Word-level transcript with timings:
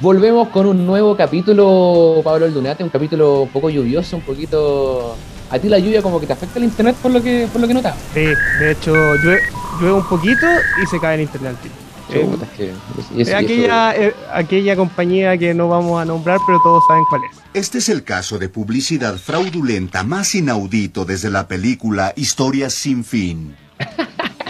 Volvemos 0.00 0.48
con 0.48 0.66
un 0.66 0.86
nuevo 0.86 1.16
capítulo, 1.16 2.20
Pablo 2.22 2.46
Aldunate, 2.46 2.84
un 2.84 2.90
capítulo 2.90 3.42
un 3.42 3.48
poco 3.48 3.68
lluvioso, 3.70 4.16
un 4.16 4.22
poquito... 4.22 5.16
A 5.50 5.58
ti 5.58 5.68
la 5.68 5.78
lluvia 5.78 6.02
como 6.02 6.20
que 6.20 6.26
te 6.26 6.34
afecta 6.34 6.58
el 6.58 6.66
internet 6.66 6.94
por 7.02 7.10
lo 7.10 7.22
que 7.22 7.48
por 7.50 7.58
lo 7.60 7.66
que 7.66 7.72
notas. 7.72 7.96
Sí, 8.12 8.20
de 8.60 8.72
hecho 8.72 8.92
llueve, 9.16 9.40
llueve 9.80 9.94
un 9.96 10.06
poquito 10.06 10.46
y 10.82 10.86
se 10.86 11.00
cae 11.00 11.14
el 11.14 11.22
internet 11.22 11.56
al 11.56 11.62
tiro. 11.62 11.74
Eh, 12.10 12.28
Chuta, 12.30 12.46
es 13.22 13.28
eso- 13.28 13.36
aquella, 13.36 13.96
eh, 13.96 14.14
aquella 14.30 14.76
compañía 14.76 15.38
que 15.38 15.54
no 15.54 15.68
vamos 15.70 16.02
a 16.02 16.04
nombrar, 16.04 16.38
pero 16.46 16.58
todos 16.62 16.82
saben 16.86 17.02
cuál 17.08 17.22
es. 17.30 17.38
Este 17.54 17.78
es 17.78 17.88
el 17.88 18.04
caso 18.04 18.38
de 18.38 18.50
publicidad 18.50 19.16
fraudulenta 19.16 20.02
más 20.02 20.34
inaudito 20.34 21.06
desde 21.06 21.30
la 21.30 21.48
película 21.48 22.12
Historias 22.14 22.74
sin 22.74 23.04
fin. 23.04 23.56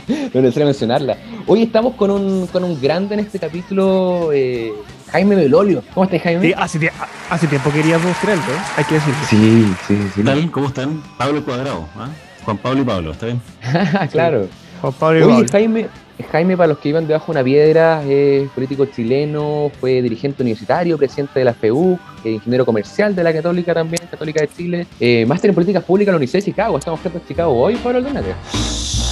No 0.09 0.15
es 0.15 0.35
necesario 0.43 0.67
mencionarla. 0.67 1.19
Hoy 1.47 1.63
estamos 1.65 1.95
con 1.95 2.11
un, 2.11 2.47
con 2.47 2.65
un 2.65 2.81
grande 2.81 3.13
en 3.13 3.21
este 3.21 3.39
capítulo, 3.39 4.31
eh, 4.33 4.73
Jaime 5.13 5.35
Belolio. 5.37 5.83
¿Cómo 5.95 6.05
estás, 6.05 6.23
Jaime? 6.23 6.43
Sí, 6.43 6.55
hace, 6.57 6.79
tie- 6.81 6.93
hace 7.31 7.47
tiempo 7.47 7.71
queríamos 7.71 8.07
mostrar 8.07 8.37
¿eh? 8.37 8.41
hay 8.77 8.85
que 8.85 8.95
decirlo. 8.95 9.15
sí, 9.29 9.75
sí, 9.87 9.97
sí. 9.97 10.11
¿Qué 10.17 10.23
tal? 10.23 10.51
¿Cómo 10.51 10.67
están? 10.69 11.03
Pablo 11.17 11.45
Cuadrado. 11.45 11.89
¿ah? 11.97 12.09
Juan 12.45 12.57
Pablo 12.59 12.83
y 12.83 12.85
Pablo, 12.85 13.13
¿está 13.13 13.27
bien? 13.27 13.41
claro. 14.11 14.47
Juan 14.81 14.93
Pablo 14.95 15.19
y 15.19 15.23
Oye, 15.23 15.33
Pablo. 15.35 15.49
Jaime, 15.53 15.87
Jaime, 16.33 16.57
para 16.57 16.69
los 16.69 16.79
que 16.79 16.89
iban 16.91 17.07
debajo 17.07 17.27
de 17.33 17.39
una 17.39 17.45
piedra, 17.45 18.03
es 18.05 18.49
político 18.51 18.87
chileno, 18.87 19.71
fue 19.81 20.01
dirigente 20.03 20.43
universitario, 20.43 20.97
presidente 20.97 21.39
de 21.41 21.45
la 21.45 21.53
FEU, 21.55 21.99
eh, 22.25 22.31
ingeniero 22.33 22.65
comercial 22.65 23.15
de 23.15 23.23
la 23.25 23.33
Católica 23.33 23.75
también, 23.75 24.03
Católica 24.11 24.41
de 24.41 24.49
Chile, 24.49 24.87
eh, 25.01 25.25
máster 25.27 25.51
en 25.51 25.55
políticas 25.55 25.85
públicas 25.85 26.09
en 26.11 26.15
la 26.15 26.17
Universidad 26.19 26.45
de 26.45 26.51
Chicago. 26.53 26.79
Estamos 26.79 27.01
frente 27.01 27.19
a 27.19 27.27
Chicago 27.27 27.53
hoy, 27.61 27.77
Pablo 27.77 27.99
Aldunate. 27.99 28.35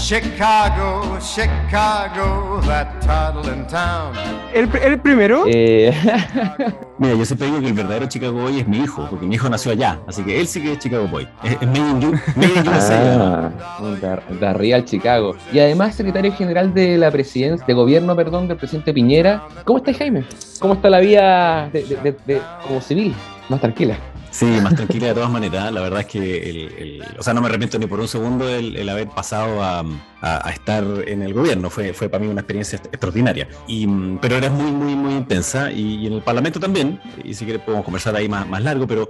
Chicago, 0.07 1.19
Chicago, 1.21 2.61
that 2.65 2.87
toddling 3.05 3.67
town. 3.67 4.15
El, 4.55 4.71
el 4.81 5.01
primero, 5.01 5.43
Eh, 5.49 5.93
Mira, 6.99 7.15
yo 7.15 7.25
siempre 7.25 7.49
digo 7.49 7.59
que 7.61 7.67
el 7.67 7.73
verdadero 7.73 8.07
Chicago 8.07 8.41
Boy 8.43 8.61
es 8.61 8.69
mi 8.69 8.79
hijo, 8.79 9.05
porque 9.11 9.27
mi 9.27 9.35
hijo 9.35 9.49
nació 9.49 9.73
allá, 9.73 9.99
así 10.07 10.23
que 10.23 10.39
él 10.41 10.47
sí 10.47 10.63
que 10.63 10.75
es 10.75 10.79
Chicago 10.79 11.09
Boy. 11.09 11.27
Es, 11.43 11.55
es 11.61 11.67
Made 11.67 11.79
in, 11.81 12.05
U- 12.07 12.21
Made 12.37 12.55
in 12.55 12.69
USA. 12.69 13.51
ah, 14.43 14.53
Real 14.53 14.85
Chicago. 14.85 15.35
Y 15.53 15.59
además 15.59 15.97
secretario 15.97 16.33
general 16.33 16.73
de 16.73 16.97
la 16.99 17.11
presidencia, 17.11 17.67
de 17.67 17.75
gobierno, 17.75 18.15
perdón, 18.15 18.47
del 18.47 18.59
presidente 18.59 18.95
Piñera. 18.95 19.43
¿Cómo 19.65 19.79
está 19.81 19.93
Jaime? 19.93 20.23
¿Cómo 20.61 20.75
está 20.75 20.89
la 20.89 21.01
vida 21.01 21.69
de, 21.73 21.83
de- 21.83 21.97
de- 21.97 22.17
de- 22.35 22.41
como 22.65 22.81
civil? 22.81 23.13
Más 23.49 23.61
tranquila. 23.61 23.97
Sí, 24.37 24.45
más 24.45 24.75
tranquila 24.75 25.07
de 25.07 25.15
todas 25.15 25.31
maneras. 25.31 25.73
La 25.73 25.81
verdad 25.81 26.01
es 26.01 26.07
que, 26.07 26.51
el, 26.51 26.57
el- 26.77 27.05
o 27.19 27.23
sea, 27.23 27.33
no 27.33 27.41
me 27.41 27.47
arrepiento 27.49 27.79
ni 27.79 27.87
por 27.87 27.99
un 28.01 28.07
segundo 28.07 28.47
el, 28.47 28.87
haber 28.87 29.09
pasado 29.09 29.63
a, 29.63 29.83
estar 30.53 30.85
en 31.07 31.23
el 31.23 31.33
gobierno. 31.33 31.71
Fue, 31.71 31.95
fue 31.95 32.11
para 32.11 32.23
mí 32.23 32.31
una 32.31 32.43
experiencia 32.43 32.77
extraordinaria. 32.77 33.49
Y, 33.67 33.87
mm, 33.87 34.19
pero 34.21 34.37
era 34.37 34.51
muy, 34.51 34.71
muy, 34.73 34.95
muy 34.95 35.15
intensa. 35.15 35.73
Y, 35.73 36.07
en 36.07 36.13
el 36.13 36.21
Parlamento 36.21 36.61
también. 36.61 37.01
Y 37.25 37.33
si 37.33 37.47
quieres 37.47 37.63
podemos 37.63 37.83
conversar 37.83 38.15
ahí 38.15 38.29
más, 38.29 38.63
largo, 38.63 38.87
pero 38.87 39.09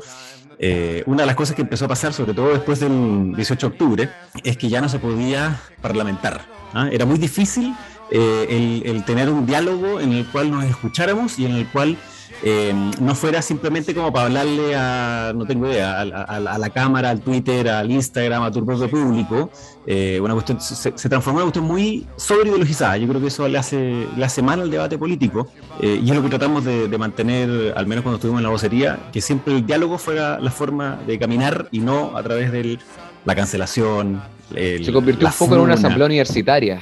eh, 0.61 1.03
una 1.07 1.23
de 1.23 1.27
las 1.27 1.35
cosas 1.35 1.57
que 1.57 1.63
empezó 1.63 1.87
a 1.87 1.89
pasar, 1.89 2.13
sobre 2.13 2.33
todo 2.33 2.53
después 2.53 2.79
del 2.79 3.35
18 3.35 3.67
de 3.69 3.73
octubre, 3.73 4.11
es 4.45 4.57
que 4.57 4.69
ya 4.69 4.81
no 4.81 4.89
se 4.89 5.01
podía 5.01 5.61
parlamentar. 5.83 6.43
¿ah? 6.73 6.89
Era 6.93 7.05
muy 7.05 7.19
difícil 7.19 7.75
eh, 8.13 8.83
el 8.85 9.05
tener 9.05 9.29
un 9.29 9.45
diálogo 9.45 10.01
en 10.01 10.13
el 10.13 10.25
cual 10.27 10.53
nos 10.53 10.63
escucháramos 10.63 11.37
y 11.41 11.47
en 11.47 11.57
el 11.57 11.67
cual 11.67 11.97
eh, 12.43 12.73
no 13.01 13.15
fuera 13.15 13.41
simplemente 13.43 13.95
como 13.95 14.13
para 14.13 14.27
hablarle 14.27 14.75
a, 14.77 15.33
no 15.35 15.45
tengo 15.47 15.67
idea, 15.71 16.01
a, 16.01 16.03
a- 16.03 16.37
a 16.55 16.59
la 16.59 16.71
cámara, 16.71 17.11
al 17.11 17.21
Twitter, 17.21 17.69
al 17.69 17.91
Instagram, 17.91 18.43
a 18.43 18.51
tu 18.51 18.65
propio 18.65 18.89
público, 18.91 19.51
eh, 19.87 20.19
una 20.21 20.35
cuestión, 20.35 20.61
se, 20.61 20.93
se 20.97 21.09
transformó 21.09 21.41
en 21.41 21.45
una 21.45 21.53
cuestión 21.53 21.65
muy 21.65 22.07
sobreideologizada. 22.17 22.97
Yo 22.97 23.09
creo 23.09 23.21
que 23.21 23.29
eso 23.29 23.49
le 23.49 23.59
hace, 23.59 24.07
le 24.17 24.25
hace 24.25 24.43
mal 24.43 24.61
al 24.61 24.71
debate 24.71 24.99
político 24.99 25.49
eh, 25.81 26.01
y 26.03 26.09
es 26.11 26.15
lo 26.17 26.23
que 26.23 26.29
tratamos 26.29 26.65
de, 26.65 26.89
de 26.89 26.99
mantener, 26.99 27.73
al 27.77 27.87
menos 27.87 28.03
cuando 28.03 28.17
estuvimos 28.17 28.41
en 28.41 28.45
la 28.45 28.51
vocería, 28.51 28.99
que 29.13 29.21
siempre 29.21 29.55
el 29.55 29.65
diálogo 29.67 29.99
fuera 29.99 30.39
la 30.41 30.51
forma 30.51 30.99
de 31.07 31.19
caminar 31.19 31.69
y 31.73 31.81
no 31.81 32.17
a 32.17 32.23
través 32.23 32.53
de 32.53 32.79
la 33.25 33.35
cancelación. 33.35 34.21
el- 34.55 34.85
Se 34.85 34.93
convirtió 34.93 35.27
un 35.27 35.33
poco 35.39 35.55
en 35.55 35.61
una 35.61 35.75
asamblea 35.75 36.07
universitaria. 36.07 36.81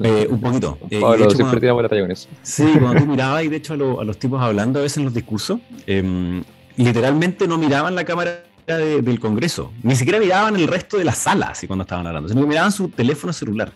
Eh, 0.00 0.26
un 0.30 0.40
poquito. 0.40 0.78
Eh, 0.90 0.96
de 0.96 1.00
Pablo 1.00 1.16
hecho, 1.16 1.30
siempre 1.30 1.42
cuando- 1.44 1.60
tiramos 1.60 1.82
la 1.82 1.88
talla 1.88 2.02
con 2.02 2.10
eso. 2.10 2.28
Sí, 2.42 2.64
cuando 2.80 3.00
tú 3.00 3.06
mirabas, 3.06 3.44
y 3.44 3.48
de 3.48 3.56
hecho 3.56 3.74
a, 3.74 3.76
lo- 3.76 4.00
a 4.00 4.04
los 4.04 4.18
tipos 4.18 4.40
hablando 4.42 4.78
a 4.78 4.82
veces 4.82 4.98
en 4.98 5.04
los 5.04 5.14
discursos, 5.14 5.60
em, 5.86 6.42
literalmente 6.76 7.46
no 7.46 7.58
miraban 7.58 7.94
la 7.94 8.04
cámara 8.04 8.42
de- 8.66 9.02
del 9.02 9.20
Congreso, 9.20 9.72
ni 9.82 9.94
siquiera 9.94 10.18
miraban 10.18 10.56
el 10.56 10.66
resto 10.66 10.96
de 10.96 11.04
la 11.04 11.12
sala, 11.12 11.48
así 11.48 11.66
cuando 11.66 11.82
estaban 11.82 12.06
hablando, 12.06 12.28
sino 12.28 12.40
que 12.40 12.46
miraban 12.46 12.72
su 12.72 12.88
teléfono 12.88 13.32
celular. 13.32 13.72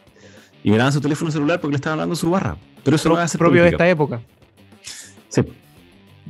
Y 0.65 0.71
miraban 0.71 0.93
su 0.93 1.01
teléfono 1.01 1.31
celular 1.31 1.61
porque 1.61 1.73
le 1.73 1.77
estaban 1.77 1.99
hablando 1.99 2.17
su 2.17 2.31
barra. 2.31 2.57
Pero 2.83 2.97
eso 2.97 3.09
no 3.09 3.15
pro- 3.15 3.23
hace 3.25 3.39
propio 3.39 3.63
de 3.63 3.69
esta 3.71 3.89
época. 3.89 4.21
Sí, 5.29 5.43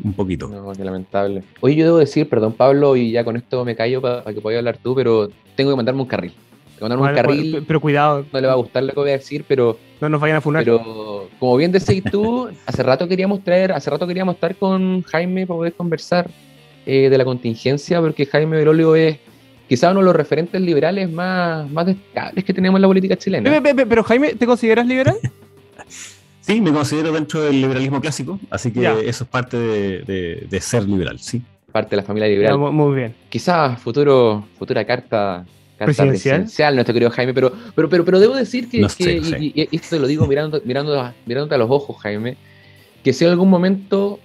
un 0.05 0.13
poquito. 0.13 0.49
No, 0.49 0.73
qué 0.73 0.85
lamentable. 0.85 1.45
Oye, 1.61 1.77
yo 1.77 1.85
debo 1.85 1.99
decir, 1.99 2.29
perdón, 2.29 2.53
Pablo, 2.53 2.97
y 2.97 3.13
ya 3.13 3.25
con 3.25 3.37
esto 3.37 3.65
me 3.65 3.75
callo 3.77 4.01
para 4.03 4.25
que 4.35 4.41
pueda 4.41 4.59
hablar 4.59 4.77
tú, 4.83 4.95
pero 4.95 5.29
tengo 5.57 5.71
que 5.71 5.77
mandarme 5.77 6.03
un 6.03 6.09
carril. 6.09 6.33
Un 6.81 6.97
Bueno, 6.99 7.15
carril. 7.15 7.65
pero 7.67 7.81
cuidado, 7.81 8.25
no 8.33 8.41
le 8.41 8.47
va 8.47 8.53
a 8.53 8.57
gustar 8.57 8.83
lo 8.85 8.93
que 8.93 9.01
voy 9.01 9.11
a 9.11 9.13
decir, 9.15 9.45
pero, 9.49 9.79
no 10.01 10.09
nos 10.09 10.21
vayan 10.21 10.37
a 10.37 10.41
funar. 10.41 10.63
pero 10.65 11.29
como 11.39 11.57
bien 11.57 11.73
decís 11.73 12.03
tú, 12.11 12.49
hace 12.67 12.83
rato 12.83 13.09
queríamos 13.09 13.43
traer, 13.43 13.73
hace 13.73 13.91
rato 13.91 14.07
queríamos 14.07 14.35
estar 14.37 14.55
con 14.57 15.03
Jaime 15.03 15.47
para 15.47 15.57
poder 15.59 15.73
conversar 15.75 16.31
eh, 16.87 17.09
de 17.11 17.19
la 17.19 17.25
contingencia, 17.25 18.01
porque 18.01 18.25
Jaime 18.27 18.57
Berolio 18.57 18.95
es 18.97 19.19
quizá 19.69 19.91
uno 19.91 20.01
de 20.01 20.07
los 20.07 20.17
referentes 20.17 20.61
liberales 20.61 21.11
más, 21.11 21.71
más 21.71 21.87
destacables 21.87 22.45
que 22.45 22.55
tenemos 22.55 22.79
en 22.79 22.83
la 22.83 22.89
política 22.89 23.17
chilena. 23.17 23.51
Pe- 23.51 23.61
pe- 23.61 23.75
pe- 23.75 23.87
pero 23.87 24.03
Jaime, 24.05 24.35
¿te 24.35 24.47
consideras 24.47 24.87
liberal? 24.87 25.17
Sí, 26.41 26.63
me 26.63 26.73
considero 26.73 27.13
dentro 27.13 27.43
del 27.43 27.61
liberalismo 27.61 28.01
clásico, 28.01 28.41
así 28.51 28.73
que 28.73 28.81
Ya. 28.81 28.93
eso 28.95 29.25
es 29.25 29.31
parte 29.31 29.59
de, 29.59 29.99
de- 30.03 30.47
de 30.49 30.61
ser 30.63 30.85
liberal, 30.89 31.19
sí. 31.19 31.43
Parte 31.71 31.91
de 31.91 31.97
la 31.97 32.03
familia 32.03 32.27
liberal. 32.27 32.57
Muy 32.57 32.97
bien. 32.97 33.15
quizás 33.29 33.79
futuro, 33.79 34.47
futura 34.59 34.83
carta 34.87 35.45
Presidencial. 35.87 36.37
presidencial. 36.41 36.75
nuestro 36.75 36.93
querido 36.95 37.11
Jaime, 37.11 37.33
pero, 37.35 37.53
pero, 37.75 37.89
pero, 37.89 38.05
pero 38.05 38.21
debo 38.21 38.35
decir 38.35 38.69
que, 38.69 38.81
No 38.81 38.89
sé, 38.89 39.05
que- 39.05 39.21
no 39.21 39.27
sé. 39.27 39.39
y, 39.41 39.47
y- 39.55 39.69
y 39.71 39.77
esto 39.77 39.97
te 39.97 40.01
lo 40.01 40.07
digo 40.07 40.27
mirando, 40.27 40.61
mirando, 40.65 41.13
mirándote 41.27 41.55
a 41.55 41.59
los 41.59 41.71
ojos, 41.71 41.97
Jaime, 42.01 42.37
que 43.05 43.13
si 43.13 43.25
en 43.25 43.31
algún 43.31 43.49
momento 43.49 44.19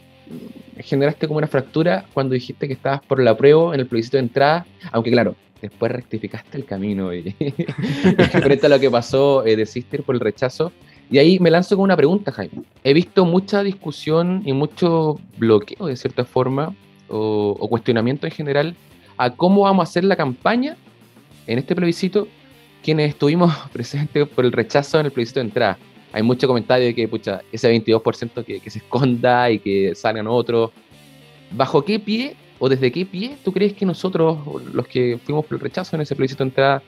generaste 0.80 1.28
como 1.28 1.38
una 1.38 1.48
fractura 1.48 2.06
cuando 2.14 2.34
dijiste 2.34 2.68
que 2.68 2.74
estabas 2.74 3.02
por 3.04 3.22
la 3.22 3.38
prueba 3.38 3.74
en 3.74 3.80
el 3.82 3.86
plebiscito 3.88 4.18
de 4.18 4.24
entrada, 4.24 4.66
aunque 4.92 5.12
claro, 5.12 5.36
después 5.62 5.92
rectificaste 5.92 6.58
el 6.58 6.66
camino 6.66 7.14
y, 7.14 7.32
frente 8.42 8.66
a 8.66 8.70
lo 8.70 8.80
que 8.80 8.90
pasó, 8.90 9.46
eh, 9.46 9.64
por 10.06 10.16
el 10.16 10.22
rechazo. 10.22 10.72
Y 11.12 11.20
ahí 11.20 11.38
me 11.40 11.52
lanzo 11.52 11.76
con 11.76 11.84
una 11.84 11.96
pregunta, 11.96 12.32
Jaime. 12.32 12.64
He 12.84 12.94
visto 12.94 13.26
mucha 13.26 13.62
discusión 13.62 14.42
y 14.46 14.54
mucho 14.54 15.20
bloqueo, 15.38 15.86
de 15.88 15.96
cierta 15.96 16.26
forma, 16.26 16.74
o, 17.08 17.56
o 17.60 17.68
cuestionamiento 17.70 18.26
en 18.26 18.32
general, 18.32 18.76
a 19.18 19.30
cómo 19.30 19.62
vamos 19.62 19.88
a 19.88 19.90
hacer 19.90 20.04
la 20.06 20.16
campaña 20.16 20.76
en 21.48 21.60
este 21.60 21.76
plebiscito, 21.76 22.28
quienes 22.84 23.10
estuvimos 23.10 23.54
presentes 23.74 24.28
por 24.28 24.46
el 24.46 24.52
rechazo 24.52 25.00
en 25.00 25.08
el 25.08 25.12
plebiscito 25.12 25.40
de 25.40 25.48
entrada. 25.48 25.78
Hay 26.12 26.22
mucho 26.22 26.48
comentario 26.48 26.86
de 26.86 26.94
que, 26.94 27.08
pucha, 27.08 27.42
ese 27.52 27.74
22% 27.74 28.46
que, 28.46 28.60
que 28.60 28.70
se 28.70 28.80
esconda 28.80 29.50
y 29.50 29.60
que 29.60 29.96
salgan 29.96 30.28
otros. 30.28 30.72
¿Bajo 31.52 31.84
qué 31.84 32.00
pie 32.00 32.36
o 32.60 32.70
desde 32.70 32.92
qué 32.92 33.06
pie 33.06 33.38
tú 33.44 33.52
crees 33.52 33.74
que 33.74 33.86
nosotros, 33.86 34.38
los 34.74 34.88
que 34.88 35.20
fuimos 35.24 35.46
por 35.46 35.56
el 35.56 35.62
rechazo 35.62 35.96
en 35.96 36.04
ese 36.04 36.16
plebiscito 36.16 36.44
de 36.44 36.50
entrada, 36.50 36.84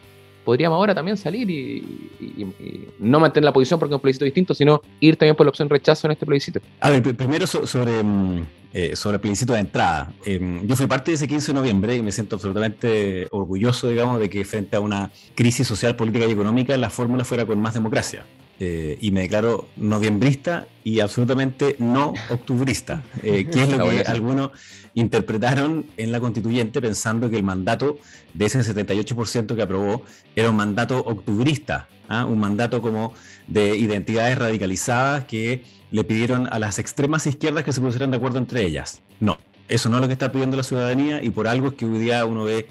podríamos 0.45 0.78
ahora 0.78 0.95
también 0.95 1.17
salir 1.17 1.50
y, 1.50 2.09
y- 2.22 2.88
no 3.00 3.19
mantener 3.19 3.45
la 3.45 3.51
posición 3.53 3.79
porque 3.79 3.94
es 3.94 3.97
un 3.97 4.01
plebiscito 4.01 4.25
distinto, 4.25 4.53
sino 4.53 4.81
ir 5.01 5.17
también 5.17 5.35
por 5.35 5.45
la 5.45 5.50
opción 5.50 5.67
rechazo 5.69 6.07
en 6.07 6.11
este 6.11 6.25
plebiscito? 6.25 6.59
A 6.79 6.89
ver, 6.91 7.03
pr- 7.03 7.16
primero 7.16 7.45
so- 7.47 7.67
sobre, 7.67 8.01
mm, 8.01 8.45
eh, 8.73 8.95
sobre 8.95 9.16
el 9.16 9.22
plebiscito 9.22 9.53
de 9.53 9.59
entrada. 9.59 10.13
Em, 10.25 10.66
yo 10.67 10.75
fui 10.75 10.88
parte 10.88 11.11
de 11.11 11.16
ese 11.16 11.28
15 11.28 11.47
de 11.47 11.53
noviembre 11.59 11.95
y 11.95 12.01
me 12.01 12.11
siento 12.11 12.35
absolutamente 12.35 13.28
orgulloso, 13.31 13.89
digamos, 13.89 14.19
de 14.19 14.29
que 14.29 14.45
frente 14.45 14.75
a 14.75 14.79
una 14.79 15.11
crisis 15.34 15.67
social, 15.67 15.95
política 15.95 16.25
y 16.25 16.31
económica 16.31 16.78
la 16.78 16.89
fórmula 16.89 17.23
fuera 17.25 17.45
con 17.45 17.59
más 17.59 17.73
democracia. 17.73 18.25
Eh, 18.57 18.97
y 19.02 19.11
me 19.11 19.22
declaro 19.22 19.67
noviembrista 19.75 20.66
y 20.85 21.02
absolutamente 21.02 21.75
no 21.79 22.13
octubrista, 22.29 23.03
eh, 23.22 23.46
que 23.52 23.63
es 23.63 23.69
lo 23.69 23.90
que 23.90 23.99
algunos 24.02 24.52
interpretaron 24.93 25.87
en 25.97 26.13
la 26.13 26.22
constituyente 26.22 26.79
pensando 26.79 27.29
que 27.29 27.35
el 27.35 27.43
mandato 27.43 27.97
de 28.34 28.46
ese 28.46 28.61
78% 28.61 29.55
que 29.57 29.61
aprobó 29.61 30.03
era 30.37 30.49
un 30.49 30.55
mandato 30.55 30.99
octubrista, 30.99 31.90
¿ah? 32.07 32.23
un 32.23 32.40
mandato 32.40 32.81
como 32.81 33.13
de 33.47 33.75
identidades 33.75 34.37
radicalizadas 34.37 35.25
que 35.25 35.66
le 35.91 36.03
pidieron 36.05 36.47
a 36.49 36.57
las 36.57 36.79
extremas 36.79 37.28
izquierdas 37.28 37.66
que 37.66 37.73
se 37.73 37.81
pusieran 37.81 38.11
de 38.11 38.17
acuerdo 38.17 38.37
entre 38.37 38.63
ellas. 38.63 39.02
No, 39.19 39.37
eso 39.67 39.90
no 39.90 39.97
es 39.97 40.02
lo 40.02 40.07
que 40.07 40.13
está 40.13 40.31
pidiendo 40.31 40.55
la 40.55 40.63
ciudadanía 40.63 41.22
y 41.22 41.29
por 41.29 41.49
algo 41.49 41.67
es 41.67 41.73
que 41.73 41.85
hoy 41.85 41.99
día 41.99 42.23
uno 42.25 42.46
ve 42.46 42.69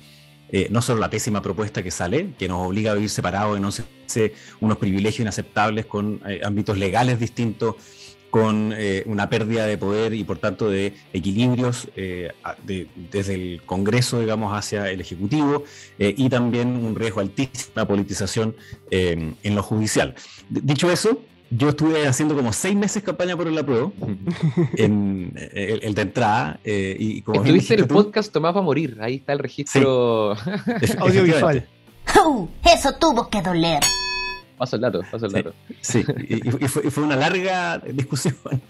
eh, 0.50 0.69
no 0.70 0.82
solo 0.82 1.00
la 1.00 1.11
pésima 1.11 1.43
propuesta 1.43 1.82
que 1.82 1.91
sale, 1.91 2.31
que 2.38 2.49
nos 2.49 2.67
obliga 2.67 2.93
a 2.93 2.94
vivir 2.94 3.11
separados, 3.11 3.82
sé, 4.06 4.35
unos 4.61 4.79
privilegios 4.79 5.20
inaceptables 5.20 5.87
con 5.87 6.20
eh, 6.26 6.41
ámbitos 6.44 6.79
legales 6.79 7.19
distintos, 7.19 7.76
con 8.31 8.73
eh, 8.76 9.05
una 9.06 9.29
pérdida 9.31 9.64
de 9.67 9.79
poder 9.79 10.12
y 10.12 10.25
por 10.25 10.38
tanto 10.38 10.69
de 10.69 10.93
equilibrios 11.12 11.88
desde 11.94 13.35
el 13.35 13.62
Congreso, 13.64 14.19
digamos, 14.19 14.56
hacia 14.56 14.91
el 14.91 15.00
Ejecutivo 15.00 15.62
y 15.99 16.29
también 16.29 16.69
un 16.85 16.96
riesgo 16.96 17.20
altísimo 17.20 17.75
de 17.76 17.87
politización 17.87 18.56
en 18.91 19.55
lo 19.55 19.62
judicial. 19.62 20.17
Dicho 20.50 20.91
eso, 20.91 21.20
yo 21.56 21.68
estuve 21.70 22.06
haciendo 22.06 22.34
como 22.34 22.52
seis 22.52 22.74
meses 22.76 23.02
campaña 23.02 23.36
por 23.36 23.46
el 23.48 23.56
apruebo, 23.58 23.92
en 24.76 25.32
el, 25.52 25.80
el 25.82 25.94
de 25.94 26.02
entrada. 26.02 26.58
eh, 26.64 26.96
y 26.98 27.22
como 27.22 27.42
Estuviste 27.42 27.74
en 27.74 27.80
el 27.80 27.86
tú, 27.88 27.94
podcast 27.94 28.32
Tomás 28.32 28.54
va 28.54 28.60
a 28.60 28.62
morir. 28.62 28.98
Ahí 29.00 29.16
está 29.16 29.32
el 29.32 29.38
registro. 29.38 30.32
Audiovisual. 30.98 31.66
¡Uh! 32.26 32.46
Eso 32.64 32.92
tuvo 32.94 33.28
que 33.28 33.40
doler. 33.42 33.80
paso 34.58 34.76
el 34.76 34.82
dato, 34.82 35.00
paso 35.10 35.26
el 35.26 35.32
Sí. 35.32 35.36
dato. 35.38 35.54
Sí, 35.80 36.04
y, 36.28 36.64
y 36.64 36.68
fue, 36.68 36.86
y 36.86 36.90
fue 36.90 37.04
una 37.04 37.16
larga 37.16 37.78
discusión. 37.78 38.36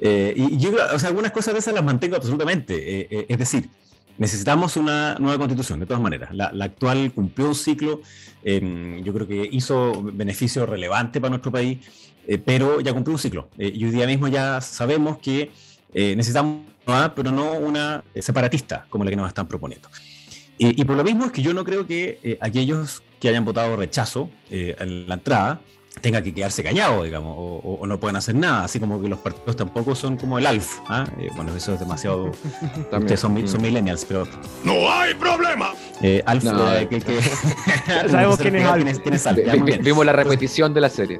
Eh, 0.00 0.34
y 0.36 0.58
yo 0.58 0.72
creo, 0.72 0.84
o 0.92 0.98
sea, 0.98 1.08
algunas 1.08 1.30
cosas 1.30 1.54
de 1.54 1.60
esas 1.60 1.72
las 1.72 1.84
mantengo 1.84 2.16
absolutamente. 2.16 2.74
Eh, 2.74 3.06
eh, 3.10 3.26
es 3.28 3.38
decir, 3.38 3.70
necesitamos 4.18 4.76
una 4.76 5.16
nueva 5.18 5.38
constitución, 5.38 5.80
de 5.80 5.86
todas 5.86 6.02
maneras. 6.02 6.30
La, 6.32 6.52
actual 6.64 7.12
cumplió 7.12 7.48
un 7.48 7.54
ciclo, 7.54 8.00
eh, 8.42 9.00
yo 9.04 9.12
creo 9.12 9.26
que 9.26 9.48
hizo 9.50 10.02
beneficio 10.02 10.66
relevante 10.66 11.20
para 11.20 11.30
nuestro 11.30 11.50
país, 11.50 11.78
eh, 12.26 12.38
pero 12.38 12.80
ya 12.80 12.92
cumplió 12.92 13.14
un 13.14 13.18
ciclo. 13.18 13.48
Eh, 13.58 13.72
y 13.74 13.84
hoy 13.84 13.90
día 13.90 14.06
mismo 14.06 14.28
ya 14.28 14.60
sabemos 14.60 15.18
que 15.18 15.50
eh, 15.92 16.14
necesitamos 16.16 16.62
una, 16.86 17.14
pero 17.14 17.30
no 17.30 17.52
una 17.52 18.04
separatista 18.14 18.86
como 18.88 19.04
la 19.04 19.10
que 19.10 19.16
nos 19.16 19.28
están 19.28 19.46
proponiendo. 19.46 19.88
Y, 20.56 20.84
por 20.84 20.96
lo 20.96 21.02
mismo 21.02 21.24
es 21.24 21.32
que 21.32 21.42
yo 21.42 21.52
no 21.52 21.64
creo 21.64 21.84
que 21.84 22.38
aquellos 22.40 23.02
que 23.18 23.28
hayan 23.28 23.44
votado 23.44 23.74
rechazo 23.74 24.30
en 24.50 25.08
la 25.08 25.14
entrada 25.14 25.60
tengan 26.00 26.22
que 26.22 26.34
quedarse 26.34 26.62
callados, 26.62 27.04
digamos, 27.04 27.34
o, 27.38 27.60
o- 27.64 27.74
o 27.80 27.86
no 27.86 27.98
pueden 27.98 28.16
hacer 28.16 28.34
nada, 28.34 28.64
así 28.64 28.78
como 28.80 29.00
que 29.00 29.08
los 29.08 29.18
partidos 29.20 29.56
tampoco 29.56 29.94
son 29.94 30.16
como 30.16 30.38
el 30.38 30.46
ALF. 30.46 30.80
¿ah? 30.88 31.06
Eh, 31.18 31.28
bueno, 31.36 31.54
eso 31.56 31.72
es 31.74 31.80
demasiado. 31.80 32.32
Ustedes 32.92 33.20
son, 33.20 33.32
mi- 33.34 33.46
son 33.48 33.62
millennials, 33.62 34.04
pero. 34.04 34.26
¡No 34.64 34.90
hay 34.92 35.14
problema! 35.14 35.72
Eh, 36.02 36.22
ALF, 36.26 36.44
No, 36.44 36.74
eh, 36.74 36.88
que, 36.88 37.00
que- 37.00 37.20
Sabemos 38.10 38.38
quién 38.38 38.56
es 38.56 38.64
Alf. 38.66 38.76
¿Quién 38.76 38.88
es, 38.88 38.98
quién 39.00 39.14
es 39.14 39.26
Alf? 39.26 39.38
Vi- 39.38 39.44
Ya, 39.44 39.52
muy 39.52 39.60
vi- 39.60 39.66
bien. 39.72 39.82
Vimos 39.84 40.04
la 40.06 40.12
repetición 40.12 40.74
de 40.74 40.80
la 40.80 40.88
serie. 40.90 41.18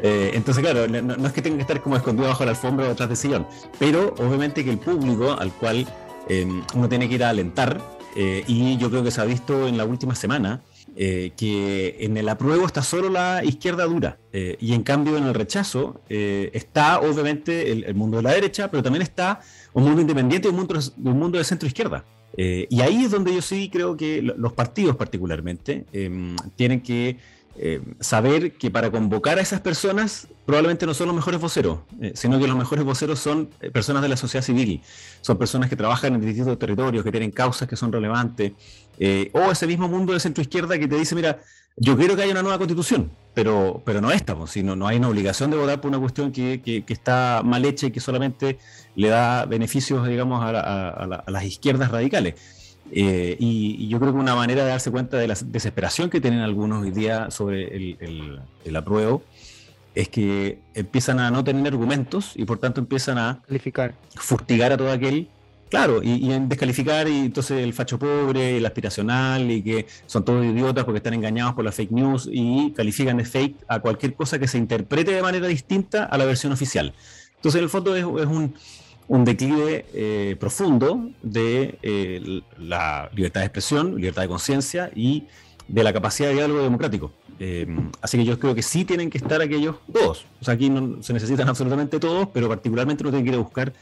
Eh, 0.00 0.30
entonces, 0.34 0.62
claro, 0.62 0.86
no, 0.86 1.16
no 1.16 1.26
es 1.26 1.32
que 1.32 1.42
tengan 1.42 1.58
que 1.58 1.62
estar 1.62 1.80
como 1.82 1.96
escondidos 1.96 2.28
bajo 2.30 2.44
la 2.44 2.50
alfombra 2.52 2.86
o 2.86 2.88
detrás 2.90 3.08
del 3.08 3.18
sillón, 3.18 3.46
pero 3.80 4.14
obviamente 4.18 4.64
que 4.64 4.70
el 4.70 4.78
público 4.78 5.32
al 5.36 5.50
cual 5.52 5.86
eh, 6.28 6.46
uno 6.74 6.88
tiene 6.88 7.08
que 7.08 7.16
ir 7.16 7.24
a 7.24 7.30
alentar, 7.30 7.80
eh, 8.14 8.44
y 8.46 8.76
yo 8.76 8.90
creo 8.90 9.02
que 9.02 9.10
se 9.10 9.20
ha 9.20 9.24
visto 9.24 9.66
en 9.66 9.76
la 9.76 9.84
última 9.84 10.14
semana, 10.14 10.60
eh, 10.96 11.32
que 11.36 11.96
en 12.00 12.16
el 12.16 12.28
apruebo 12.28 12.66
está 12.66 12.82
solo 12.82 13.08
la 13.08 13.42
izquierda 13.44 13.84
dura, 13.84 14.18
eh, 14.32 14.56
y 14.60 14.72
en 14.74 14.82
cambio 14.82 15.16
en 15.16 15.24
el 15.24 15.34
rechazo 15.34 16.00
eh, 16.08 16.50
está 16.52 17.00
obviamente 17.00 17.70
el, 17.70 17.94
mundo 17.94 18.16
de 18.18 18.22
la 18.24 18.32
derecha, 18.32 18.70
pero 18.70 18.82
también 18.82 19.02
está 19.02 19.40
un 19.74 19.84
mundo 19.84 20.00
independiente 20.00 20.48
y 20.48 20.50
un 20.50 20.56
mundo, 20.56 20.78
un 21.04 21.18
mundo 21.18 21.38
de 21.38 21.44
centro 21.44 21.66
izquierda. 21.66 22.04
Eh, 22.36 22.66
y 22.70 22.80
ahí 22.82 23.04
es 23.04 23.10
donde 23.10 23.34
yo 23.34 23.40
sí 23.42 23.70
creo 23.72 23.96
que 23.96 24.20
lo- 24.22 24.36
los 24.36 24.52
partidos 24.52 24.96
particularmente 24.96 25.86
eh, 25.92 26.36
tienen 26.56 26.82
que 26.82 27.16
eh, 27.60 27.80
saber 28.00 28.52
que 28.52 28.70
para 28.70 28.90
convocar 28.90 29.38
a 29.38 29.42
esas 29.42 29.60
personas 29.60 30.28
probablemente 30.46 30.86
no 30.86 30.94
son 30.94 31.08
los 31.08 31.16
mejores 31.16 31.40
voceros, 31.40 31.80
eh, 32.00 32.12
sino 32.14 32.38
que 32.38 32.46
los 32.46 32.56
mejores 32.56 32.84
voceros 32.84 33.18
son 33.18 33.50
eh, 33.60 33.70
personas 33.70 34.02
de 34.02 34.08
la 34.08 34.16
sociedad 34.16 34.44
civil, 34.44 34.80
son 35.20 35.36
personas 35.38 35.68
que 35.68 35.76
trabajan 35.76 36.14
en 36.14 36.20
distintos 36.20 36.58
territorios, 36.58 37.04
que 37.04 37.10
tienen 37.10 37.30
causas 37.30 37.68
que 37.68 37.76
son 37.76 37.92
relevantes, 37.92 38.52
eh, 38.98 39.30
o 39.34 39.50
ese 39.50 39.66
mismo 39.66 39.88
mundo 39.88 40.12
de 40.12 40.20
centro 40.20 40.42
izquierda 40.42 40.78
que 40.78 40.88
te 40.88 40.96
dice, 40.96 41.14
mira, 41.14 41.38
yo 41.76 41.96
quiero 41.96 42.16
que 42.16 42.22
haya 42.22 42.32
una 42.32 42.42
nueva 42.42 42.58
constitución, 42.58 43.10
pero, 43.34 43.82
pero 43.84 44.00
no 44.00 44.10
esta, 44.10 44.34
pues, 44.36 44.50
sino 44.50 44.74
no 44.74 44.88
hay 44.88 44.96
una 44.96 45.08
obligación 45.08 45.50
de 45.50 45.56
votar 45.56 45.80
por 45.80 45.90
una 45.90 46.00
cuestión 46.00 46.32
que, 46.32 46.60
que- 46.64 46.84
que 46.84 46.92
está 46.92 47.42
mal 47.44 47.64
hecha 47.64 47.86
y 47.86 47.90
que 47.92 48.00
solamente 48.00 48.58
le 48.96 49.08
da 49.08 49.44
beneficios, 49.46 50.06
digamos, 50.08 50.42
a, 50.44 50.50
la- 50.52 50.60
a- 50.60 51.06
la- 51.06 51.16
a 51.24 51.30
las 51.30 51.44
izquierdas 51.44 51.90
radicales. 51.92 52.34
Eh, 52.90 53.36
y, 53.38 53.76
y 53.78 53.88
yo 53.88 54.00
creo 54.00 54.12
que 54.12 54.18
una 54.18 54.34
manera 54.34 54.64
de 54.64 54.70
darse 54.70 54.90
cuenta 54.90 55.16
de 55.18 55.28
la 55.28 55.36
desesperación 55.44 56.08
que 56.10 56.20
tienen 56.20 56.40
algunos 56.40 56.82
hoy 56.82 56.90
día 56.90 57.30
sobre 57.30 57.76
el, 57.76 57.96
el, 58.00 58.40
el 58.64 58.76
apruebo 58.76 59.22
es 59.94 60.08
que 60.08 60.60
empiezan 60.74 61.18
a 61.18 61.30
no 61.30 61.42
tener 61.42 61.66
argumentos 61.66 62.32
y 62.36 62.44
por 62.44 62.58
tanto 62.58 62.80
empiezan 62.80 63.18
a 63.18 63.42
Calificar. 63.46 63.94
fustigar 64.14 64.72
a 64.72 64.76
todo 64.76 64.92
aquel, 64.92 65.28
claro, 65.70 66.02
y, 66.02 66.24
y 66.24 66.32
en 66.32 66.48
descalificar 66.48 67.08
y 67.08 67.26
entonces 67.26 67.58
el 67.62 67.74
facho 67.74 67.98
pobre, 67.98 68.58
el 68.58 68.66
aspiracional 68.66 69.50
y 69.50 69.62
que 69.62 69.86
son 70.06 70.24
todos 70.24 70.44
idiotas 70.44 70.84
porque 70.84 70.98
están 70.98 71.14
engañados 71.14 71.54
por 71.54 71.64
la 71.64 71.72
fake 71.72 71.90
news 71.90 72.28
y 72.30 72.70
califican 72.72 73.16
de 73.16 73.24
fake 73.24 73.56
a 73.66 73.80
cualquier 73.80 74.14
cosa 74.14 74.38
que 74.38 74.46
se 74.46 74.56
interprete 74.56 75.10
de 75.12 75.22
manera 75.22 75.48
distinta 75.48 76.04
a 76.04 76.16
la 76.16 76.24
versión 76.24 76.52
oficial. 76.52 76.94
Entonces 77.36 77.58
en 77.58 77.64
el 77.64 77.70
fondo 77.70 77.96
es, 77.96 78.02
es 78.02 78.26
un, 78.26 78.54
un 79.08 79.24
declive 79.24 79.86
eh, 79.94 80.36
profundo 80.38 81.10
de 81.22 81.78
eh, 81.82 82.42
la 82.58 83.10
libertad 83.14 83.40
de 83.40 83.46
expresión, 83.46 83.96
libertad 83.96 84.22
de 84.22 84.28
conciencia 84.28 84.90
y 84.94 85.24
de 85.66 85.82
la 85.82 85.92
capacidad 85.92 86.28
de 86.28 86.34
diálogo 86.34 86.62
democrático. 86.62 87.12
Eh, 87.40 87.66
así 88.02 88.18
que 88.18 88.24
yo 88.24 88.38
creo 88.38 88.54
que 88.54 88.62
sí 88.62 88.84
tienen 88.84 89.08
que 89.08 89.18
estar 89.18 89.40
aquellos 89.40 89.76
todos. 89.90 90.26
O 90.40 90.44
sea, 90.44 90.54
aquí 90.54 90.68
no 90.68 91.02
se 91.02 91.14
necesitan 91.14 91.48
absolutamente 91.48 91.98
todos, 91.98 92.28
pero 92.32 92.48
particularmente 92.48 93.02
uno 93.02 93.10
tiene 93.10 93.24
que 93.24 93.30
ir 93.30 93.36
a 93.36 93.42
buscar 93.42 93.72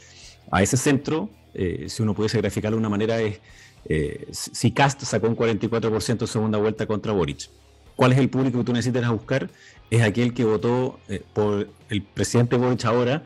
a 0.51 0.63
ese 0.63 0.77
centro. 0.77 1.29
eh, 1.55 1.87
si 1.89 2.03
uno 2.03 2.15
pudiese 2.15 2.39
graficarlo 2.39 2.77
de 2.77 2.81
una 2.81 2.89
manera, 2.89 3.21
es 3.21 3.41
si 4.33 4.73
Cast 4.73 5.03
sacó 5.05 5.29
un 5.29 5.37
44% 5.37 6.21
en 6.21 6.27
segunda 6.27 6.59
vuelta 6.59 6.87
contra 6.87 7.13
Boric. 7.13 7.49
¿Cuál 7.95 8.13
es 8.13 8.19
el 8.19 8.29
público 8.29 8.59
que 8.59 8.65
tú 8.65 8.73
necesitas 8.73 9.09
buscar? 9.11 9.49
Es 9.91 10.03
aquel 10.03 10.35
que 10.35 10.45
votó 10.45 10.99
por 11.33 11.69
el 11.89 12.03
presidente 12.03 12.57
Boric 12.57 12.85
ahora 12.85 13.23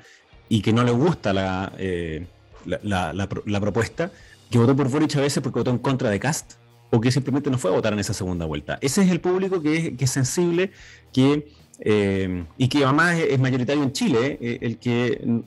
y 0.51 0.61
que 0.61 0.75
no 0.75 0.85
le 0.85 0.91
gusta 0.91 1.33
la, 1.33 1.73
eh, 1.79 2.27
la, 2.67 2.79
la- 2.83 3.13
la 3.15 3.27
pro- 3.29 3.43
la 3.47 3.59
propuesta, 3.61 4.11
que 4.51 4.59
votó 4.59 4.77
por 4.77 4.91
Boric 4.91 5.17
a 5.17 5.21
veces 5.23 5.43
porque 5.43 5.61
votó 5.61 5.71
en 5.71 5.79
contra 5.79 6.11
de 6.11 6.19
Cast 6.21 6.55
o 6.91 7.01
que 7.01 7.11
simplemente 7.13 7.49
no 7.51 7.57
fue 7.57 7.71
a 7.71 7.75
votar 7.75 7.93
en 7.95 8.01
esa 8.01 8.13
segunda 8.13 8.45
vuelta. 8.47 8.77
Ese 8.83 9.03
es 9.03 9.11
el 9.11 9.21
público 9.21 9.63
que 9.63 9.95
es, 9.99 10.11
sensible 10.11 10.73
que, 11.13 11.49
eh, 11.79 12.45
y 12.59 12.69
que 12.69 12.85
además 12.85 13.17
es, 13.17 13.39
mayoritario 13.39 13.83
en 13.85 13.93
Chile, 13.93 14.39
eh, 14.41 14.59
el 14.61 14.77
que 14.79 15.41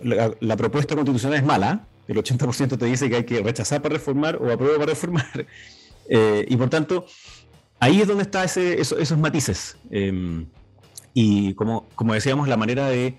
la, 0.00 0.56
propuesta 0.58 0.94
constitucional 0.94 1.38
es 1.38 1.44
mala, 1.44 1.86
el 2.06 2.18
80% 2.18 2.76
te 2.78 2.84
dice 2.84 3.08
que 3.08 3.16
hay 3.16 3.24
que 3.24 3.42
rechazar 3.42 3.80
para 3.80 3.94
reformar 3.94 4.36
o 4.36 4.52
aprobar 4.52 4.74
para 4.76 4.86
reformar, 4.92 5.46
y 6.48 6.56
por 6.58 6.68
tanto, 6.68 7.06
ahí 7.80 8.02
es 8.02 8.06
donde 8.06 8.24
están 8.24 8.44
ese, 8.44 8.78
eso- 8.78 8.98
esos 8.98 9.16
matices. 9.16 9.78
Y 11.14 11.54
como, 11.54 11.86
como 11.94 12.12
decíamos, 12.12 12.46
la 12.48 12.56
manera 12.56 12.88
de, 12.88 13.14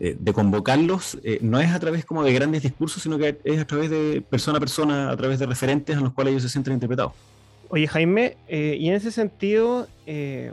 eh, 0.00 0.16
de 0.18 0.32
convocarlos 0.32 1.18
eh, 1.22 1.38
no 1.40 1.60
es 1.60 1.70
a 1.70 1.78
través 1.78 2.04
como 2.04 2.24
de 2.24 2.32
grandes 2.32 2.62
discursos, 2.62 3.00
sino 3.02 3.16
que 3.16 3.38
es 3.44 3.60
a 3.60 3.64
través 3.64 3.90
de 3.90 4.22
persona 4.28 4.58
a 4.58 4.60
persona, 4.60 5.10
a 5.10 5.16
través 5.16 5.38
de 5.38 5.46
referentes 5.46 5.96
en 5.96 6.02
los 6.02 6.12
cuales 6.12 6.32
ellos 6.32 6.42
se 6.42 6.48
sienten 6.48 6.74
interpretados. 6.74 7.12
Oye, 7.68 7.86
Jaime, 7.86 8.36
eh, 8.48 8.76
y 8.78 8.88
en 8.88 8.94
ese 8.94 9.12
sentido, 9.12 9.86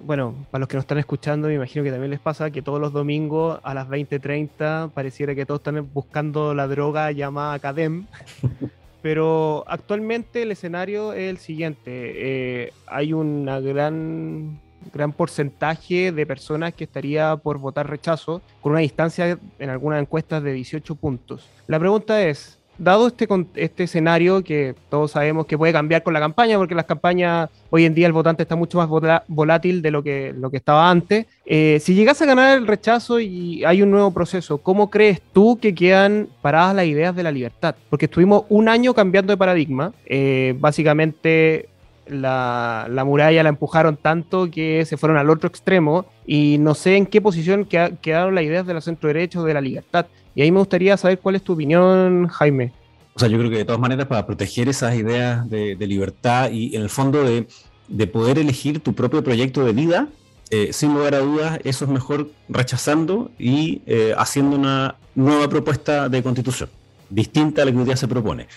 bueno, 0.04 0.36
para 0.52 0.60
los 0.60 0.70
que 0.70 0.78
nos 0.78 0.84
están 0.84 1.00
escuchando, 1.00 1.48
me 1.48 1.56
imagino 1.56 1.84
que 1.84 1.92
también 1.92 2.12
les 2.12 2.20
pasa 2.20 2.52
que 2.52 2.62
todos 2.62 2.80
los 2.80 2.94
domingos 2.94 3.60
a 3.64 3.74
las 3.74 3.90
20:30 3.90 4.92
pareciera 4.94 5.36
que 5.36 5.46
todos 5.46 5.60
están 5.60 5.90
buscando 5.92 6.54
la 6.54 6.68
droga 6.68 7.12
llamada 7.12 7.54
Academ. 7.54 8.06
Pero 9.02 9.64
actualmente 9.68 10.44
el 10.44 10.52
escenario 10.52 11.14
es 11.14 11.30
el 11.30 11.38
siguiente: 11.40 12.72
hay 12.86 13.14
una 13.14 13.60
gran, 13.60 14.60
gran 14.94 15.14
porcentaje 15.14 16.12
de 16.12 16.26
personas 16.26 16.74
que 16.74 16.84
estaría 16.84 17.36
por 17.38 17.58
votar 17.58 17.90
rechazo, 17.90 18.42
con 18.62 18.74
una 18.74 18.82
distancia 18.82 19.38
en 19.60 19.70
algunas 19.70 20.02
encuestas 20.02 20.44
de 20.44 20.54
18 20.54 20.96
puntos. 20.96 21.50
La 21.68 21.80
pregunta 21.80 22.22
es, 22.22 22.60
dado 22.82 23.08
este, 23.08 23.28
este 23.56 23.84
escenario 23.84 24.44
que 24.44 24.76
todos 24.90 25.12
sabemos 25.12 25.46
que 25.46 25.58
puede 25.58 25.72
cambiar 25.72 26.02
con 26.02 26.14
la 26.14 26.20
campaña, 26.20 26.58
porque 26.58 26.74
las 26.74 26.86
campañas, 26.86 27.50
hoy 27.70 27.86
en 27.86 27.94
día 27.94 28.08
el 28.08 28.14
votante 28.14 28.44
está 28.44 28.56
mucho 28.56 28.80
más 28.80 29.22
volátil 29.28 29.82
de 29.82 29.92
lo 29.92 30.02
que, 30.02 30.34
lo 30.36 30.50
que 30.50 30.58
estaba 30.58 30.90
antes, 30.90 31.28
eh, 31.46 31.80
si 31.80 31.94
llegase 31.94 32.24
a 32.24 32.28
ganar 32.28 32.58
el 32.58 32.66
rechazo 32.66 33.20
y 33.20 33.64
hay 33.66 33.84
un 33.84 33.92
nuevo 33.92 34.12
proceso, 34.12 34.58
¿cómo 34.58 34.90
crees 34.90 35.22
tú 35.32 35.60
que 35.62 35.76
quedan 35.76 36.28
paradas 36.42 36.76
las 36.76 36.86
ideas 36.86 37.16
de 37.16 37.24
la 37.24 37.32
libertad? 37.32 37.76
Porque 37.90 38.06
estuvimos 38.06 38.46
un 38.50 38.68
año 38.68 38.94
cambiando 38.94 39.32
de 39.32 39.38
paradigma, 39.38 39.94
eh, 40.06 40.56
básicamente 40.60 41.70
la, 42.12 42.88
la 42.90 43.04
muralla 43.04 43.44
la 43.44 43.50
empujaron 43.50 43.98
tanto 43.98 44.52
que 44.52 44.86
se 44.86 44.98
fueron 44.98 45.18
al 45.18 45.30
otro 45.30 45.48
extremo 45.48 46.06
y 46.26 46.58
no 46.60 46.76
sé 46.76 46.98
en 46.98 47.06
qué 47.06 47.22
posición 47.22 47.66
queda- 47.66 47.92
quedaron 48.02 48.36
las 48.36 48.44
ideas 48.44 48.68
de 48.68 48.74
la 48.74 48.82
centro 48.82 49.08
derecha 49.08 49.40
o 49.40 49.44
de 49.44 49.54
la 49.54 49.62
libertad. 49.62 50.06
Y 50.36 50.42
ahí 50.42 50.52
me 50.52 50.60
gustaría 50.60 50.96
saber 50.98 51.20
cuál 51.20 51.36
es 51.36 51.42
tu 51.44 51.54
opinión, 51.54 52.28
Jaime. 52.28 52.72
O 53.14 53.20
sea, 53.20 53.28
yo 53.28 53.38
creo 53.38 53.50
que 53.50 53.58
de 53.58 53.66
todas 53.66 53.82
maneras 53.82 54.08
para 54.08 54.26
proteger 54.26 54.70
esas 54.70 54.96
ideas 54.96 55.50
de, 55.50 55.76
libertad 55.80 56.52
y 56.52 56.76
en 56.76 56.82
el 56.82 56.90
fondo 56.90 57.24
de, 57.24 57.48
de 57.88 58.08
poder 58.08 58.40
elegir 58.40 58.80
tu 58.80 58.94
propio 58.94 59.24
proyecto 59.24 59.66
de 59.66 59.74
vida, 59.74 60.08
eh, 60.50 60.72
sin 60.74 60.94
lugar 60.94 61.16
a 61.16 61.20
dudas, 61.20 61.60
eso 61.64 61.86
es 61.86 61.92
mejor 61.92 62.30
rechazando 62.50 63.32
y 63.40 63.82
eh, 63.86 64.14
haciendo 64.18 64.56
una 64.56 64.96
nueva 65.16 65.48
propuesta 65.50 66.08
de 66.10 66.24
constitución, 66.24 66.70
distinta 67.10 67.62
a 67.62 67.66
la 67.66 67.72
que 67.72 67.78
hoy 67.78 67.86
día 67.86 67.98
se 67.98 68.08
propone. 68.08 68.48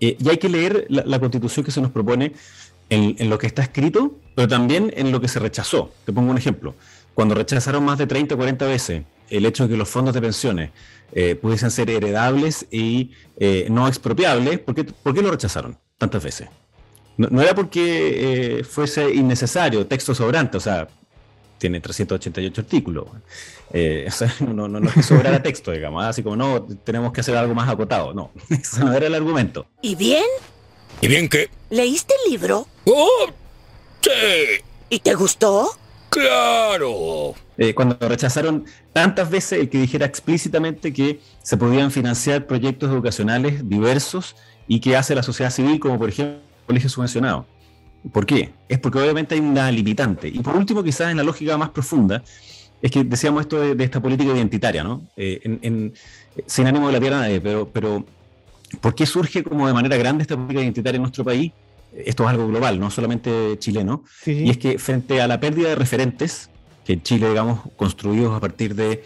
Eh, 0.00 0.16
y 0.18 0.28
hay 0.28 0.38
que 0.38 0.48
leer 0.48 0.86
la 0.88 1.18
constitución 1.18 1.64
que 1.64 1.72
se 1.72 1.80
nos 1.80 1.90
propone 1.90 2.32
en, 2.90 3.30
lo 3.30 3.38
que 3.38 3.46
está 3.46 3.62
escrito, 3.62 4.18
pero 4.34 4.48
también 4.48 4.92
en 4.96 5.12
lo 5.12 5.20
que 5.20 5.28
se 5.28 5.38
rechazó. 5.38 5.92
Te 6.04 6.12
pongo 6.12 6.30
un 6.30 6.38
ejemplo. 6.38 6.74
Cuando 7.14 7.34
rechazaron 7.34 7.84
más 7.84 7.98
de 7.98 8.06
30 8.06 8.34
o 8.34 8.38
40 8.38 8.66
veces 8.66 9.04
el 9.30 9.44
hecho 9.44 9.64
de 9.64 9.70
que 9.70 9.76
los 9.76 9.88
fondos 9.88 10.14
de 10.14 10.22
pensiones 10.22 10.70
eh, 11.12 11.34
pudiesen 11.34 11.70
ser 11.70 11.90
heredables 11.90 12.66
y 12.70 13.12
eh, 13.38 13.66
no 13.70 13.88
expropiables, 13.88 14.58
¿por 14.60 14.74
qué, 14.74 14.84
por 14.84 15.14
qué 15.14 15.22
lo 15.22 15.30
rechazaron 15.30 15.76
tantas 15.98 16.22
veces? 16.22 16.48
No, 17.18 17.42
era 17.42 17.52
porque 17.54 18.60
eh, 18.60 18.64
fuese 18.64 19.12
innecesario, 19.12 19.84
texto 19.86 20.14
sobrante, 20.14 20.56
o 20.56 20.60
sea, 20.60 20.86
tiene 21.58 21.80
388 21.80 22.60
artículos. 22.60 23.06
Eh, 23.72 24.04
o 24.08 24.10
sea, 24.10 24.32
no, 24.40 24.68
no, 24.68 24.80
no 24.80 24.88
es 24.88 24.94
que 24.94 25.02
sobrara 25.02 25.42
texto, 25.42 25.72
digamos, 25.72 26.04
así 26.04 26.22
como 26.22 26.36
no, 26.36 26.62
tenemos 26.62 27.12
que 27.12 27.20
hacer 27.20 27.36
algo 27.36 27.54
más 27.54 27.68
acotado. 27.68 28.14
No, 28.14 28.30
ese 28.48 28.84
no 28.84 28.92
era 28.92 29.06
el 29.08 29.14
argumento. 29.14 29.66
¿Y 29.82 29.96
bien? 29.96 30.24
¿Y 31.00 31.08
bien 31.08 31.28
qué? 31.28 31.48
¿Leíste 31.70 32.14
el 32.24 32.32
libro? 32.32 32.66
¡Oh! 32.84 33.26
¡Sí! 34.00 34.10
¿Y 34.90 34.98
te 35.00 35.14
gustó? 35.14 35.70
¡Claro! 36.10 37.34
Eh, 37.56 37.74
cuando 37.74 37.96
rechazaron 38.00 38.64
tantas 38.92 39.30
veces 39.30 39.60
el 39.60 39.68
que 39.68 39.78
dijera 39.78 40.06
explícitamente 40.06 40.92
que 40.92 41.20
se 41.42 41.56
podían 41.56 41.90
financiar 41.90 42.46
proyectos 42.46 42.90
educacionales 42.90 43.68
diversos 43.68 44.36
y 44.66 44.80
que 44.80 44.96
hace 44.96 45.14
la 45.14 45.22
sociedad 45.22 45.50
civil, 45.50 45.78
como 45.78 45.98
por 45.98 46.08
ejemplo 46.08 46.36
el 46.36 46.66
colegio 46.66 46.88
subvencionado. 46.90 47.46
¿Por 48.12 48.26
qué? 48.26 48.52
Es 48.68 48.78
porque 48.78 48.98
obviamente 48.98 49.34
hay 49.34 49.40
una 49.40 49.70
limitante. 49.70 50.28
Y 50.28 50.38
por 50.40 50.56
último, 50.56 50.82
quizás 50.82 51.10
en 51.10 51.16
la 51.16 51.22
lógica 51.22 51.56
más 51.58 51.70
profunda, 51.70 52.22
es 52.80 52.90
que 52.90 53.02
decíamos 53.04 53.42
esto 53.42 53.60
de, 53.60 53.74
de 53.74 53.84
esta 53.84 54.00
política 54.00 54.32
identitaria, 54.32 54.82
¿no? 54.84 55.02
Eh, 55.16 55.40
en- 55.42 55.58
en- 55.62 55.94
sin 56.46 56.66
ánimo 56.66 56.86
de 56.86 56.92
latear 56.94 57.14
a 57.14 57.20
nadie, 57.20 57.40
pero, 57.40 57.68
pero 57.68 58.04
¿por 58.80 58.94
qué 58.94 59.06
surge 59.06 59.42
como 59.42 59.66
de 59.66 59.72
manera 59.72 59.96
grande 59.96 60.22
esta 60.22 60.36
política 60.36 60.62
identitaria 60.62 60.96
en 60.96 61.02
nuestro 61.02 61.24
país? 61.24 61.52
Esto 61.94 62.24
es 62.24 62.28
algo 62.30 62.46
global, 62.48 62.78
no 62.78 62.90
solamente 62.90 63.56
chileno. 63.58 64.04
Sí. 64.22 64.32
Y 64.44 64.50
es 64.50 64.58
que 64.58 64.78
frente 64.78 65.20
a 65.20 65.26
la 65.26 65.40
pérdida 65.40 65.70
de 65.70 65.74
referentes, 65.74 66.50
que 66.84 66.92
en 66.94 67.02
Chile, 67.02 67.28
digamos, 67.28 67.60
construidos 67.76 68.36
a 68.36 68.40
partir 68.40 68.74
de 68.74 69.02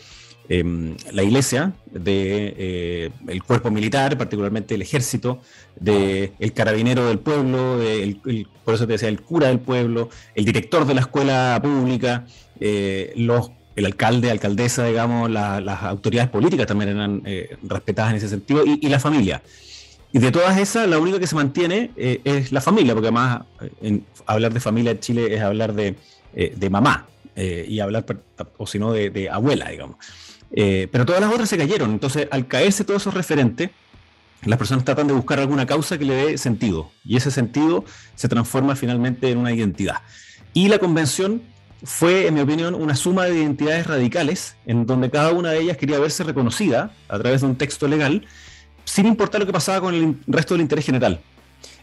eh, 0.48 0.96
la 1.12 1.22
iglesia, 1.22 1.72
de 1.90 2.54
eh, 2.58 3.10
el 3.28 3.42
cuerpo 3.44 3.70
militar, 3.70 4.18
particularmente 4.18 4.74
el 4.74 4.82
ejército, 4.82 5.40
de 5.78 6.32
el 6.40 6.52
carabinero 6.52 7.06
del 7.06 7.20
pueblo, 7.20 7.78
de 7.78 8.02
el- 8.02 8.20
el- 8.26 8.48
por 8.64 8.74
eso 8.74 8.86
te 8.86 8.94
decía, 8.94 9.08
el 9.08 9.20
cura 9.22 9.48
del 9.48 9.60
pueblo, 9.60 10.08
el 10.34 10.44
director 10.44 10.84
de 10.84 10.94
la 10.94 11.00
escuela 11.02 11.58
pública, 11.62 12.26
eh, 12.60 13.12
los, 13.16 13.50
el 13.76 13.86
alcalde, 13.86 14.30
alcaldesa, 14.30 14.84
digamos, 14.86 15.30
la- 15.30 15.60
las 15.60 15.82
autoridades 15.82 16.30
políticas 16.30 16.66
también 16.66 16.90
eran 16.90 17.22
eh, 17.24 17.56
respetadas 17.62 18.10
en 18.12 18.16
ese 18.18 18.28
sentido, 18.28 18.64
y, 18.64 18.88
la 18.88 18.98
familia. 18.98 19.42
Y 20.12 20.18
de 20.18 20.30
todas 20.30 20.58
esas, 20.58 20.88
la 20.88 20.98
única 20.98 21.18
que 21.18 21.26
se 21.26 21.34
mantiene 21.34 21.90
eh, 21.96 22.20
es 22.24 22.52
la 22.52 22.60
familia, 22.60 22.92
porque 22.94 23.08
además 23.08 23.42
eh, 23.80 24.00
hablar 24.26 24.52
de 24.52 24.60
familia 24.60 24.90
en 24.90 25.00
Chile 25.00 25.34
es 25.34 25.40
hablar 25.40 25.72
de, 25.72 25.96
de 26.34 26.70
mamá, 26.70 27.06
y 27.34 27.80
hablar, 27.80 28.04
o 28.58 28.66
si 28.66 28.78
no, 28.78 28.92
de, 28.92 29.30
abuela, 29.30 29.70
digamos. 29.70 29.96
Pero 30.54 31.06
todas 31.06 31.22
las 31.22 31.32
otras 31.32 31.48
se 31.48 31.56
cayeron. 31.56 31.90
Entonces, 31.92 32.28
al 32.30 32.46
caerse 32.46 32.84
todos 32.84 33.00
esos 33.02 33.14
referentes, 33.14 33.70
las 34.44 34.58
personas 34.58 34.84
tratan 34.84 35.06
de 35.06 35.14
buscar 35.14 35.38
alguna 35.38 35.64
causa 35.64 35.96
que 35.96 36.04
le 36.04 36.14
dé 36.14 36.36
sentido. 36.38 36.90
Y 37.06 37.16
ese 37.16 37.30
sentido 37.30 37.86
se 38.16 38.28
transforma 38.28 38.76
finalmente 38.76 39.30
en 39.30 39.38
una 39.38 39.52
identidad. 39.52 40.02
Y 40.52 40.68
la 40.68 40.78
convención 40.78 41.40
fue, 41.84 42.26
en 42.26 42.34
mi 42.34 42.40
opinión, 42.40 42.74
una 42.74 42.94
suma 42.94 43.24
de 43.24 43.38
identidades 43.38 43.86
radicales, 43.86 44.56
en 44.66 44.86
donde 44.86 45.10
cada 45.10 45.32
una 45.32 45.50
de 45.50 45.60
ellas 45.60 45.76
quería 45.76 45.98
verse 45.98 46.24
reconocida 46.24 46.92
a 47.08 47.18
través 47.18 47.40
de 47.40 47.48
un 47.48 47.56
texto 47.56 47.88
legal, 47.88 48.26
sin 48.84 49.06
importar 49.06 49.40
lo 49.40 49.46
que 49.46 49.52
pasaba 49.52 49.80
con 49.80 49.94
el 49.94 50.16
resto 50.26 50.54
del 50.54 50.62
interés 50.62 50.86
general. 50.86 51.20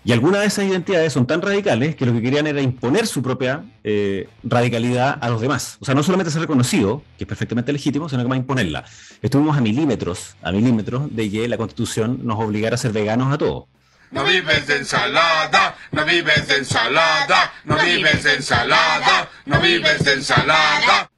Y 0.05 0.13
algunas 0.13 0.41
de 0.41 0.47
esas 0.47 0.65
identidades 0.65 1.11
son 1.11 1.27
tan 1.27 1.41
radicales 1.41 1.95
que 1.95 2.05
lo 2.05 2.13
que 2.13 2.21
querían 2.21 2.47
era 2.47 2.61
imponer 2.61 3.05
su 3.05 3.21
propia 3.21 3.65
eh, 3.83 4.29
radicalidad 4.43 5.17
a 5.19 5.29
los 5.29 5.41
demás. 5.41 5.77
O 5.81 5.85
sea, 5.85 5.93
no 5.93 6.03
solamente 6.03 6.31
ser 6.31 6.41
reconocido, 6.41 7.03
que 7.17 7.25
es 7.25 7.27
perfectamente 7.27 7.73
legítimo, 7.73 8.07
sino 8.07 8.23
que 8.23 8.29
más 8.29 8.37
imponerla. 8.37 8.85
Estuvimos 9.21 9.57
a 9.57 9.61
milímetros, 9.61 10.37
a 10.41 10.53
milímetros 10.53 11.13
de 11.13 11.29
que 11.29 11.47
la 11.49 11.57
constitución 11.57 12.21
nos 12.23 12.39
obligara 12.39 12.75
a 12.75 12.77
ser 12.77 12.93
veganos 12.93 13.33
a 13.33 13.37
todos. 13.37 13.65
No 14.11 14.23
vives 14.25 14.65
de 14.67 14.77
ensalada, 14.77 15.75
no 15.91 16.05
vives 16.05 16.47
de 16.47 16.57
ensalada, 16.57 17.53
no 17.65 17.77
vives 17.77 18.23
de 18.23 18.35
ensalada, 18.35 19.29
no 19.45 19.59
vives 19.61 20.03
de 20.03 20.13
ensalada. 20.13 21.11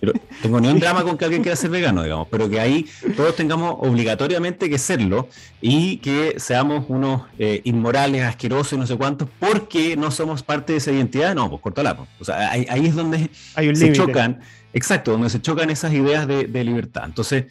Pero 0.00 0.12
tengo 0.40 0.60
ni 0.60 0.68
un 0.68 0.78
drama 0.78 1.02
con 1.02 1.18
que 1.18 1.24
alguien 1.24 1.42
quiera 1.42 1.56
ser 1.56 1.70
vegano, 1.70 2.02
digamos, 2.04 2.28
pero 2.30 2.48
que 2.48 2.60
ahí 2.60 2.88
todos 3.16 3.34
tengamos 3.34 3.74
obligatoriamente 3.80 4.70
que 4.70 4.78
serlo 4.78 5.28
y 5.60 5.96
que 5.96 6.36
seamos 6.38 6.84
unos 6.88 7.22
eh, 7.38 7.60
inmorales, 7.64 8.22
asquerosos 8.22 8.74
y 8.74 8.76
no 8.76 8.86
sé 8.86 8.96
cuántos, 8.96 9.28
porque 9.40 9.96
no 9.96 10.12
somos 10.12 10.44
parte 10.44 10.74
de 10.74 10.78
esa 10.78 10.92
identidad, 10.92 11.34
no, 11.34 11.50
pues 11.50 11.60
cortala. 11.60 11.96
pues. 11.96 12.08
O 12.20 12.24
sea, 12.24 12.50
ahí, 12.50 12.66
ahí 12.70 12.86
es 12.86 12.94
donde 12.94 13.30
Hay 13.56 13.68
un 13.68 13.74
se 13.76 13.92
chocan, 13.92 14.40
exacto, 14.72 15.10
donde 15.12 15.28
se 15.28 15.42
chocan 15.42 15.70
esas 15.70 15.92
ideas 15.92 16.28
de, 16.28 16.44
de 16.44 16.64
libertad. 16.64 17.02
Entonces, 17.04 17.46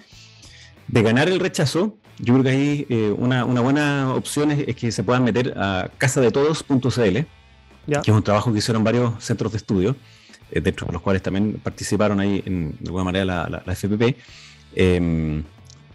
de 0.87 1.01
ganar 1.03 1.27
el 1.27 1.39
rechazo, 1.41 1.97
yo 2.19 2.33
creo 2.33 2.43
que 2.43 2.49
ahí 2.49 2.85
eh, 2.89 3.13
una, 3.17 3.45
una 3.45 3.61
buena 3.61 4.13
opción 4.13 4.51
es, 4.51 4.67
es 4.67 4.75
que 4.75 4.91
se 4.91 5.03
puedan 5.03 5.23
meter 5.23 5.53
a 5.57 5.89
casadetodos.cl, 5.97 7.17
Ya. 7.87 8.01
que 8.01 8.11
es 8.11 8.15
un 8.17 8.23
trabajo 8.23 8.51
que 8.51 8.59
hicieron 8.59 8.83
varios 8.83 9.23
centros 9.23 9.51
de 9.51 9.57
estudio, 9.57 9.95
eh, 10.51 10.61
dentro 10.61 10.85
de 10.87 10.93
los 10.93 11.01
cuales 11.01 11.21
también 11.21 11.59
participaron 11.63 12.19
ahí 12.19 12.43
en, 12.45 12.71
de 12.79 12.87
alguna 12.87 13.03
manera 13.05 13.25
la, 13.25 13.49
la- 13.49 13.63
la 13.65 13.73
FPP, 13.73 14.15
eh, 14.75 15.43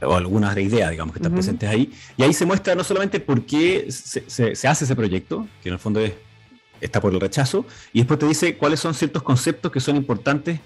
o 0.02 0.14
algunas 0.16 0.54
de 0.54 0.62
ideas, 0.62 0.90
digamos, 0.90 1.14
que 1.14 1.19
están 1.21 1.33
presentes 1.33 1.69
ahí. 1.69 1.93
Y 2.16 2.23
ahí 2.25 2.33
se 2.35 2.45
muestra 2.45 2.75
no 2.75 2.85
solamente 2.85 3.21
por 3.21 3.47
qué 3.47 3.87
se, 3.90 4.25
se- 4.28 4.54
se 4.54 4.69
hace 4.69 4.85
ese 4.85 4.97
proyecto, 4.97 5.47
que 5.62 5.69
en 5.69 5.75
el 5.75 5.78
fondo 5.78 6.00
es, 6.00 6.12
está 6.81 7.00
por 7.00 7.12
el 7.14 7.21
rechazo, 7.21 7.64
y 7.93 8.00
después 8.00 8.19
te 8.19 8.26
dice 8.26 8.57
cuáles 8.57 8.81
son 8.81 8.93
ciertos 8.95 9.23
conceptos 9.23 9.71
que 9.73 9.81
son 9.81 9.97
importantes 9.97 10.61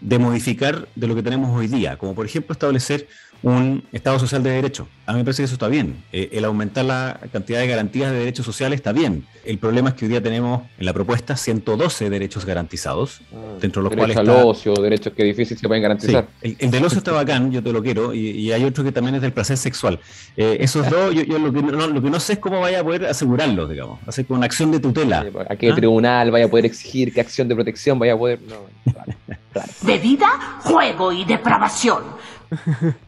de 0.00 0.18
modificar 0.18 0.88
de 0.94 1.06
lo 1.08 1.14
que 1.16 1.22
tenemos 1.24 1.50
hoy 1.58 1.66
día, 1.66 1.98
como 1.98 2.14
por 2.14 2.24
ejemplo 2.24 2.52
establecer 2.52 3.08
un 3.42 3.84
Estado 3.92 4.18
social 4.18 4.42
de 4.42 4.50
derecho. 4.50 4.88
A 5.06 5.12
mí 5.12 5.18
me 5.18 5.24
parece 5.24 5.42
que 5.42 5.44
eso 5.44 5.54
está 5.54 5.68
bien. 5.68 6.02
Eh, 6.12 6.28
el 6.32 6.44
aumentar 6.44 6.84
la 6.84 7.18
cantidad 7.32 7.60
de 7.60 7.66
garantías 7.68 8.10
de 8.10 8.18
derechos 8.18 8.44
sociales 8.44 8.76
está 8.78 8.92
bien. 8.92 9.24
El 9.44 9.58
problema 9.58 9.90
es 9.90 9.94
que 9.94 10.04
hoy 10.04 10.10
día 10.10 10.22
tenemos 10.22 10.62
en 10.78 10.84
la 10.84 10.92
propuesta 10.92 11.36
112 11.36 12.10
derechos 12.10 12.44
garantizados, 12.44 13.20
dentro 13.60 13.82
de 13.82 13.88
los 13.88 13.96
cuales 13.96 14.16
Derecho 14.16 14.32
al 14.32 14.36
está... 14.36 14.46
ocio, 14.48 14.74
derechos 14.74 15.12
que 15.14 15.24
difícil 15.24 15.56
se 15.56 15.66
pueden 15.66 15.80
Sí, 15.80 15.82
garantizar. 16.12 16.28
el, 16.42 16.56
el 16.58 16.70
del 16.70 16.84
ocio 16.84 16.98
está 16.98 17.12
bacán, 17.12 17.50
yo 17.50 17.62
te 17.62 17.72
lo 17.72 17.82
quiero, 17.82 18.12
y, 18.12 18.28
y 18.30 18.52
hay 18.52 18.64
otro 18.64 18.84
que 18.84 18.92
también 18.92 19.14
es 19.14 19.22
del 19.22 19.32
placer 19.32 19.56
sexual. 19.56 19.98
Eh, 20.36 20.58
esos 20.60 20.90
dos, 20.90 21.14
yo, 21.14 21.22
yo 21.22 21.38
lo, 21.38 21.52
que 21.52 21.62
no, 21.62 21.86
lo 21.86 22.02
que 22.02 22.10
no 22.10 22.20
sé 22.20 22.34
es 22.34 22.38
cómo 22.40 22.60
vaya 22.60 22.80
a 22.80 22.84
poder 22.84 23.06
asegurarlos, 23.06 23.70
digamos, 23.70 24.00
hacer 24.06 24.26
con 24.26 24.36
una 24.38 24.46
acción 24.46 24.70
de 24.70 24.80
tutela. 24.80 25.24
¿A 25.48 25.56
qué 25.56 25.70
¿Ah? 25.70 25.74
tribunal 25.74 26.30
vaya 26.30 26.44
a 26.44 26.48
poder 26.48 26.66
exigir? 26.66 27.14
¿Qué 27.14 27.20
acción 27.22 27.48
de 27.48 27.54
protección 27.54 27.98
vaya 27.98 28.12
a 28.12 28.18
poder? 28.18 28.40
No, 28.42 28.56
claro, 28.92 29.12
claro. 29.52 29.72
Bebida, 29.82 30.28
juego 30.60 31.12
y 31.12 31.24
depravación. 31.24 32.02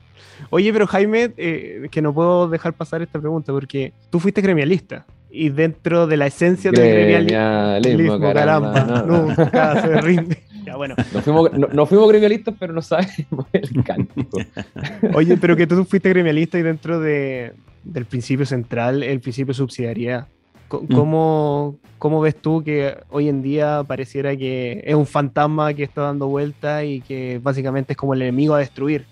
Oye, 0.51 0.73
pero 0.73 0.87
Jaime, 0.87 1.33
eh, 1.37 1.89
que 1.91 2.03
no 2.03 2.13
puedo 2.13 2.49
dejar 2.49 2.73
pasar 2.75 3.03
esta 3.03 3.21
pregunta 3.21 3.53
porque 3.53 3.93
tú 4.11 4.19
fuiste 4.19 4.41
gremialista 4.41 5.07
y 5.31 5.49
dentro 5.49 6.09
de 6.09 6.17
la 6.17 6.27
esencia 6.27 6.73
del 6.73 6.81
gremialismo, 6.81 7.39
Gremialismo, 7.81 8.21
caramba, 8.21 9.05
no. 9.07 9.27
nunca 9.27 9.83
se 9.83 10.01
rinde. 10.01 10.43
Ya, 10.63 10.77
bueno. 10.77 10.95
No 11.15 11.23
fuimos, 11.23 11.53
no, 11.55 11.69
no 11.73 11.87
fuimos 11.87 12.07
gremialistas, 12.11 12.55
pero 12.59 12.75
no 12.75 12.83
sabemos 12.83 13.47
el 13.51 13.83
cántico. 13.83 14.41
Oye, 15.15 15.39
pero 15.39 15.57
que 15.57 15.67
tú 15.67 15.87
fuiste 15.87 16.11
gremialista 16.11 16.59
y 16.59 16.63
dentro 16.63 17.01
de, 17.01 17.55
del 17.83 18.05
principio 18.05 18.45
central, 18.45 19.03
el 19.03 19.21
principio 19.21 19.53
de 19.53 19.57
subsidiariedad. 19.57 20.27
Mm. 20.71 20.95
¿Cómo, 20.95 21.77
¿Cómo 21.99 22.21
ves 22.21 22.37
tú 22.37 22.63
que 22.63 22.95
hoy 23.09 23.31
en 23.31 23.41
día 23.41 23.83
pareciera 23.87 24.37
que 24.37 24.83
es 24.85 24.95
un 24.95 25.07
fantasma 25.07 25.73
que 25.73 25.83
está 25.83 26.03
dando 26.03 26.29
vuelta 26.29 26.85
y 26.85 27.01
que 27.01 27.41
básicamente 27.43 27.95
es 27.95 27.97
como 27.97 28.13
el 28.13 28.21
enemigo 28.21 28.55
a 28.55 28.59
destruir? 28.59 29.07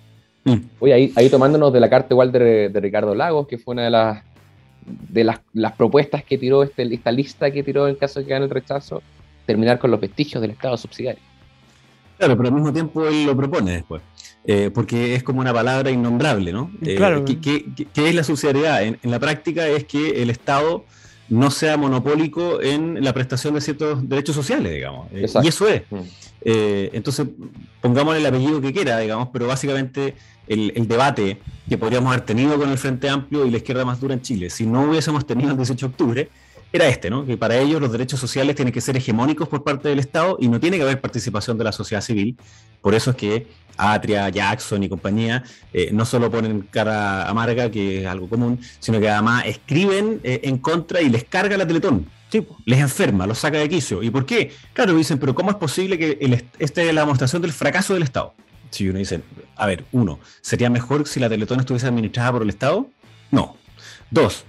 Mm. 0.44 0.56
Oye, 0.80 0.92
ahí, 0.94 1.12
ahí 1.16 1.28
tomándonos 1.28 1.72
de 1.72 1.80
la 1.80 1.90
carta 1.90 2.08
igual 2.14 2.32
de, 2.32 2.68
de 2.68 2.80
Ricardo 2.80 3.14
Lagos, 3.14 3.46
que 3.48 3.58
fue 3.58 3.72
una 3.74 3.84
de 3.84 3.90
las 3.90 4.22
de 4.86 5.22
las, 5.24 5.40
las 5.52 5.72
propuestas 5.72 6.24
que 6.24 6.38
tiró 6.38 6.62
este, 6.62 6.82
esta 6.94 7.12
lista 7.12 7.50
que 7.50 7.62
tiró 7.62 7.88
en 7.88 7.96
caso 7.96 8.20
de 8.20 8.24
que 8.26 8.30
gane 8.30 8.46
el 8.46 8.50
rechazo, 8.50 9.02
terminar 9.44 9.78
con 9.78 9.90
los 9.90 10.00
vestigios 10.00 10.40
del 10.40 10.52
Estado 10.52 10.78
subsidiario. 10.78 11.20
Claro, 12.16 12.36
pero 12.36 12.48
al 12.48 12.54
mismo 12.54 12.72
tiempo 12.72 13.06
él 13.06 13.26
lo 13.26 13.36
propone 13.36 13.72
después. 13.72 14.00
eh, 14.44 14.70
porque 14.72 15.14
es 15.14 15.22
como 15.22 15.40
una 15.40 15.52
palabra 15.52 15.90
innombrable, 15.90 16.52
¿no? 16.52 16.70
Eh, 16.82 16.94
Claro. 16.96 17.22
¿qué, 17.26 17.38
qué- 17.38 17.66
qué- 17.92 18.08
es 18.08 18.14
la 18.14 18.24
subsidiariedad? 18.24 18.82
En, 18.82 18.98
en 19.02 19.10
la 19.10 19.18
práctica 19.18 19.66
es 19.68 19.84
que 19.84 20.22
el 20.22 20.30
Estado 20.30 20.84
no 21.28 21.50
sea 21.50 21.76
monopólico 21.76 22.60
en 22.62 23.02
la 23.02 23.12
prestación 23.12 23.54
de 23.54 23.60
ciertos 23.60 24.08
derechos 24.08 24.34
sociales, 24.34 24.72
digamos. 24.72 25.10
Eh, 25.12 25.22
Exacto. 25.22 25.46
y 25.46 25.48
eso 25.48 25.68
es. 25.68 25.82
Mm. 25.90 25.96
Eh, 26.42 26.90
entonces, 26.92 27.26
pongámosle 27.80 28.20
el 28.20 28.26
apellido 28.26 28.60
que 28.60 28.72
quiera, 28.72 28.98
digamos, 28.98 29.28
pero 29.32 29.46
básicamente 29.46 30.14
el, 30.46 30.72
el 30.74 30.88
debate 30.88 31.38
que 31.68 31.76
podríamos 31.76 32.12
haber 32.12 32.24
tenido 32.24 32.58
con 32.58 32.70
el 32.70 32.78
Frente 32.78 33.08
Amplio 33.08 33.44
y 33.44 33.50
la 33.50 33.58
izquierda 33.58 33.84
más 33.84 34.00
dura 34.00 34.14
en 34.14 34.22
Chile, 34.22 34.50
si 34.50 34.66
no 34.66 34.82
hubiésemos 34.82 35.26
tenido 35.26 35.50
el 35.50 35.56
18 35.56 35.86
de 35.86 35.90
octubre, 35.90 36.28
era 36.72 36.86
este, 36.86 37.10
¿no? 37.10 37.24
Que 37.24 37.36
para 37.36 37.56
ellos 37.56 37.80
los 37.80 37.90
derechos 37.92 38.20
sociales 38.20 38.54
tienen 38.56 38.72
que 38.72 38.80
ser 38.80 38.96
hegemónicos 38.96 39.48
por 39.48 39.64
parte 39.64 39.88
del 39.88 39.98
Estado 39.98 40.36
y 40.40 40.48
no 40.48 40.60
tiene 40.60 40.76
que 40.76 40.82
haber 40.82 41.00
participación 41.00 41.56
de 41.58 41.64
la 41.64 41.72
sociedad 41.72 42.02
civil. 42.02 42.36
Por 42.82 42.94
eso 42.94 43.10
es 43.10 43.16
que 43.16 43.46
Atria, 43.76 44.28
Jackson 44.28 44.82
y 44.82 44.88
compañía 44.88 45.44
eh, 45.72 45.90
no 45.92 46.04
solo 46.04 46.30
ponen 46.30 46.62
cara 46.62 47.28
amarga, 47.28 47.70
que 47.70 48.02
es 48.02 48.06
algo 48.06 48.28
común, 48.28 48.60
sino 48.80 49.00
que 49.00 49.08
además 49.08 49.44
escriben 49.46 50.20
eh, 50.24 50.40
en 50.44 50.58
contra 50.58 51.00
y 51.00 51.08
les 51.08 51.24
carga 51.24 51.56
la 51.56 51.66
Teletón 51.66 52.06
Sí, 52.30 52.46
les 52.66 52.78
enferma, 52.78 53.26
los 53.26 53.38
saca 53.38 53.58
de 53.58 53.68
quicio. 53.68 54.02
¿Y 54.02 54.10
por 54.10 54.26
qué? 54.26 54.52
Claro, 54.74 54.94
dicen, 54.94 55.18
pero 55.18 55.34
¿cómo 55.34 55.50
es 55.50 55.56
posible 55.56 55.96
que 55.96 56.18
el 56.20 56.44
esta 56.58 56.82
es 56.82 56.94
la 56.94 57.00
demostración 57.00 57.40
del 57.40 57.52
fracaso 57.52 57.94
del 57.94 58.02
Estado? 58.02 58.34
Si 58.70 58.86
uno 58.86 58.98
dice, 58.98 59.22
a 59.56 59.66
ver, 59.66 59.86
uno, 59.92 60.20
¿sería 60.42 60.68
mejor 60.68 61.08
si 61.08 61.20
la 61.20 61.30
Teletón 61.30 61.60
estuviese 61.60 61.86
administrada 61.86 62.32
por 62.32 62.42
el 62.42 62.50
Estado? 62.50 62.86
No. 63.30 63.56
Dos, 64.10 64.44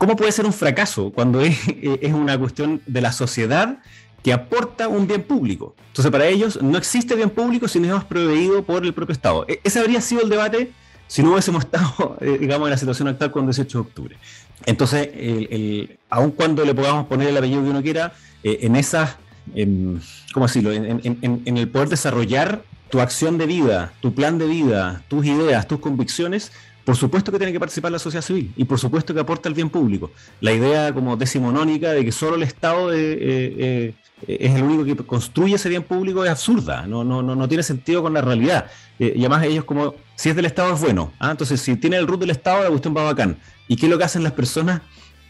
¿cómo 0.00 0.16
puede 0.16 0.32
ser 0.32 0.46
un 0.46 0.54
fracaso 0.54 1.12
cuando 1.12 1.42
es, 1.42 1.58
es 1.82 2.12
una 2.14 2.38
cuestión 2.38 2.80
de 2.86 3.02
la 3.02 3.12
sociedad 3.12 3.80
que 4.22 4.32
aporta 4.32 4.88
un 4.88 5.06
bien 5.06 5.22
público. 5.22 5.74
Entonces, 5.88 6.10
para 6.10 6.26
ellos 6.26 6.58
no 6.62 6.78
existe 6.78 7.14
bien 7.14 7.30
público 7.30 7.68
si 7.68 7.80
no 7.80 7.96
es 7.96 8.04
proveído 8.04 8.62
por 8.62 8.84
el 8.84 8.94
propio 8.94 9.12
Estado. 9.12 9.44
E- 9.46 9.60
ese 9.62 9.78
habría 9.78 10.00
sido 10.00 10.22
el 10.22 10.30
debate 10.30 10.72
si 11.06 11.22
no 11.22 11.32
hubiésemos 11.32 11.64
estado, 11.64 12.16
eh, 12.20 12.38
digamos, 12.40 12.66
en 12.68 12.70
la 12.70 12.78
situación 12.78 13.08
actual 13.08 13.30
con 13.30 13.44
18 13.44 13.78
de 13.78 13.82
octubre. 13.82 14.16
Entonces, 14.64 15.10
el, 15.14 15.98
aun 16.08 16.30
cuando 16.30 16.64
le 16.64 16.74
podamos 16.74 17.06
poner 17.06 17.28
el 17.28 17.36
apellido 17.36 17.62
que 17.62 17.70
uno 17.70 17.82
quiera, 17.82 18.12
eh, 18.42 18.60
en 18.62 18.76
esas, 18.76 19.16
em, 19.54 20.00
¿cómo 20.32 20.46
decirlo? 20.46 20.72
En 20.72 21.56
el 21.56 21.68
poder 21.68 21.88
desarrollar 21.88 22.62
tu 22.90 23.00
acción 23.00 23.38
de 23.38 23.46
vida, 23.46 23.92
tu 24.00 24.14
plan 24.14 24.38
de 24.38 24.46
vida, 24.46 25.02
tus 25.08 25.24
ideas, 25.24 25.66
tus 25.68 25.78
convicciones, 25.78 26.52
por 26.84 26.96
supuesto 26.96 27.30
que 27.30 27.38
tiene 27.38 27.52
que 27.52 27.60
participar 27.60 27.92
la 27.92 27.98
sociedad 27.98 28.24
civil 28.24 28.52
y 28.56 28.64
por 28.64 28.78
supuesto 28.78 29.12
que 29.14 29.20
aporta 29.20 29.48
el 29.48 29.54
bien 29.54 29.70
público. 29.70 30.10
La 30.40 30.52
idea 30.52 30.92
como 30.92 31.16
decimonónica 31.16 31.92
de 31.92 32.04
que 32.04 32.12
solo 32.12 32.36
el 32.36 32.42
Estado 32.42 32.92
eh, 32.92 32.98
eh, 32.98 33.94
eh, 34.26 34.36
es 34.40 34.54
el 34.54 34.62
único 34.62 34.84
que 34.84 34.96
construye 34.96 35.54
ese 35.54 35.68
bien 35.68 35.82
público 35.82 36.24
es 36.24 36.30
absurda, 36.30 36.86
no, 36.86 37.04
no, 37.04 37.22
no, 37.22 37.34
no 37.34 37.48
tiene 37.48 37.62
sentido 37.62 38.02
con 38.02 38.12
la 38.12 38.20
realidad. 38.20 38.66
Eh, 38.98 39.14
y 39.16 39.20
además 39.20 39.44
ellos 39.44 39.64
como, 39.64 39.94
si 40.14 40.28
es 40.28 40.36
del 40.36 40.44
Estado 40.44 40.74
es 40.74 40.80
bueno, 40.80 41.12
¿ah? 41.18 41.30
entonces 41.30 41.60
si 41.60 41.76
tiene 41.76 41.96
el 41.96 42.06
root 42.06 42.20
del 42.20 42.30
Estado 42.30 42.62
la 42.62 42.68
cuestión 42.68 42.94
va 42.96 43.02
bacán. 43.04 43.38
¿Y 43.66 43.76
qué 43.76 43.86
es 43.86 43.90
lo 43.90 43.98
que 43.98 44.04
hacen 44.04 44.22
las 44.22 44.32
personas 44.32 44.82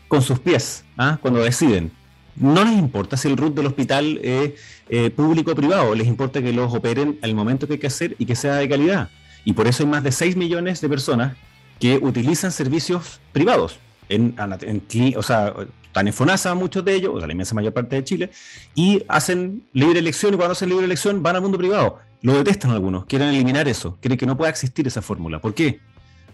con 0.09 0.23
sus 0.23 0.41
pies 0.41 0.85
¿ah? 0.99 1.19
cuando 1.21 1.41
deciden? 1.41 1.93
No 2.37 2.65
les 2.65 2.79
importa 2.79 3.17
si 3.17 3.29
el 3.29 3.37
root 3.37 3.55
del 3.55 3.67
hospital 3.67 4.19
es 4.23 4.53
eh, 4.89 5.11
público 5.11 5.53
o 5.53 5.55
privado, 5.55 5.95
les 5.95 6.07
importa 6.07 6.43
que 6.43 6.53
los 6.53 6.73
operen 6.75 7.19
al 7.23 7.35
momento 7.35 7.67
que 7.67 7.75
hay 7.75 7.79
que 7.79 7.87
hacer 7.87 8.17
y 8.19 8.27
que 8.27 8.35
sea 8.35 8.55
de 8.55 8.69
calidad. 8.69 9.09
Y 9.45 9.53
por 9.53 9.67
eso 9.67 9.83
hay 9.83 9.89
más 9.89 10.03
de 10.03 10.13
6 10.13 10.37
millones 10.37 10.81
de 10.81 10.89
personas 10.89 11.37
que 11.79 11.97
utilizan 11.97 12.53
servicios 12.53 13.21
privados. 13.33 13.79
En, 14.09 14.37
o 15.17 15.23
sea, 15.23 15.55
están 15.85 16.07
en 16.07 16.13
FONASA 16.13 16.55
muchos 16.55 16.85
de 16.85 16.95
ellos, 16.95 17.13
o 17.15 17.19
sea, 17.19 17.27
la 17.27 17.33
inmensa 17.33 17.55
mayor 17.55 17.73
parte 17.73 17.97
de 17.97 18.05
Chile, 18.05 18.31
y 18.75 19.03
hacen 19.09 19.65
libre 19.73 19.99
elección, 19.99 20.35
y 20.35 20.37
cuando 20.37 20.53
hacen 20.53 20.69
libre 20.69 20.85
elección 20.85 21.23
van 21.23 21.37
al 21.37 21.43
mundo 21.43 21.59
privado. 21.59 21.99
Lo 22.23 22.35
detestan 22.35 22.73
algunos, 22.73 23.07
quieren 23.07 23.29
eliminar 23.29 23.67
eso, 23.67 23.97
creen 24.01 24.19
que 24.19 24.27
no 24.27 24.37
puede 24.37 24.51
existir 24.51 24.87
esa 24.87 25.01
fórmula. 25.01 25.41
¿Por 25.41 25.55
qué? 25.55 25.81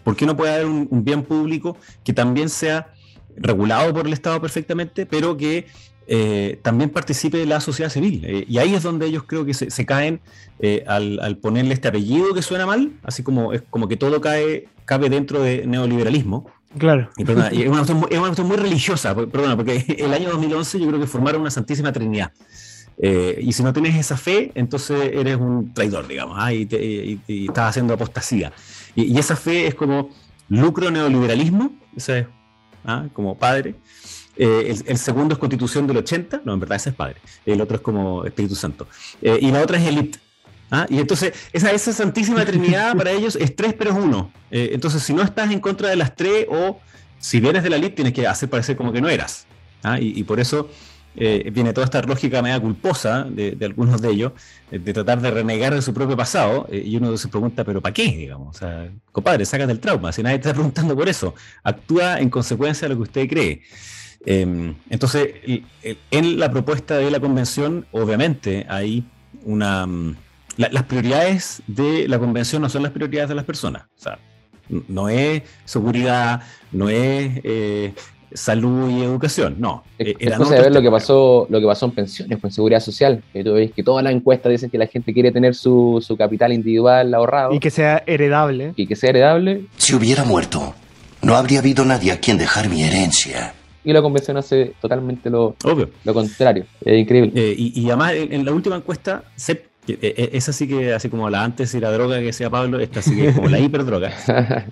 ¿Por 0.03 0.15
qué 0.15 0.25
no 0.25 0.35
puede 0.35 0.53
haber 0.53 0.65
un 0.65 1.03
bien 1.03 1.23
público 1.23 1.77
que 2.03 2.13
también 2.13 2.49
sea 2.49 2.93
regulado 3.37 3.93
por 3.93 4.07
el 4.07 4.13
Estado 4.13 4.41
perfectamente, 4.41 5.05
pero 5.05 5.37
que 5.37 5.67
eh, 6.07 6.59
también 6.61 6.89
participe 6.89 7.45
la 7.45 7.59
sociedad 7.61 7.89
civil? 7.91 8.23
Eh, 8.25 8.45
y 8.47 8.57
ahí 8.59 8.73
es 8.73 8.83
donde 8.83 9.05
ellos 9.07 9.23
creo 9.27 9.45
que 9.45 9.53
se, 9.53 9.69
se 9.69 9.85
caen 9.85 10.19
eh, 10.59 10.83
al, 10.87 11.19
al 11.19 11.37
ponerle 11.37 11.73
este 11.73 11.87
apellido 11.89 12.33
que 12.33 12.41
suena 12.41 12.65
mal, 12.65 12.91
así 13.03 13.23
como 13.23 13.53
es 13.53 13.61
como 13.69 13.87
que 13.87 13.97
todo 13.97 14.19
cae, 14.21 14.67
cabe 14.85 15.09
dentro 15.09 15.41
de 15.41 15.65
neoliberalismo. 15.67 16.49
Claro. 16.77 17.09
Y, 17.17 17.23
perdona, 17.23 17.53
y 17.53 17.61
es, 17.63 17.67
una 17.67 17.77
cuestión 17.77 17.97
muy, 17.99 18.07
es 18.11 18.17
una 18.17 18.27
cuestión 18.27 18.47
muy 18.47 18.57
religiosa, 18.57 19.15
perdona, 19.15 19.55
porque 19.55 19.83
el 19.99 20.13
año 20.13 20.29
2011 20.31 20.79
yo 20.79 20.87
creo 20.87 20.99
que 20.99 21.07
formaron 21.07 21.41
una 21.41 21.51
Santísima 21.51 21.91
Trinidad. 21.91 22.31
Eh, 22.99 23.39
y 23.41 23.53
si 23.53 23.61
no 23.63 23.71
tienes 23.73 23.95
esa 23.95 24.17
fe, 24.17 24.51
entonces 24.55 25.11
eres 25.13 25.35
un 25.37 25.71
traidor, 25.73 26.07
digamos, 26.07 26.35
ah, 26.39 26.51
y, 26.51 26.65
te- 26.65 26.83
y- 26.83 27.19
y 27.27 27.45
estás 27.47 27.69
haciendo 27.69 27.93
apostasía. 27.93 28.51
Y, 28.95 29.17
esa 29.19 29.35
fe 29.35 29.67
es 29.67 29.75
como 29.75 30.09
lucro 30.49 30.89
neoliberalismo, 30.89 31.73
ese 31.95 32.19
es 32.19 32.27
ah, 32.87 33.05
como 33.13 33.37
padre. 33.37 33.75
Eh, 34.35 34.71
el, 34.71 34.83
el 34.87 34.97
segundo 34.97 35.33
es 35.33 35.39
Constitución 35.39 35.87
del 35.87 35.97
80, 35.97 36.41
no, 36.45 36.53
en 36.53 36.59
verdad 36.59 36.77
ese 36.77 36.89
es 36.91 36.95
padre. 36.95 37.17
El 37.45 37.61
otro 37.61 37.77
es 37.77 37.81
como 37.81 38.25
Espíritu 38.25 38.55
Santo. 38.55 38.87
Eh, 39.21 39.37
y 39.41 39.51
la 39.51 39.61
otra 39.61 39.77
es 39.77 39.87
elite. 39.87 40.19
¿ah? 40.71 40.85
Y 40.89 40.99
entonces, 40.99 41.33
esa, 41.53 41.71
esa 41.71 41.93
Santísima 41.93 42.45
Trinidad 42.45 42.95
para 42.95 43.11
ellos 43.11 43.35
es 43.35 43.55
tres, 43.55 43.73
pero 43.73 43.91
es 43.91 43.97
uno. 43.97 44.31
Eh, 44.51 44.69
entonces, 44.73 45.03
si 45.03 45.13
no 45.13 45.21
estás 45.21 45.51
en 45.51 45.59
contra 45.59 45.89
de 45.89 45.95
las 45.95 46.15
tres, 46.15 46.45
o 46.49 46.79
si 47.19 47.39
vienes 47.39 47.63
de 47.63 47.69
la 47.69 47.75
elite, 47.77 47.95
tienes 47.95 48.13
que 48.13 48.27
hacer 48.27 48.49
parecer 48.49 48.75
como 48.75 48.91
que 48.91 49.01
no 49.01 49.09
eras. 49.09 49.47
¿ah? 49.83 49.99
Y, 49.99 50.19
y 50.19 50.23
por 50.23 50.39
eso 50.39 50.69
eh, 51.17 51.49
viene 51.51 51.73
toda 51.73 51.85
esta 51.85 52.01
lógica 52.03 52.41
media 52.41 52.59
culposa 52.59 53.23
de, 53.23 53.51
de 53.51 53.65
algunos 53.65 54.01
de 54.01 54.09
ellos, 54.11 54.31
eh, 54.71 54.79
de 54.79 54.93
tratar 54.93 55.19
de 55.19 55.31
renegar 55.31 55.73
de 55.73 55.81
su 55.81 55.93
propio 55.93 56.15
pasado, 56.15 56.67
eh, 56.71 56.81
y 56.85 56.95
uno 56.97 57.17
se 57.17 57.27
pregunta, 57.27 57.63
¿pero 57.63 57.81
para 57.81 57.93
qué? 57.93 58.03
Digamos, 58.03 58.55
o 58.55 58.59
sea, 58.59 58.89
compadre, 59.11 59.43
sácate 59.45 59.71
el 59.71 59.79
trauma, 59.79 60.11
si 60.13 60.21
nadie 60.23 60.37
te 60.37 60.47
está 60.47 60.53
preguntando 60.53 60.95
por 60.95 61.09
eso, 61.09 61.33
actúa 61.63 62.19
en 62.19 62.29
consecuencia 62.29 62.87
de 62.87 62.93
lo 62.93 62.99
que 62.99 63.03
usted 63.09 63.27
cree. 63.27 63.61
Eh, 64.25 64.73
entonces, 64.89 65.29
en 66.11 66.39
la 66.39 66.49
propuesta 66.51 66.97
de 66.97 67.09
la 67.11 67.19
convención, 67.19 67.85
obviamente, 67.91 68.65
hay 68.69 69.03
una... 69.43 69.85
mm, 69.87 70.15
la- 70.57 70.69
las 70.71 70.83
prioridades 70.83 71.61
de 71.67 72.07
la 72.07 72.17
convención 72.19 72.61
no 72.61 72.69
son 72.69 72.83
las 72.83 72.91
prioridades 72.91 73.29
de 73.29 73.35
las 73.35 73.45
personas. 73.45 73.83
O 73.97 74.01
sea, 74.01 74.19
no 74.89 75.07
es 75.07 75.43
seguridad, 75.65 76.41
no 76.71 76.89
es 76.89 77.39
salud 78.33 78.89
y 78.89 79.03
educación, 79.03 79.55
no. 79.59 79.83
Es, 79.97 80.07
Eh, 80.07 80.15
eran 80.19 80.39
cosa 80.39 80.55
de 80.55 80.61
ver 80.61 80.73
lo 80.73 80.81
que 80.81 80.91
pasó, 80.91 81.47
lo 81.49 81.59
que 81.59 81.65
pasó 81.65 81.85
en 81.87 81.91
pensiones, 81.93 82.39
pues, 82.39 82.51
en 82.51 82.55
seguridad 82.55 82.79
social. 82.79 83.23
Que 83.33 83.43
tú 83.43 83.53
ves 83.53 83.71
que 83.71 83.83
todas 83.83 84.03
las 84.03 84.13
encuestas 84.13 84.51
dicen 84.51 84.69
que 84.69 84.77
la 84.77 84.87
gente 84.87 85.13
quiere 85.13 85.31
tener 85.31 85.55
su, 85.55 86.03
su 86.05 86.15
capital 86.17 86.51
individual 86.53 87.13
ahorrado 87.13 87.53
Y 87.53 87.59
que 87.59 87.69
sea 87.71 88.03
heredable. 88.05 88.73
y 88.75 88.87
que 88.87 88.95
sea 88.95 89.09
heredable. 89.11 89.65
Si 89.77 89.95
hubiera 89.95 90.23
muerto, 90.23 90.73
no 91.21 91.35
habría 91.35 91.59
habido 91.59 91.85
nadie 91.85 92.11
a 92.11 92.19
quien 92.19 92.37
dejar 92.37 92.69
mi 92.69 92.83
herencia. 92.83 93.53
Y 93.83 93.93
la 93.93 94.01
convención 94.01 94.35
hace 94.35 94.73
totalmente 94.81 95.29
lo, 95.29 95.55
Obvio. 95.63 95.89
lo 96.03 96.13
contrario. 96.13 96.65
Es 96.83 96.99
increíble. 96.99 97.31
Eh, 97.35 97.55
y, 97.57 97.79
y 97.81 97.87
además, 97.87 98.13
en, 98.13 98.33
en 98.33 98.45
la 98.45 98.51
última 98.51 98.75
encuesta, 98.75 99.23
eh, 99.47 99.97
eh, 100.01 100.29
esa 100.33 100.51
sí 100.51 100.67
que, 100.67 100.93
así 100.93 101.07
como 101.07 101.29
la 101.29 101.41
antes 101.45 101.73
y 101.73 101.79
la 101.79 101.89
droga 101.91 102.17
que 102.19 102.25
decía 102.25 102.49
Pablo, 102.49 102.77
esta 102.81 103.01
sí 103.01 103.15
que 103.15 103.29
es 103.29 103.35
como 103.35 103.47
la 103.47 103.59
hiperdroga, 103.61 104.11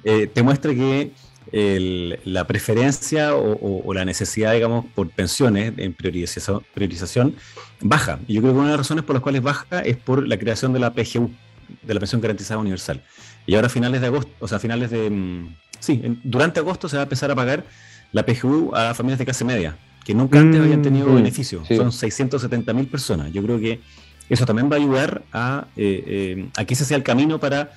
eh, 0.03 0.27
te 0.27 0.43
muestra 0.43 0.73
que 0.73 1.11
el- 1.51 2.19
la 2.25 2.45
preferencia 2.47 3.35
o, 3.35 3.51
o- 3.53 3.83
o 3.85 3.93
la 3.93 4.05
necesidad, 4.05 4.53
digamos, 4.53 4.85
por 4.95 5.09
pensiones 5.09 5.73
en 5.77 5.93
priorización, 5.93 6.61
priorización 6.73 7.35
baja. 7.81 8.19
Y 8.27 8.33
yo 8.35 8.41
creo 8.41 8.53
que 8.53 8.59
una 8.59 8.67
de 8.67 8.73
las 8.73 8.79
razones 8.79 9.03
por 9.03 9.13
las 9.15 9.23
cuales 9.23 9.41
baja 9.41 9.79
es 9.81 9.97
por 9.97 10.27
la 10.27 10.37
creación 10.37 10.73
de 10.73 10.79
la 10.79 10.93
PGU, 10.93 11.31
de 11.83 11.93
la 11.93 11.99
pensión 11.99 12.21
garantizada 12.21 12.59
universal. 12.59 13.01
Y 13.45 13.55
ahora 13.55 13.67
a 13.67 13.69
finales 13.69 14.01
de 14.01 14.07
agosto, 14.07 14.31
o 14.39 14.47
sea, 14.47 14.57
a 14.57 14.59
finales 14.59 14.89
de... 14.91 15.09
mm, 15.09 15.55
Sí, 15.79 16.01
en- 16.03 16.19
durante 16.23 16.59
agosto 16.59 16.89
se 16.89 16.95
va 16.95 17.01
a 17.01 17.05
empezar 17.05 17.29
a 17.29 17.35
pagar 17.35 17.63
la 18.11 18.25
PGU 18.25 18.73
a 18.75 18.93
familias 18.95 19.19
de 19.19 19.25
clase 19.25 19.43
media, 19.45 19.77
que 20.03 20.13
nunca 20.15 20.39
antes 20.39 20.59
Mm, 20.59 20.63
habían 20.63 20.81
tenido 20.81 21.07
mm, 21.07 21.15
beneficios. 21.15 21.67
sí. 21.67 21.75
Son 21.75 21.91
670 21.91 22.73
mil 22.73 22.87
personas. 22.87 23.31
Yo 23.31 23.43
creo 23.43 23.59
que 23.59 23.81
eso 24.29 24.45
también 24.45 24.71
va 24.71 24.77
a 24.77 24.79
ayudar 24.79 25.21
a, 25.31 25.67
eh, 25.75 26.03
eh, 26.07 26.47
a 26.55 26.65
que 26.65 26.73
ese 26.73 26.85
sea 26.85 26.97
el 26.97 27.03
camino 27.03 27.39
para, 27.39 27.73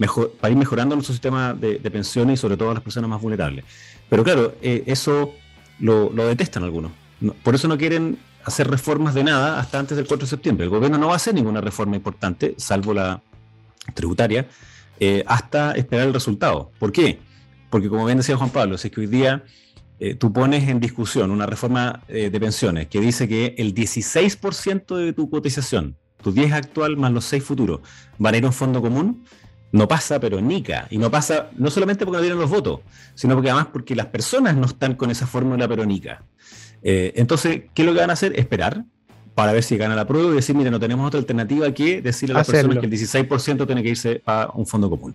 mejor, 0.00 0.32
para 0.40 0.50
ir 0.50 0.56
mejorando 0.56 0.96
nuestro 0.96 1.12
sistema 1.12 1.52
de, 1.52 1.78
pensiones 1.90 2.38
y 2.38 2.40
sobre 2.40 2.56
todo 2.56 2.70
a 2.70 2.74
las 2.74 2.82
personas 2.82 3.10
más 3.10 3.20
vulnerables. 3.20 3.66
Pero 4.08 4.24
claro, 4.24 4.54
eh, 4.62 4.82
eso 4.86 5.34
lo, 5.78 6.10
detestan 6.10 6.64
algunos. 6.64 6.90
No- 7.20 7.34
por 7.34 7.54
eso 7.54 7.68
no 7.68 7.76
quieren 7.76 8.18
hacer 8.44 8.68
reformas 8.68 9.12
de 9.14 9.22
nada 9.24 9.60
hasta 9.60 9.78
antes 9.78 9.98
del 9.98 10.06
4 10.06 10.24
de 10.24 10.30
septiembre. 10.30 10.64
El 10.64 10.70
gobierno 10.70 10.96
no 10.96 11.08
va 11.08 11.12
a 11.12 11.16
hacer 11.16 11.34
ninguna 11.34 11.60
reforma 11.60 11.96
importante, 11.96 12.54
salvo 12.56 12.94
la 12.94 13.20
tributaria, 13.94 14.48
eh, 14.98 15.22
hasta 15.26 15.72
esperar 15.72 16.06
el 16.06 16.14
resultado. 16.14 16.72
¿Por 16.78 16.92
qué? 16.92 17.18
Porque 17.68 17.90
como 17.90 18.06
bien 18.06 18.16
decía 18.16 18.38
Juan 18.38 18.50
Pablo, 18.50 18.78
si 18.78 18.88
es 18.88 18.94
que 18.94 19.02
hoy 19.02 19.06
día 19.06 19.44
eh, 19.98 20.14
tú 20.14 20.32
pones 20.32 20.66
en 20.66 20.80
discusión 20.80 21.30
una 21.30 21.44
reforma 21.44 22.02
eh, 22.08 22.30
de 22.30 22.40
pensiones 22.40 22.86
que 22.86 23.00
dice 23.00 23.28
que 23.28 23.54
el 23.58 23.74
16% 23.74 24.96
de 24.96 25.12
tu 25.12 25.28
cotización, 25.28 25.98
tu 26.22 26.32
10 26.32 26.52
actual 26.52 26.96
más 26.96 27.12
los 27.12 27.26
6 27.26 27.44
futuros, 27.44 27.80
van 28.16 28.34
a 28.34 28.38
ir 28.38 28.44
a 28.44 28.46
un 28.46 28.54
fondo 28.54 28.80
común, 28.80 29.24
no 29.72 29.86
pasa, 29.86 30.18
pero 30.18 30.40
nica. 30.40 30.86
Y 30.90 30.98
no 30.98 31.10
pasa 31.10 31.50
no 31.56 31.70
solamente 31.70 32.04
porque 32.04 32.16
no 32.16 32.22
tienen 32.22 32.38
los 32.38 32.50
votos, 32.50 32.80
sino 33.14 33.34
porque 33.34 33.50
además 33.50 33.68
porque 33.72 33.94
las 33.94 34.06
personas 34.06 34.56
no 34.56 34.66
están 34.66 34.94
con 34.94 35.10
esa 35.10 35.26
fórmula 35.26 35.68
peronica. 35.68 36.24
Eh, 36.82 37.12
entonces, 37.16 37.64
¿qué 37.74 37.82
es 37.82 37.86
lo 37.86 37.94
que 37.94 38.00
van 38.00 38.10
a 38.10 38.14
hacer? 38.14 38.38
Esperar 38.38 38.84
para 39.34 39.52
ver 39.52 39.62
si 39.62 39.76
gana 39.76 39.94
la 39.94 40.06
prueba 40.06 40.32
y 40.32 40.34
decir, 40.34 40.56
mire, 40.56 40.70
no 40.70 40.80
tenemos 40.80 41.06
otra 41.06 41.20
alternativa 41.20 41.72
que 41.72 42.02
decirle 42.02 42.34
a 42.34 42.38
las 42.38 42.48
Hacerlo. 42.48 42.74
personas 42.74 42.90
que 42.90 43.16
el 43.16 43.28
16% 43.28 43.66
tiene 43.66 43.82
que 43.82 43.90
irse 43.90 44.22
a 44.26 44.50
un 44.54 44.66
fondo 44.66 44.90
común. 44.90 45.14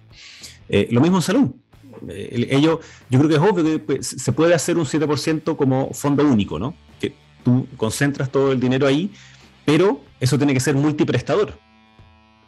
Eh, 0.70 0.88
lo 0.92 1.02
mismo 1.02 1.18
en 1.18 1.22
salud. 1.22 1.52
Eh, 2.08 2.48
ello, 2.52 2.80
yo 3.10 3.20
creo 3.20 3.30
que 3.30 3.36
es 3.36 3.42
obvio 3.42 3.64
que 3.64 3.80
pues, 3.80 4.08
se 4.08 4.32
puede 4.32 4.54
hacer 4.54 4.78
un 4.78 4.86
7% 4.86 5.56
como 5.56 5.94
fondo 5.94 6.26
único, 6.26 6.58
¿no? 6.60 6.76
Que 7.00 7.14
tú 7.44 7.68
concentras 7.78 8.32
todo 8.32 8.52
el 8.52 8.60
dinero 8.60 8.88
ahí, 8.88 9.12
pero 9.66 10.02
eso 10.20 10.38
tiene 10.38 10.54
que 10.54 10.60
ser 10.60 10.76
multiprestador 10.76 11.65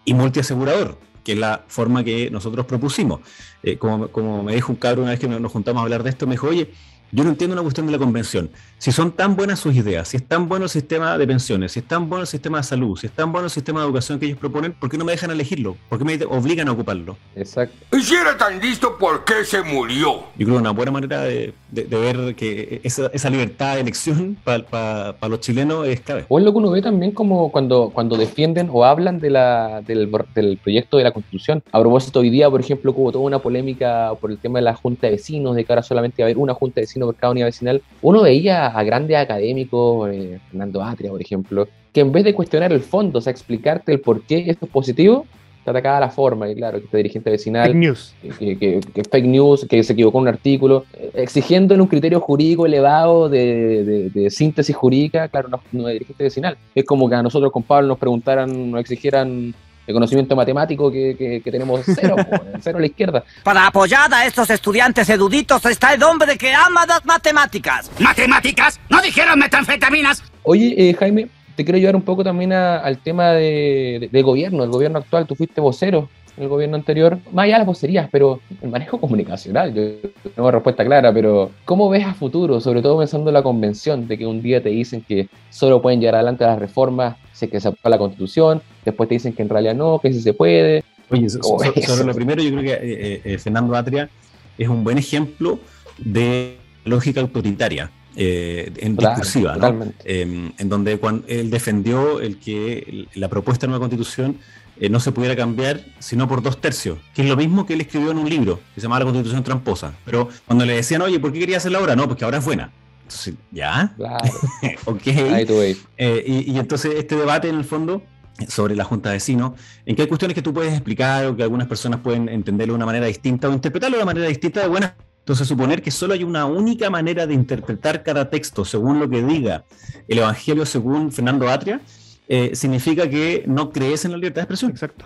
y 0.07 0.13
multiasegurador, 0.13 0.97
que 1.21 1.33
es 1.33 1.37
la 1.37 1.65
forma 1.67 2.01
que 2.01 2.31
nosotros 2.31 2.65
propusimos. 2.65 3.19
Eh, 3.61 3.77
como, 3.77 4.07
como 4.07 4.41
me 4.41 4.55
dijo 4.55 4.71
un 4.71 4.77
cabro 4.77 5.01
una 5.01 5.11
vez 5.11 5.19
que 5.19 5.27
nos 5.27 5.51
juntamos 5.51 5.81
a 5.81 5.83
hablar 5.83 6.01
de 6.01 6.11
esto, 6.11 6.25
me 6.25 6.35
dijo, 6.35 6.47
oye, 6.47 6.71
yo 7.11 7.23
no 7.23 7.29
entiendo 7.29 7.53
una 7.53 7.61
cuestión 7.63 7.85
de 7.85 7.91
la 7.93 7.97
convención. 7.97 8.49
Si 8.77 8.91
son 8.91 9.11
tan 9.11 9.35
buenas 9.35 9.59
sus 9.59 9.75
ideas, 9.75 10.07
si 10.09 10.17
es 10.17 10.23
tan 10.27 10.47
bueno 10.47 10.65
el 10.65 10.69
sistema 10.69 11.17
de 11.17 11.25
pensiones, 11.25 11.71
si 11.71 11.79
es 11.79 11.87
tan 11.87 12.07
bueno 12.09 12.21
el 12.21 12.27
sistema 12.27 12.57
de 12.59 12.63
salud, 12.63 12.97
si 12.97 13.07
es 13.07 13.13
tan 13.13 13.31
bueno 13.31 13.45
el 13.45 13.49
sistema 13.51 13.79
de 13.79 13.85
educación 13.87 14.19
que 14.19 14.27
ellos 14.27 14.37
proponen, 14.37 14.73
¿por 14.73 14.89
qué 14.89 14.97
no 14.97 15.05
me 15.05 15.13
dejan 15.13 15.31
elegirlo? 15.31 15.75
¿Por 15.89 15.97
qué 15.97 16.05
me 16.05 16.23
obligan 16.25 16.67
a 16.67 16.73
ocuparlo? 16.73 17.17
Exacto. 17.35 17.75
Y 17.97 18.01
si 18.01 18.13
era 18.15 18.37
tan 18.37 18.59
listo, 18.59 18.97
¿por 18.97 19.25
qué 19.25 19.43
se 19.45 19.63
murió? 19.63 20.23
Yo 20.37 20.45
creo 20.45 20.53
que 20.55 20.61
una 20.61 20.71
buena 20.71 20.91
manera 20.91 21.21
de, 21.21 21.53
de- 21.71 21.83
de 21.85 21.97
ver 21.97 22.35
que 22.35 22.81
esa, 22.83 23.07
esa 23.13 23.29
libertad 23.29 23.75
de 23.75 23.81
elección 23.81 24.37
para 24.43 25.15
los 25.27 25.39
chilenos 25.39 25.87
es 25.87 26.01
clave. 26.01 26.25
O 26.29 26.37
es 26.37 26.45
lo 26.45 26.51
que 26.51 26.57
uno 26.59 26.69
ve 26.71 26.81
también 26.81 27.11
como 27.11 27.51
cuando, 27.51 27.89
cuando 27.93 28.15
defienden 28.17 28.69
o 28.71 28.85
hablan 28.85 29.19
de 29.19 29.29
la, 29.31 29.81
del, 29.81 30.11
del 30.35 30.57
proyecto 30.57 30.97
de 30.97 31.03
la 31.03 31.11
Constitución. 31.11 31.63
A 31.71 31.79
propósito, 31.79 32.19
hoy 32.19 32.29
día, 32.29 32.49
por 32.49 32.59
ejemplo, 32.61 32.93
hubo 32.95 33.11
toda 33.11 33.23
una 33.25 33.39
polémica 33.39 34.11
por 34.21 34.29
el 34.31 34.37
tema 34.37 34.59
de 34.59 34.63
la 34.63 34.75
Junta 34.75 35.07
de 35.07 35.13
Vecinos, 35.13 35.55
de 35.55 35.65
que 35.65 35.71
ahora 35.71 35.81
solamente 35.83 36.21
va 36.21 36.25
a 36.25 36.27
haber 36.27 36.37
una 36.37 36.53
Junta 36.53 36.75
de 36.75 36.81
Vecinos 36.81 36.96
por 37.05 37.15
cada 37.15 37.31
unidad 37.31 37.47
vecinal. 37.47 37.81
Uno 38.01 38.23
veía 38.23 38.67
a 38.67 38.83
grandes 38.83 39.17
académicos, 39.17 40.09
eh, 40.11 40.39
Fernando 40.49 40.81
Atria, 40.83 41.11
por 41.11 41.21
ejemplo, 41.21 41.67
que 41.93 42.01
en 42.01 42.11
vez 42.11 42.23
de 42.23 42.33
cuestionar 42.33 42.71
el 42.73 42.81
fondo, 42.81 43.19
o 43.19 43.21
sea, 43.21 43.31
explicarte 43.31 43.91
el 43.93 43.99
por 44.01 44.21
qué 44.23 44.45
esto 44.47 44.65
es 44.65 44.71
positivo, 44.71 45.25
te 45.63 45.71
atacaba 45.71 45.99
la 45.99 46.09
forma, 46.09 46.49
y 46.49 46.55
claro, 46.55 46.79
que 46.79 46.85
este 46.85 46.97
dirigente 46.97 47.29
vecinal, 47.29 47.65
Fake 47.67 47.75
news. 47.77 48.15
que, 48.39 48.57
que- 48.57 48.79
que 48.93 49.03
fake 49.03 49.25
news, 49.25 49.65
que 49.69 49.83
se 49.83 49.91
equivocó 49.93 50.19
en 50.19 50.21
un 50.21 50.27
artículo, 50.29 50.85
eh, 50.93 51.11
exigiendo 51.15 51.73
en 51.73 51.81
un 51.81 51.87
criterio 51.87 52.21
jurídico 52.21 52.65
elevado 52.65 53.27
de, 53.27 53.83
de- 53.83 54.09
de 54.09 54.29
síntesis 54.29 54.73
jurídica, 54.75 55.27
claro, 55.27 55.49
no, 55.49 55.59
no 55.73 55.87
de 55.87 55.93
dirigente 55.93 56.23
vecinal. 56.23 56.57
Es 56.73 56.85
como 56.85 57.09
que 57.09 57.15
a 57.15 57.21
nosotros 57.23 57.51
con 57.51 57.63
Pablo 57.63 57.89
nos 57.89 57.97
preguntaran, 57.97 58.71
nos 58.71 58.79
exigieran 58.79 59.53
el 59.87 59.93
conocimiento 59.93 60.35
matemático 60.35 60.91
que, 60.91 61.15
que- 61.17 61.41
que 61.41 61.51
tenemos 61.51 61.81
cero, 61.85 62.15
cero 62.61 62.77
a 62.77 62.81
la 62.81 62.87
izquierda. 62.87 63.23
Para 63.43 63.65
apoyar 63.67 64.13
a 64.13 64.25
estos 64.25 64.49
estudiantes 64.49 65.09
eruditos 65.09 65.65
está 65.65 65.93
el 65.93 66.03
hombre 66.03 66.37
que 66.37 66.53
ama 66.53 66.85
las 66.85 67.03
matemáticas. 67.05 67.89
¿Matemáticas? 67.99 68.79
¿No 68.89 69.01
dijeron 69.01 69.39
metanfetaminas? 69.39 70.21
Oye, 70.43 70.75
eh, 70.89 70.93
Jaime, 70.93 71.29
te 71.55 71.63
quiero 71.63 71.79
llevar 71.79 71.95
un 71.95 72.01
poco 72.03 72.23
también 72.23 72.53
a- 72.53 72.77
al 72.79 72.97
tema 72.99 73.31
de, 73.31 73.97
de- 74.01 74.09
del 74.11 74.23
gobierno, 74.23 74.63
el 74.63 74.69
gobierno 74.69 74.99
actual. 74.99 75.25
Tú 75.25 75.35
fuiste 75.35 75.61
vocero 75.61 76.09
el 76.37 76.47
gobierno 76.47 76.75
anterior, 76.75 77.17
más 77.33 77.43
allá 77.45 77.55
de 77.55 77.59
las 77.59 77.67
vocerías, 77.67 78.09
pero 78.11 78.39
el 78.61 78.69
manejo 78.69 78.99
comunicacional, 78.99 79.73
yo 79.73 79.81
no 80.23 80.31
tengo 80.35 80.51
respuesta 80.51 80.85
clara, 80.85 81.11
pero 81.13 81.51
¿cómo 81.65 81.89
ves 81.89 82.05
a 82.05 82.13
futuro, 82.13 82.59
sobre 82.61 82.81
todo 82.81 82.97
pensando 82.99 83.29
en 83.29 83.33
la 83.33 83.43
convención, 83.43 84.07
de 84.07 84.17
que 84.17 84.25
un 84.25 84.41
día 84.41 84.61
te 84.61 84.69
dicen 84.69 85.01
que 85.01 85.27
solo 85.49 85.81
pueden 85.81 85.99
llevar 85.99 86.15
adelante 86.15 86.43
las 86.45 86.59
reformas 86.59 87.17
si 87.33 87.45
es 87.45 87.51
que 87.51 87.59
se 87.59 87.67
aprueba 87.69 87.89
la 87.89 87.97
constitución, 87.97 88.61
después 88.85 89.09
te 89.09 89.15
dicen 89.15 89.33
que 89.33 89.41
en 89.41 89.49
realidad 89.49 89.75
no, 89.75 89.99
que 89.99 90.13
sí 90.13 90.21
se 90.21 90.33
puede? 90.33 90.83
Oye, 91.09 91.29
so- 91.29 91.39
¿Cómo 91.39 91.63
so- 91.63 91.81
sobre 91.81 92.03
lo 92.05 92.13
primero, 92.13 92.41
yo 92.43 92.49
creo 92.51 92.63
que 92.63 92.73
eh, 92.73 93.21
eh, 93.23 93.37
Fernando 93.37 93.75
Atria 93.75 94.09
es 94.57 94.67
un 94.67 94.83
buen 94.83 94.97
ejemplo 94.97 95.59
de 95.97 96.57
lógica 96.85 97.21
autoritaria. 97.21 97.91
eh, 98.19 98.71
en 98.77 98.95
Claro, 98.95 99.15
discursiva, 99.15 99.55
¿no? 99.57 99.85
Eh, 100.03 100.51
en 100.57 100.69
donde 100.69 100.97
cuando 100.97 101.27
él 101.27 101.51
defendió 101.51 102.19
el 102.19 102.39
que 102.39 103.05
la 103.13 103.27
propuesta 103.27 103.67
de 103.67 103.69
nueva 103.69 103.81
constitución 103.81 104.37
eh, 104.79 104.89
no 104.89 104.99
se 104.99 105.11
pudiera 105.11 105.35
cambiar 105.35 105.81
sino 105.99 106.27
por 106.27 106.41
dos 106.41 106.59
tercios, 106.59 106.97
que 107.13 107.23
es 107.23 107.27
lo 107.29 107.35
mismo 107.35 107.65
que 107.65 107.73
él 107.73 107.81
escribió 107.81 108.11
en 108.11 108.17
un 108.17 108.29
libro 108.29 108.59
que 108.73 108.81
se 108.81 108.85
llama 108.85 108.99
La 108.99 109.05
Constitución 109.05 109.43
Tramposa. 109.43 109.93
Pero 110.05 110.29
cuando 110.45 110.65
le 110.65 110.75
decían, 110.75 111.01
oye, 111.01 111.19
¿por 111.19 111.31
qué 111.33 111.39
quería 111.39 111.57
hacerla 111.57 111.79
ahora? 111.79 111.95
No, 111.95 112.07
porque 112.07 112.25
ahora 112.25 112.37
es 112.37 112.45
buena. 112.45 112.71
Entonces, 113.03 113.35
¿ya? 113.51 113.93
Claro, 113.95 114.29
ok. 114.85 115.01
Eh, 115.05 116.23
y, 116.27 116.51
y 116.51 116.59
entonces 116.59 116.93
este 116.95 117.15
debate 117.15 117.47
en 117.49 117.55
el 117.55 117.63
fondo 117.63 118.03
sobre 118.47 118.75
la 118.75 118.83
Junta 118.83 119.09
de 119.09 119.15
Vecinos, 119.15 119.53
en 119.85 119.95
que 119.95 120.03
hay 120.03 120.07
cuestiones 120.07 120.35
que 120.35 120.41
tú 120.41 120.53
puedes 120.53 120.73
explicar 120.73 121.25
o 121.25 121.35
que 121.35 121.43
algunas 121.43 121.67
personas 121.67 122.01
pueden 122.01 122.29
entenderlo 122.29 122.73
de 122.73 122.75
una 122.75 122.85
manera 122.85 123.07
distinta 123.07 123.49
o 123.49 123.53
interpretarlo 123.53 123.97
de 123.97 124.03
una 124.03 124.13
manera 124.13 124.27
distinta 124.27 124.61
de 124.61 124.67
buena. 124.67 124.95
Entonces 125.19 125.47
suponer 125.47 125.81
que 125.81 125.91
solo 125.91 126.13
hay 126.13 126.23
una 126.23 126.45
única 126.45 126.89
manera 126.89 127.27
de 127.27 127.33
interpretar 127.33 128.01
cada 128.03 128.29
texto 128.29 128.63
según 128.63 128.99
lo 128.99 129.09
que 129.09 129.21
diga 129.21 129.65
el 130.07 130.19
Evangelio 130.19 130.65
según 130.65 131.11
Fernando 131.11 131.49
Atria, 131.49 131.81
eh, 132.27 132.51
significa 132.55 133.09
que 133.09 133.43
no 133.47 133.71
crees 133.71 134.05
en 134.05 134.11
la 134.11 134.17
libertad 134.17 134.41
de 134.41 134.43
expresión. 134.43 134.71
Exacto. 134.71 135.05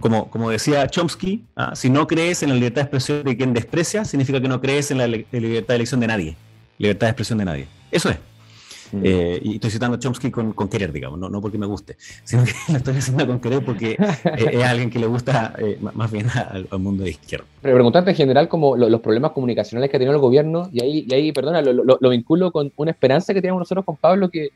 Como, 0.00 0.30
como 0.30 0.50
decía 0.50 0.86
Chomsky, 0.88 1.44
ah, 1.56 1.74
si 1.74 1.90
no 1.90 2.06
crees 2.06 2.42
en 2.42 2.48
la 2.50 2.54
libertad 2.54 2.76
de 2.76 2.82
expresión 2.82 3.22
de 3.24 3.36
quien 3.36 3.52
desprecia, 3.52 4.04
significa 4.04 4.40
que 4.40 4.48
no 4.48 4.60
crees 4.60 4.90
en 4.90 4.98
la 4.98 5.06
libertad 5.06 5.68
de 5.68 5.74
elección 5.76 6.00
de 6.00 6.06
nadie. 6.06 6.36
Libertad 6.78 7.06
de 7.08 7.10
expresión 7.10 7.38
de 7.38 7.44
nadie. 7.44 7.66
Eso 7.90 8.10
es. 8.10 8.16
Mm. 8.92 9.00
Eh, 9.02 9.40
y 9.42 9.54
estoy 9.56 9.70
citando 9.70 9.96
a 9.96 9.98
Chomsky 10.00 10.30
con, 10.30 10.52
con 10.52 10.68
querer, 10.68 10.92
digamos, 10.92 11.18
no, 11.18 11.28
no 11.28 11.40
porque 11.40 11.58
me 11.58 11.66
guste, 11.66 11.96
sino 12.22 12.44
que 12.44 12.52
lo 12.72 12.76
estoy 12.78 12.96
haciendo 12.96 13.26
con 13.26 13.40
querer 13.40 13.64
porque 13.64 13.96
eh, 13.98 14.50
es 14.52 14.62
alguien 14.64 14.90
que 14.90 15.00
le 15.00 15.06
gusta 15.08 15.54
eh, 15.58 15.76
más 15.80 16.10
bien 16.10 16.28
al, 16.30 16.68
al 16.70 16.78
mundo 16.78 17.02
de 17.02 17.10
izquierda. 17.10 17.44
Pero 17.62 17.74
preguntarte 17.74 18.10
en 18.10 18.16
general 18.16 18.48
como 18.48 18.76
lo- 18.76 18.88
los 18.88 19.00
problemas 19.00 19.32
comunicacionales 19.32 19.90
que 19.90 19.96
ha 19.96 19.98
tenido 19.98 20.14
el 20.14 20.20
gobierno, 20.20 20.68
y 20.72 20.82
ahí, 20.82 21.04
y 21.08 21.12
ahí 21.14 21.32
perdona, 21.32 21.60
lo, 21.62 21.72
lo- 21.72 21.98
lo 22.00 22.08
vinculo 22.10 22.52
con 22.52 22.72
una 22.76 22.92
esperanza 22.92 23.34
que 23.34 23.40
teníamos 23.42 23.60
nosotros 23.62 23.84
con 23.84 23.96
Pablo, 23.96 24.30
que, 24.30 24.50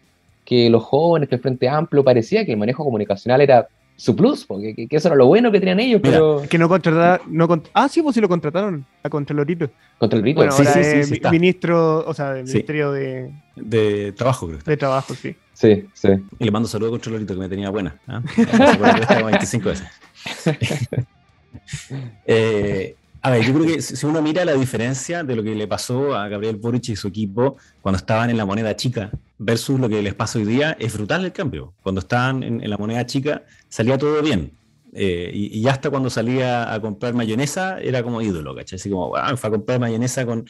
que 0.51 0.69
los 0.69 0.83
jóvenes, 0.83 1.29
que 1.29 1.37
el 1.37 1.41
Frente 1.41 1.69
Amplio, 1.69 2.03
parecía 2.03 2.45
que 2.45 2.51
el 2.51 2.59
manejo 2.59 2.83
comunicacional 2.85 3.41
era 3.41 3.69
su 3.95 4.17
plus, 4.17 4.45
porque 4.47 4.75
que, 4.75 4.89
que 4.89 4.97
eso 4.97 5.07
era 5.09 5.15
lo 5.17 5.27
bueno 5.27 5.53
que 5.53 5.61
tenían 5.61 5.79
ellos, 5.79 6.01
Mira, 6.03 6.15
pero 6.17 6.43
Que 6.49 6.59
no 6.59 6.69
contrataron. 6.69 7.21
No 7.29 7.47
cont- 7.47 7.69
ah, 7.75 7.89
sí, 7.89 8.03
pues 8.03 8.15
sí 8.15 8.21
lo 8.21 8.29
contrataron 8.29 8.85
a 9.05 9.09
Contralorito. 9.09 9.71
contra 9.99 10.17
el 10.17 10.23
grito. 10.23 10.37
Bueno, 10.39 10.53
sí, 10.53 10.63
ahora 10.67 10.73
sí, 10.73 10.83
sí, 10.83 10.97
es 10.99 11.09
sí 11.09 11.21
ministro, 11.31 12.05
o 12.07 12.13
sea, 12.15 12.33
del 12.33 12.47
Sí. 12.49 12.55
Ministerio 12.55 12.91
de, 12.93 13.31
De 13.55 14.13
trabajo, 14.13 14.47
creo 14.49 14.59
de 14.65 14.77
Trabajo, 14.77 15.15
sí. 15.15 15.37
Sí, 15.53 15.87
sí. 15.93 16.09
Y 16.39 16.45
le 16.47 16.51
mando 16.51 16.67
saludos 16.69 16.91
a 16.91 16.93
Controlorito 16.93 17.35
que 17.35 17.41
me 17.41 17.49
tenía 17.49 17.69
buena. 17.71 17.95
¿ah? 18.09 18.23
Estaba 18.37 19.23
25 19.31 19.69
veces. 19.69 19.87
Eh, 22.27 22.95
a 23.23 23.31
ver, 23.31 23.43
yo 23.45 23.53
creo 23.53 23.67
que 23.67 23.83
si 23.83 23.97
si 23.97 24.07
uno 24.07 24.23
mira 24.23 24.45
la 24.45 24.55
diferencia 24.55 25.23
de 25.25 25.37
lo 25.37 25.43
que 25.43 25.55
le 25.55 25.67
pasó 25.67 26.15
a 26.15 26.29
Gabriel 26.29 26.57
Boric 26.57 26.89
y 26.91 26.97
su 26.97 27.09
equipo 27.09 27.57
cuando 27.83 27.99
estaban 27.99 28.31
en 28.31 28.37
la 28.37 28.47
moneda 28.47 28.75
chica 28.77 29.11
versus 29.43 29.81
lo 29.81 29.89
que 29.89 30.03
les 30.03 30.15
pasa 30.15 30.39
hoy 30.39 30.45
día, 30.45 30.77
es 30.79 30.93
brutal 30.95 31.25
el 31.25 31.33
cambio. 31.33 31.73
Cuando 31.83 32.01
estaban 32.01 32.43
en, 32.43 32.63
en 32.63 32.71
la 32.71 32.77
moneda 32.77 33.05
chica 33.07 33.43
salía 33.69 33.97
todo 33.99 34.21
bien. 34.23 34.53
Eh, 34.93 35.31
y, 35.33 35.59
y 35.61 35.69
hasta 35.69 35.89
cuando 35.89 36.11
salía 36.11 36.73
a 36.75 36.81
comprar 36.81 37.15
mayonesa 37.15 37.79
era 37.81 38.03
como 38.03 38.21
ídolo, 38.23 38.55
¿cachai? 38.57 38.77
Así 38.77 38.91
como, 38.91 39.09
"Wow, 39.09 39.37
fue 39.37 39.49
a 39.49 39.51
comprar 39.53 39.79
mayonesa 39.79 40.27
con 40.27 40.45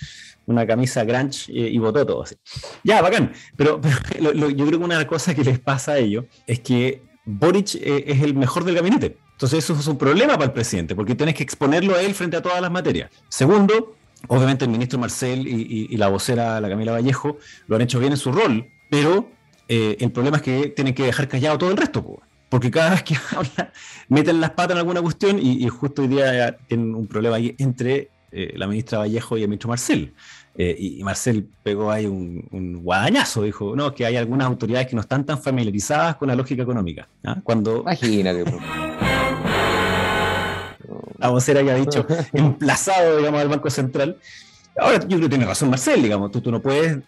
una 0.47 0.67
camisa 0.67 1.05
grunge 1.05 1.53
eh, 1.53 1.69
y 1.71 1.79
votó 1.79 2.05
todo. 2.07 2.23
así. 2.23 2.37
Ya, 2.83 3.03
bacán. 3.03 3.33
Pero, 3.57 3.81
pero 3.81 3.97
lo- 4.21 4.33
lo- 4.33 4.51
yo 4.51 4.67
creo 4.67 4.79
que 4.79 4.85
una 4.85 4.95
de 4.95 5.01
las 5.03 5.09
cosas 5.09 5.35
que 5.35 5.45
les 5.45 5.59
pasa 5.59 5.93
a 5.93 5.99
ellos 5.99 6.25
es 6.47 6.61
que 6.61 7.03
Boric 7.27 7.75
eh, 7.77 8.05
es 8.07 8.23
el 8.23 8.35
mejor 8.35 8.65
del 8.65 8.75
gabinete. 8.77 9.19
Entonces 9.33 9.63
eso 9.65 9.75
es 9.79 9.87
un 9.87 9.99
problema 9.99 10.33
para 10.35 10.47
el 10.47 10.53
presidente, 10.53 10.95
porque 10.95 11.15
tienes 11.15 11.35
que 11.35 11.43
exponerlo 11.43 11.95
a 11.95 12.03
él 12.03 12.15
frente 12.15 12.37
a 12.39 12.43
todas 12.43 12.61
las 12.63 12.71
materias. 12.71 13.11
Segundo, 13.29 13.95
obviamente 14.29 14.65
el 14.65 14.71
ministro 14.71 14.99
Marcel 14.99 15.47
y, 15.47 15.51
y- 15.63 15.87
y 15.91 15.97
la 15.99 16.09
vocera, 16.09 16.61
la 16.63 16.69
Camila 16.71 16.93
Vallejo, 16.93 17.37
lo 17.67 17.77
han 17.77 17.83
hecho 17.83 18.01
bien 18.01 18.13
en 18.13 18.19
su 18.19 18.33
rol, 18.33 18.67
pero 18.91 19.31
eh, 19.69 19.97
el 20.01 20.13
problema 20.13 20.39
es 20.39 20.43
que 20.43 20.69
tienen 20.69 20.95
que 20.95 21.05
dejar 21.05 21.29
callado 21.29 21.57
todo 21.57 21.71
el 21.71 21.77
resto, 21.77 22.05
po, 22.05 22.21
porque 22.49 22.71
cada 22.71 22.91
vez 22.91 23.05
que 23.05 23.15
hablan, 23.31 23.71
meten 24.09 24.41
las 24.41 24.51
patas 24.51 24.73
en 24.73 24.79
alguna 24.79 25.01
cuestión 25.01 25.39
y, 25.39 25.65
y 25.65 25.69
justo 25.69 26.03
hoy 26.03 26.09
día 26.09 26.35
ya 26.35 26.57
tienen 26.67 26.95
un 26.95 27.07
problema 27.07 27.37
ahí 27.37 27.55
entre 27.59 28.11
eh, 28.33 28.53
la 28.57 28.67
ministra 28.67 28.99
Vallejo 28.99 29.39
y 29.39 29.43
el 29.43 29.49
ministro 29.49 29.69
Marcel. 29.69 30.13
Eh, 30.57 30.77
y 30.79 31.01
y 31.01 31.05
Marcel 31.05 31.49
pegó 31.63 31.91
ahí 31.91 32.07
un, 32.07 32.47
un 32.51 32.83
guadañazo, 32.83 33.43
dijo, 33.43 33.75
no, 33.75 33.95
que 33.95 34.05
hay 34.05 34.17
algunas 34.17 34.47
autoridades 34.47 34.89
que 34.89 34.95
no 34.95 35.01
están 35.01 35.25
tan 35.25 35.41
familiarizadas 35.41 36.17
con 36.17 36.29
la 36.29 36.35
lógica 36.35 36.63
económica. 36.63 37.09
¿ah? 37.25 37.39
Cuando 37.43 37.81
Imagínate. 37.81 38.45
la 41.19 41.29
vocera 41.29 41.63
que 41.63 41.71
ha 41.71 41.77
dicho 41.77 42.07
emplazado, 42.33 43.19
digamos, 43.19 43.41
al 43.41 43.49
Banco 43.49 43.71
Central. 43.71 44.17
Ahora 44.77 45.01
yo 45.01 45.07
creo 45.07 45.21
que 45.21 45.29
tiene 45.29 45.47
razón 45.47 45.71
Marcel, 45.71 46.03
digamos, 46.03 46.31
tú, 46.31 46.41
tú 46.41 46.51
no 46.51 46.61
puedes 46.61 46.99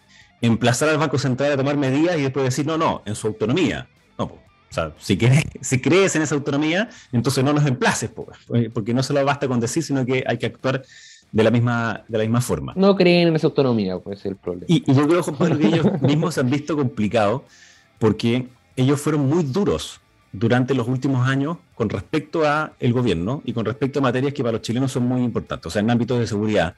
emplazar 0.43 0.89
al 0.89 0.97
Banco 0.97 1.17
Central 1.17 1.53
a 1.53 1.57
tomar 1.57 1.77
medidas 1.77 2.17
y 2.17 2.21
después 2.21 2.43
decir, 2.43 2.65
no, 2.65 2.77
no, 2.77 3.01
en 3.05 3.15
su 3.15 3.27
autonomía. 3.27 3.87
No, 4.17 4.27
po. 4.27 4.35
o 4.35 4.73
sea, 4.73 4.93
si, 4.99 5.17
quieres, 5.17 5.41
si 5.61 5.79
crees 5.81 6.15
en 6.15 6.21
esa 6.21 6.35
autonomía, 6.35 6.89
entonces 7.11 7.43
no 7.43 7.53
nos 7.53 7.65
emplaces, 7.65 8.09
po, 8.09 8.27
porque 8.73 8.93
no 8.93 9.01
solo 9.01 9.23
basta 9.23 9.47
con 9.47 9.59
decir, 9.59 9.83
sino 9.83 10.05
que 10.05 10.23
hay 10.27 10.37
que 10.37 10.47
actuar 10.47 10.83
de 11.31 11.43
la 11.43 11.49
misma, 11.49 12.03
de 12.09 12.17
la 12.17 12.23
misma 12.25 12.41
forma. 12.41 12.73
No 12.75 12.95
creen 12.95 13.29
en 13.29 13.35
esa 13.37 13.47
autonomía, 13.47 13.97
pues 13.99 14.19
es 14.19 14.25
el 14.25 14.35
problema. 14.35 14.65
Y, 14.67 14.83
y 14.85 14.93
yo 14.93 15.07
creo, 15.07 15.23
Juan 15.23 15.57
que 15.57 15.67
ellos 15.67 15.85
mismos 16.01 16.35
se 16.35 16.41
han 16.41 16.49
visto 16.49 16.75
complicados 16.75 17.43
porque 17.97 18.47
ellos 18.75 18.99
fueron 18.99 19.27
muy 19.27 19.43
duros 19.43 20.01
durante 20.33 20.73
los 20.73 20.87
últimos 20.87 21.25
años 21.25 21.57
con 21.75 21.89
respecto 21.89 22.45
a 22.45 22.73
el 22.79 22.91
gobierno 22.91 23.41
y 23.45 23.53
con 23.53 23.63
respecto 23.63 23.99
a 23.99 24.01
materias 24.01 24.33
que 24.33 24.43
para 24.43 24.53
los 24.53 24.61
chilenos 24.61 24.91
son 24.91 25.03
muy 25.03 25.21
importantes. 25.23 25.67
O 25.67 25.69
sea, 25.69 25.81
en 25.81 25.89
ámbitos 25.89 26.19
de 26.19 26.27
seguridad, 26.27 26.75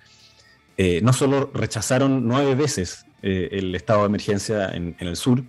eh, 0.77 0.99
no 1.01 1.13
solo 1.13 1.49
rechazaron 1.53 2.27
nueve 2.27 2.53
veces 2.53 3.05
eh, 3.25 3.49
el 3.51 3.75
estado 3.75 4.01
de 4.01 4.05
emergencia 4.05 4.69
en, 4.69 4.95
en 4.99 5.07
el 5.07 5.15
sur, 5.17 5.43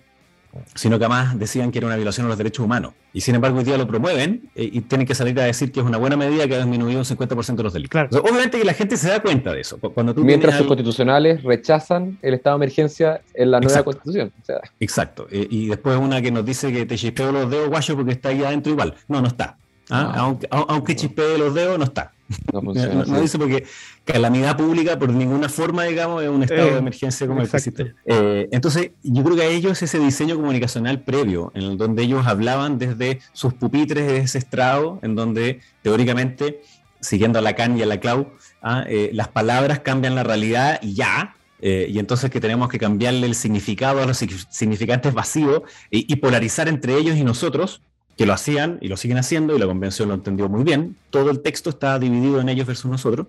sino 0.73 0.97
que 0.97 1.05
además 1.05 1.37
decían 1.37 1.71
que 1.71 1.77
era 1.77 1.85
una 1.87 1.95
violación 1.97 2.25
a 2.25 2.29
los 2.29 2.37
derechos 2.37 2.65
humanos. 2.65 2.93
Y 3.13 3.21
sin 3.21 3.35
embargo, 3.35 3.59
hoy 3.59 3.63
día 3.63 3.77
lo 3.77 3.85
promueven 3.87 4.49
eh, 4.55 4.67
y 4.73 4.81
tienen 4.81 5.05
que 5.05 5.13
salir 5.13 5.39
a 5.39 5.43
decir 5.43 5.71
que 5.71 5.79
es 5.81 5.85
una 5.85 5.97
buena 5.99 6.17
medida 6.17 6.47
que 6.47 6.55
ha 6.55 6.57
disminuido 6.57 6.99
un 6.99 7.05
50% 7.05 7.55
de 7.55 7.63
los 7.63 7.73
delitos. 7.73 7.91
Claro. 7.91 8.07
O 8.09 8.13
sea, 8.13 8.21
obviamente 8.21 8.57
que 8.57 8.65
la 8.65 8.73
gente 8.73 8.97
se 8.97 9.09
da 9.09 9.21
cuenta 9.21 9.53
de 9.53 9.61
eso. 9.61 9.77
Cu- 9.79 9.93
Cuando 9.93 10.15
tú 10.15 10.23
Mientras 10.25 10.53
sus 10.55 10.61
al- 10.61 10.67
constitucionales 10.67 11.43
rechazan 11.43 12.17
el 12.23 12.33
estado 12.33 12.57
de 12.57 12.65
emergencia 12.65 13.21
en 13.35 13.51
la 13.51 13.59
nueva 13.59 13.71
Exacto. 13.71 13.91
constitución. 13.91 14.31
O 14.41 14.45
sea, 14.45 14.61
Exacto. 14.79 15.27
Eh, 15.31 15.47
y 15.49 15.67
después 15.67 15.95
una 15.97 16.21
que 16.21 16.31
nos 16.31 16.43
dice 16.45 16.71
que 16.73 16.85
te 16.87 16.95
chispeo 16.97 17.31
los 17.31 17.49
dedos, 17.51 17.69
guayo, 17.69 17.95
porque 17.95 18.11
está 18.13 18.29
ahí 18.29 18.43
adentro 18.43 18.71
igual. 18.71 18.95
No, 19.07 19.21
no 19.21 19.27
está. 19.27 19.57
¿Ah? 19.89 20.11
No. 20.15 20.21
Aunque, 20.23 20.49
au- 20.49 20.65
aunque 20.69 20.95
chispee 20.95 21.37
los 21.37 21.53
dedos, 21.53 21.77
no 21.77 21.83
está. 21.85 22.13
No 22.53 22.61
funciona. 22.61 23.05
no- 23.05 23.21
dice 23.21 23.37
porque 23.37 23.63
calamidad 24.03 24.57
pública 24.57 24.97
por 24.99 25.09
ninguna 25.09 25.49
forma, 25.49 25.83
digamos, 25.83 26.23
es 26.23 26.29
un 26.29 26.43
estado 26.43 26.67
Eh, 26.67 26.71
de 26.73 26.77
emergencia 26.77 27.27
como 27.27 27.41
el 27.41 27.47
que. 27.49 27.93
Eh, 28.05 28.47
entonces, 28.51 28.91
yo 29.03 29.23
creo 29.23 29.35
que 29.35 29.43
a 29.43 29.47
ellos 29.47 29.81
ese 29.81 29.99
diseño 29.99 30.35
comunicacional 30.35 31.01
previo, 31.03 31.51
en 31.55 31.63
el 31.63 31.77
donde 31.77 32.03
ellos 32.03 32.25
hablaban 32.27 32.77
desde 32.77 33.19
sus 33.33 33.53
pupitres 33.53 34.07
de 34.07 34.17
ese 34.17 34.37
estrado, 34.37 34.99
en 35.03 35.15
donde 35.15 35.61
teóricamente, 35.81 36.61
siguiendo 36.99 37.39
a 37.39 37.41
Lacan 37.41 37.77
y 37.77 37.81
a 37.81 37.85
la 37.85 37.99
Clau, 37.99 38.31
ah, 38.61 38.83
eh, 38.87 39.09
las 39.13 39.27
palabras 39.29 39.79
cambian 39.79 40.15
la 40.15 40.23
realidad 40.23 40.79
y 40.81 40.93
ya. 40.95 41.33
eh, 41.59 41.87
y 41.89 41.97
entonces 41.97 42.29
que 42.29 42.39
tenemos 42.39 42.69
que 42.69 42.77
cambiarle 42.77 43.25
el 43.25 43.33
significado 43.33 44.03
a 44.03 44.05
los 44.05 44.21
sig- 44.21 44.45
significantes 44.51 45.11
vacíos 45.11 45.63
y, 45.89 46.05
y 46.11 46.17
polarizar 46.17 46.67
entre 46.67 46.95
ellos 46.95 47.17
y 47.17 47.23
nosotros, 47.23 47.81
que 48.17 48.25
lo 48.25 48.33
hacían 48.33 48.79
y 48.81 48.87
lo 48.87 48.97
siguen 48.97 49.17
haciendo, 49.17 49.55
y 49.55 49.59
la 49.59 49.67
convención 49.67 50.09
lo 50.09 50.15
entendió 50.15 50.49
muy 50.49 50.63
bien. 50.63 50.97
Todo 51.11 51.29
el 51.29 51.41
texto 51.41 51.69
está 51.69 51.99
dividido 51.99 52.41
en 52.41 52.49
ellos 52.49 52.65
versus 52.65 52.89
nosotros. 52.89 53.27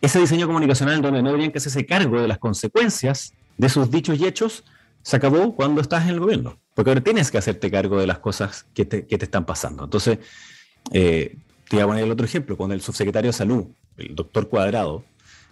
Ese 0.00 0.18
diseño 0.18 0.46
comunicacional 0.46 1.02
donde 1.02 1.22
no 1.22 1.28
deberían 1.28 1.52
que 1.52 1.58
hacerse 1.58 1.86
cargo 1.86 2.20
de 2.20 2.26
las 2.26 2.38
consecuencias 2.38 3.34
de 3.58 3.68
sus 3.68 3.90
dichos 3.90 4.18
y 4.18 4.24
hechos, 4.24 4.64
se 5.02 5.16
acabó 5.16 5.54
cuando 5.54 5.80
estás 5.80 6.04
en 6.04 6.10
el 6.10 6.20
gobierno. 6.20 6.58
porque 6.74 6.90
ahora 6.90 7.02
tienes 7.02 7.30
que 7.30 7.36
hacerte 7.36 7.70
cargo 7.70 8.00
de 8.00 8.06
las 8.06 8.18
cosas 8.18 8.64
que 8.72 8.86
te, 8.86 9.06
que 9.06 9.18
te 9.18 9.26
están 9.26 9.44
pasando. 9.44 9.84
Entonces, 9.84 10.18
eh, 10.90 11.36
te 11.68 11.76
voy 11.76 11.82
a 11.82 11.86
poner 11.86 12.04
el 12.04 12.10
otro 12.10 12.24
ejemplo, 12.24 12.56
cuando 12.56 12.74
el 12.74 12.80
subsecretario 12.80 13.28
de 13.28 13.34
Salud, 13.34 13.66
el 13.98 14.14
doctor 14.14 14.48
Cuadrado, 14.48 15.04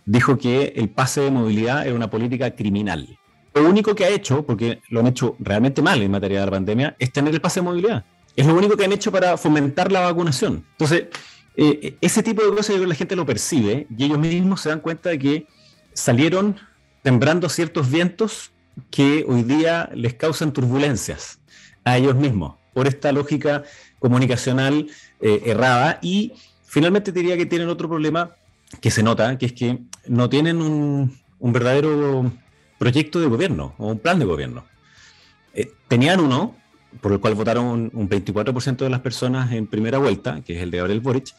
dijo 0.06 0.38
que 0.38 0.72
el 0.76 0.88
pase 0.88 1.20
de 1.20 1.30
movilidad 1.30 1.86
era 1.86 1.94
una 1.94 2.08
política 2.08 2.56
criminal. 2.56 3.18
Lo 3.54 3.68
único 3.68 3.94
que 3.94 4.06
ha 4.06 4.08
hecho, 4.08 4.46
porque 4.46 4.80
lo 4.88 5.00
han 5.00 5.08
hecho 5.08 5.36
realmente 5.40 5.82
mal 5.82 6.00
en 6.00 6.10
materia 6.10 6.40
de 6.40 6.46
la 6.46 6.50
pandemia, 6.52 6.96
es 6.98 7.12
tener 7.12 7.34
el 7.34 7.40
pase 7.42 7.60
de 7.60 7.64
movilidad. 7.64 8.04
Es 8.40 8.46
lo 8.46 8.54
único 8.54 8.74
que 8.74 8.86
han 8.86 8.92
hecho 8.92 9.12
para 9.12 9.36
fomentar 9.36 9.92
la 9.92 10.00
vacunación. 10.00 10.64
Entonces, 10.70 11.08
eh, 11.58 11.98
ese 12.00 12.22
tipo 12.22 12.42
de 12.42 12.48
cosas 12.48 12.68
yo 12.68 12.74
creo 12.76 12.84
que 12.84 12.88
la 12.88 12.94
gente 12.94 13.14
lo 13.14 13.26
percibe 13.26 13.86
y 13.94 14.04
ellos 14.04 14.18
mismos 14.18 14.62
se 14.62 14.70
dan 14.70 14.80
cuenta 14.80 15.10
de 15.10 15.18
que 15.18 15.46
salieron 15.92 16.56
sembrando 17.04 17.50
ciertos 17.50 17.90
vientos 17.90 18.50
que 18.90 19.26
hoy 19.28 19.42
día 19.42 19.90
les 19.92 20.14
causan 20.14 20.54
turbulencias 20.54 21.38
a 21.84 21.98
ellos 21.98 22.14
mismos 22.14 22.54
por 22.72 22.88
esta 22.88 23.12
lógica 23.12 23.64
comunicacional 23.98 24.86
eh, 25.20 25.42
errada 25.44 25.98
y 26.00 26.32
finalmente 26.64 27.12
diría 27.12 27.36
que 27.36 27.44
tienen 27.44 27.68
otro 27.68 27.90
problema 27.90 28.36
que 28.80 28.90
se 28.90 29.02
nota, 29.02 29.36
que 29.36 29.44
es 29.44 29.52
que 29.52 29.80
no 30.06 30.30
tienen 30.30 30.62
un, 30.62 31.14
verdadero 31.40 32.32
proyecto 32.78 33.20
de 33.20 33.26
gobierno 33.26 33.74
o 33.76 33.88
un 33.88 33.98
plan 33.98 34.18
de 34.18 34.24
gobierno. 34.24 34.64
Eh, 35.52 35.70
tenían 35.88 36.20
uno, 36.20 36.56
por 37.00 37.12
el 37.12 37.20
cual 37.20 37.34
votaron 37.34 37.90
un, 37.92 38.08
24% 38.08 38.76
de 38.76 38.90
las 38.90 39.00
personas 39.00 39.52
en 39.52 39.66
primera 39.66 39.98
vuelta, 39.98 40.40
que 40.42 40.56
es 40.56 40.62
el 40.62 40.70
de 40.70 40.78
Gabriel 40.78 41.00
Boric, 41.00 41.34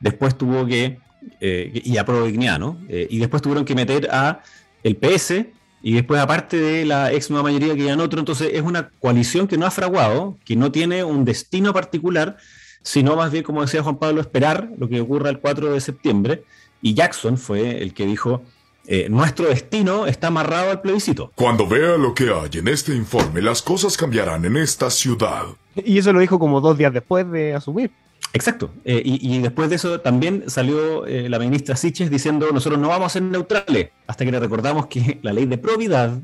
después 0.00 0.36
tuvo 0.36 0.66
que, 0.66 0.98
eh, 1.40 1.82
y 1.84 1.96
aprobó 1.96 2.26
¿no? 2.28 2.78
y 2.88 3.18
después 3.18 3.42
tuvieron 3.42 3.64
que 3.64 3.74
meter 3.74 4.08
a 4.10 4.40
el 4.82 4.96
PS, 4.96 5.46
y 5.80 5.92
después 5.92 6.20
aparte 6.20 6.56
de 6.56 6.84
la 6.84 7.12
ex 7.12 7.30
nueva 7.30 7.44
mayoría 7.44 7.74
que 7.76 7.88
en 7.88 8.00
otro, 8.00 8.18
entonces 8.18 8.50
es 8.52 8.62
una 8.62 8.90
coalición 9.00 9.46
que 9.46 9.56
no 9.56 9.66
ha 9.66 9.70
fraguado, 9.70 10.36
que 10.44 10.56
no 10.56 10.72
tiene 10.72 11.04
un 11.04 11.24
destino 11.24 11.72
particular, 11.72 12.36
sino 12.82 13.16
más 13.16 13.30
bien, 13.30 13.44
como 13.44 13.62
decía 13.62 13.82
Juan 13.82 13.98
Pablo, 13.98 14.20
esperar 14.20 14.70
lo 14.76 14.88
que 14.88 15.00
ocurra 15.00 15.30
el 15.30 15.38
4 15.38 15.72
de 15.72 15.80
septiembre. 15.80 16.44
Y 16.80 16.94
Jackson 16.94 17.38
fue 17.38 17.82
el 17.82 17.92
que 17.92 18.06
dijo, 18.06 18.42
eh, 18.90 19.06
nuestro 19.10 19.48
destino 19.48 20.06
está 20.06 20.28
amarrado 20.28 20.70
al 20.70 20.80
plebiscito. 20.80 21.30
Cuando 21.34 21.68
vea 21.68 21.98
lo 21.98 22.14
que 22.14 22.30
hay 22.30 22.58
en 22.58 22.68
este 22.68 22.94
informe, 22.94 23.42
las 23.42 23.60
cosas 23.60 23.98
cambiarán 23.98 24.46
en 24.46 24.56
esta 24.56 24.88
ciudad. 24.88 25.44
Y 25.76 25.98
eso 25.98 26.10
lo 26.10 26.20
dijo 26.20 26.38
como 26.38 26.62
dos 26.62 26.78
días 26.78 26.94
después 26.94 27.30
de 27.30 27.54
asumir. 27.54 27.90
Exacto. 28.32 28.70
Eh, 28.86 29.02
y, 29.04 29.38
después 29.40 29.68
de 29.68 29.76
eso 29.76 30.00
también 30.00 30.44
salió 30.48 31.06
eh, 31.06 31.28
la 31.28 31.38
ministra 31.38 31.76
Siches 31.76 32.10
diciendo 32.10 32.48
nosotros 32.52 32.80
no 32.80 32.88
vamos 32.88 33.06
a 33.06 33.10
ser 33.10 33.22
neutrales, 33.22 33.90
hasta 34.06 34.24
que 34.24 34.32
le 34.32 34.40
recordamos 34.40 34.86
que 34.86 35.18
la 35.22 35.34
ley 35.34 35.44
de 35.44 35.58
probidad 35.58 36.18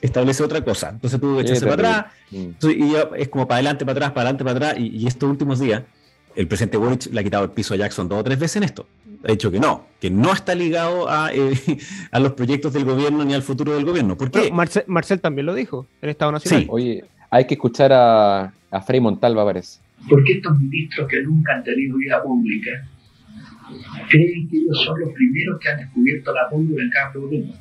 establece 0.00 0.42
otra 0.42 0.64
cosa. 0.64 0.90
Entonces 0.90 1.20
tuvo 1.20 1.36
que 1.36 1.42
echarse 1.42 1.66
para 1.66 1.74
atrás, 1.74 2.06
mm. 2.32 2.70
y 2.70 2.94
es 3.18 3.28
como 3.28 3.46
para 3.46 3.58
adelante, 3.58 3.84
para 3.84 3.92
atrás, 3.92 4.10
para 4.10 4.30
adelante, 4.30 4.44
para 4.44 4.56
atrás, 4.56 4.74
y, 4.78 5.06
estos 5.06 5.30
últimos 5.30 5.60
días 5.60 5.84
el 6.36 6.46
presidente 6.46 6.76
Boric 6.76 7.06
le 7.12 7.20
ha 7.20 7.24
quitado 7.24 7.44
el 7.44 7.50
piso 7.50 7.74
a 7.74 7.76
Jackson 7.76 8.08
dos 8.08 8.20
o 8.20 8.24
tres 8.24 8.38
veces 8.38 8.56
en 8.56 8.62
esto. 8.64 8.86
Ha 9.24 9.32
dicho 9.32 9.50
que 9.50 9.60
no, 9.60 9.86
que 10.00 10.10
no 10.10 10.32
está 10.32 10.54
ligado 10.54 11.08
a, 11.10 11.30
eh, 11.32 11.52
a 12.10 12.20
los 12.20 12.32
proyectos 12.32 12.72
del 12.72 12.84
gobierno 12.84 13.24
ni 13.24 13.34
al 13.34 13.42
futuro 13.42 13.74
del 13.74 13.84
gobierno. 13.84 14.16
¿Por 14.16 14.30
qué? 14.30 14.50
Marcel, 14.50 15.20
también 15.20 15.46
lo 15.46 15.54
dijo 15.54 15.86
en 16.00 16.10
Estado 16.10 16.32
Nacional. 16.32 16.62
Sí. 16.62 16.68
Oye, 16.70 17.04
hay 17.30 17.46
que 17.46 17.54
escuchar 17.54 17.92
a, 17.92 18.52
a 18.70 18.80
Frei 18.80 19.00
Montalva, 19.00 19.44
parece. 19.44 19.80
Porque 20.08 20.34
estos 20.34 20.58
ministros 20.58 21.08
que 21.08 21.22
nunca 21.22 21.54
han 21.54 21.64
tenido 21.64 21.98
vida 21.98 22.22
pública 22.22 22.70
creen 24.08 24.48
que 24.48 24.56
ellos 24.56 24.84
son 24.84 25.00
los 25.00 25.10
primeros 25.12 25.58
que 25.60 25.68
han 25.68 25.78
descubierto 25.78 26.32
la 26.32 26.48
pólvora 26.48 26.82
en 26.82 26.90
cada 26.90 27.12
problema. 27.12 27.52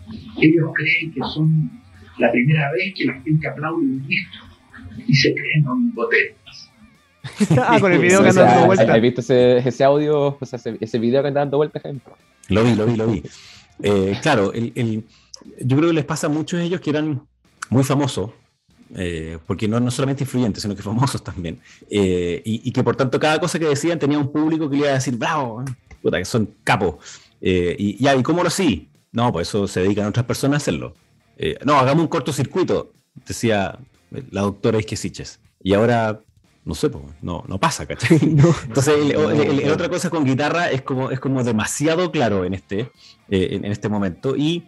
Ellos 0.41 0.71
creen 0.73 1.11
que 1.11 1.21
son 1.33 1.71
la 2.17 2.31
primera 2.31 2.71
vez 2.71 2.93
que 2.95 3.05
la 3.05 3.21
gente 3.21 3.47
aplaude 3.47 3.81
un 3.81 4.01
ministro 4.01 4.41
y 5.07 5.13
se 5.13 5.33
creen 5.33 5.67
omnipotentes. 5.67 6.37
Ah, 7.61 7.77
con 7.79 7.91
el 7.91 7.99
video 7.99 8.21
que 8.21 8.29
anda 8.29 8.43
dando 8.43 8.65
vueltas. 8.65 8.89
¿Has 8.89 9.01
visto 9.01 9.21
ese, 9.21 9.57
ese, 9.57 9.83
audio, 9.83 10.37
o 10.39 10.45
sea, 10.45 10.59
ese, 10.79 10.99
video 10.99 11.21
que 11.21 11.27
anda 11.29 11.41
dando 11.41 11.57
vueltas, 11.57 11.83
Lo 12.47 12.63
vi, 12.63 12.75
lo 12.75 12.85
vi, 12.85 12.95
lo 12.95 13.07
vi. 13.07 13.23
Eh, 13.81 14.17
claro, 14.21 14.53
el, 14.53 14.71
el, 14.75 15.03
yo 15.61 15.77
creo 15.77 15.89
que 15.89 15.95
les 15.95 16.05
pasa 16.05 16.27
a 16.27 16.29
muchos 16.29 16.59
de 16.59 16.65
ellos 16.65 16.81
que 16.81 16.89
eran 16.89 17.21
muy 17.69 17.83
famosos 17.83 18.31
eh, 18.95 19.37
porque 19.45 19.67
no, 19.67 19.79
no 19.79 19.91
solamente 19.91 20.23
influyentes, 20.23 20.63
sino 20.63 20.75
que 20.75 20.81
famosos 20.81 21.23
también, 21.23 21.59
eh, 21.89 22.41
y, 22.43 22.71
que 22.71 22.83
por 22.83 22.95
tanto 22.95 23.19
cada 23.19 23.39
cosa 23.39 23.59
que 23.59 23.65
decían 23.65 23.99
tenía 23.99 24.17
un 24.17 24.31
público 24.31 24.67
que 24.67 24.77
le 24.77 24.81
iba 24.81 24.89
a 24.89 24.95
decir, 24.95 25.15
bravo, 25.15 25.63
puta, 26.01 26.17
que 26.17 26.25
son 26.25 26.49
capos. 26.63 26.95
Eh, 27.39 27.75
y 27.77 28.03
ya, 28.03 28.15
¿y 28.15 28.23
cómo 28.23 28.43
lo 28.43 28.49
sí? 28.49 28.89
No, 29.11 29.31
pues 29.31 29.47
eso 29.47 29.67
se 29.67 29.81
dedican 29.81 30.07
otras 30.07 30.25
personas 30.25 30.55
a 30.55 30.63
hacerlo. 30.63 30.95
no, 31.65 31.77
hagamos 31.77 32.03
un 32.03 32.07
cortocircuito, 32.07 32.93
decía 33.27 33.77
la 34.31 34.41
doctora 34.41 34.79
Isquesiches. 34.79 35.39
Y 35.61 35.73
ahora, 35.73 36.21
no 36.65 36.75
sé, 36.75 36.89
pues, 36.89 37.03
no, 37.21 37.43
no 37.47 37.59
pasa, 37.59 37.85
¿cachai? 37.85 38.19
Entonces, 38.21 38.95
la 39.13 39.73
otra 39.73 39.89
cosa 39.89 40.09
con 40.09 40.25
guitarra 40.25 40.69
es 40.69 40.81
como, 40.81 41.11
es 41.11 41.19
como 41.19 41.43
demasiado 41.43 42.11
claro 42.11 42.45
en 42.45 42.53
este, 42.53 42.91
en 43.29 43.65
este 43.65 43.89
momento. 43.89 44.35
Y 44.35 44.65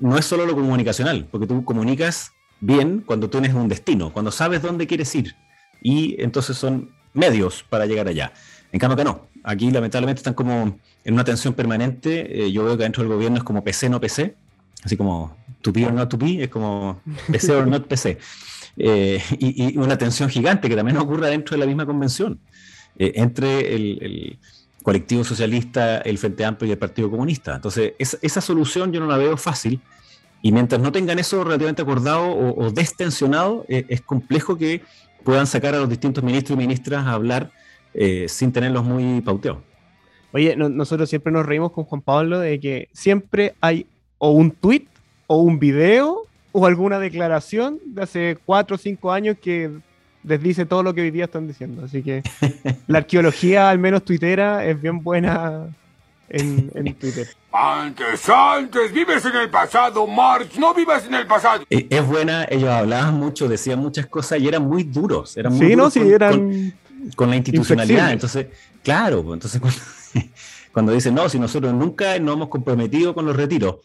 no 0.00 0.18
es 0.18 0.24
solo 0.24 0.46
lo 0.46 0.54
comunicacional, 0.54 1.26
porque 1.30 1.46
tú 1.46 1.64
comunicas 1.64 2.32
bien 2.60 3.02
cuando 3.06 3.30
tienes 3.30 3.54
un 3.54 3.68
destino, 3.68 4.12
cuando 4.12 4.30
sabes 4.30 4.62
dónde 4.62 4.86
quieres 4.86 5.14
ir. 5.14 5.34
Y 5.80 6.20
entonces 6.22 6.56
son 6.56 6.90
medios 7.14 7.64
para 7.68 7.86
llegar 7.86 8.08
allá. 8.08 8.32
En 8.72 8.80
cambio 8.80 8.96
que 8.96 9.04
no. 9.04 9.28
Aquí 9.44 9.70
lamentablemente 9.70 10.20
están 10.20 10.34
como 10.34 10.78
en 11.04 11.14
una 11.14 11.24
tensión 11.24 11.54
permanente. 11.54 12.44
Eh, 12.44 12.52
yo 12.52 12.64
veo 12.64 12.76
que 12.76 12.82
dentro 12.82 13.02
del 13.02 13.12
gobierno 13.12 13.38
es 13.38 13.44
como 13.44 13.62
PC 13.62 13.88
no 13.88 14.00
PC. 14.00 14.36
Así 14.84 14.96
como 14.96 15.36
tupi 15.60 15.84
o 15.84 15.90
no 15.90 16.06
tupi, 16.06 16.42
es 16.42 16.48
como 16.48 17.00
PC 17.30 17.56
o 17.56 17.66
no 17.66 17.82
PC. 17.82 18.18
Eh, 18.78 19.20
y, 19.38 19.76
una 19.76 19.98
tensión 19.98 20.28
gigante 20.28 20.68
que 20.68 20.76
también 20.76 20.96
ocurre 20.98 21.28
dentro 21.30 21.54
de 21.54 21.60
la 21.60 21.66
misma 21.66 21.86
convención. 21.86 22.40
Eh, 22.98 23.12
entre 23.16 23.74
el, 23.74 24.38
colectivo 24.82 25.22
socialista, 25.22 25.98
el 25.98 26.16
Frente 26.16 26.44
Amplio 26.46 26.68
y 26.68 26.72
el 26.72 26.78
Partido 26.78 27.10
Comunista. 27.10 27.56
Entonces, 27.56 27.92
esa 27.98 28.40
solución 28.40 28.90
yo 28.90 29.00
no 29.00 29.06
la 29.06 29.18
veo 29.18 29.36
fácil 29.36 29.82
y 30.40 30.52
mientras 30.52 30.80
no 30.80 30.92
tengan 30.92 31.18
eso 31.18 31.44
relativamente 31.44 31.82
acordado 31.82 32.30
o, 32.30 32.70
destensionado, 32.70 33.66
eh, 33.68 33.84
es 33.88 34.00
complejo 34.00 34.56
que 34.56 34.82
puedan 35.24 35.46
sacar 35.46 35.74
a 35.74 35.78
los 35.78 35.88
distintos 35.88 36.24
ministros 36.24 36.56
y 36.56 36.58
ministras 36.58 37.06
a 37.06 37.12
hablar 37.12 37.50
eh, 37.92 38.26
sin 38.28 38.52
tenerlos 38.52 38.84
muy 38.84 39.20
pauteados. 39.20 39.62
Oye, 40.32 40.56
nosotros 40.56 41.08
siempre 41.08 41.32
nos 41.32 41.44
reímos 41.44 41.72
con 41.72 41.84
Juan 41.84 42.02
Pablo 42.02 42.38
de 42.38 42.60
que 42.60 42.88
siempre 42.92 43.54
hay 43.60 43.86
o 44.18 44.30
un 44.30 44.50
tweet 44.50 44.86
o 45.26 45.38
un 45.38 45.58
video 45.58 46.22
o 46.58 46.66
alguna 46.66 46.98
declaración 46.98 47.78
de 47.84 48.02
hace 48.02 48.38
cuatro 48.44 48.76
o 48.76 48.78
cinco 48.78 49.12
años 49.12 49.36
que 49.40 49.70
desdice 50.22 50.66
todo 50.66 50.82
lo 50.82 50.92
que 50.94 51.02
hoy 51.02 51.10
día 51.10 51.24
están 51.26 51.46
diciendo. 51.46 51.84
Así 51.84 52.02
que 52.02 52.22
la 52.86 52.98
arqueología, 52.98 53.70
al 53.70 53.78
menos 53.78 54.04
tuitera, 54.04 54.64
es 54.64 54.80
bien 54.80 55.02
buena 55.02 55.68
en, 56.28 56.70
en 56.74 56.94
Twitter. 56.94 57.28
Antes, 57.50 58.28
antes, 58.28 58.92
vives 58.92 59.24
en 59.24 59.36
el 59.36 59.50
pasado, 59.50 60.06
March, 60.06 60.58
no 60.58 60.74
vivas 60.74 61.06
en 61.06 61.14
el 61.14 61.26
pasado. 61.26 61.64
Eh, 61.70 61.86
es 61.88 62.06
buena, 62.06 62.46
ellos 62.50 62.68
hablaban 62.68 63.14
mucho, 63.14 63.48
decían 63.48 63.78
muchas 63.78 64.06
cosas 64.06 64.40
y 64.40 64.48
eran 64.48 64.62
muy 64.68 64.84
duros. 64.84 65.36
Eran 65.36 65.54
muy 65.54 65.66
sí, 65.66 65.72
duros 65.72 65.96
no, 65.96 66.02
sí, 66.02 66.12
eran. 66.12 66.74
Con, 67.16 67.30
la 67.30 67.36
institucionalidad. 67.36 68.12
Entonces, 68.12 68.48
claro, 68.82 69.22
pues, 69.22 69.34
entonces 69.34 69.60
cuando, 70.72 70.92
dicen, 70.92 71.14
no, 71.14 71.28
si 71.28 71.38
nosotros 71.38 71.72
nunca 71.72 72.18
nos 72.18 72.34
hemos 72.34 72.48
comprometido 72.48 73.14
con 73.14 73.24
los 73.24 73.36
retiros. 73.36 73.76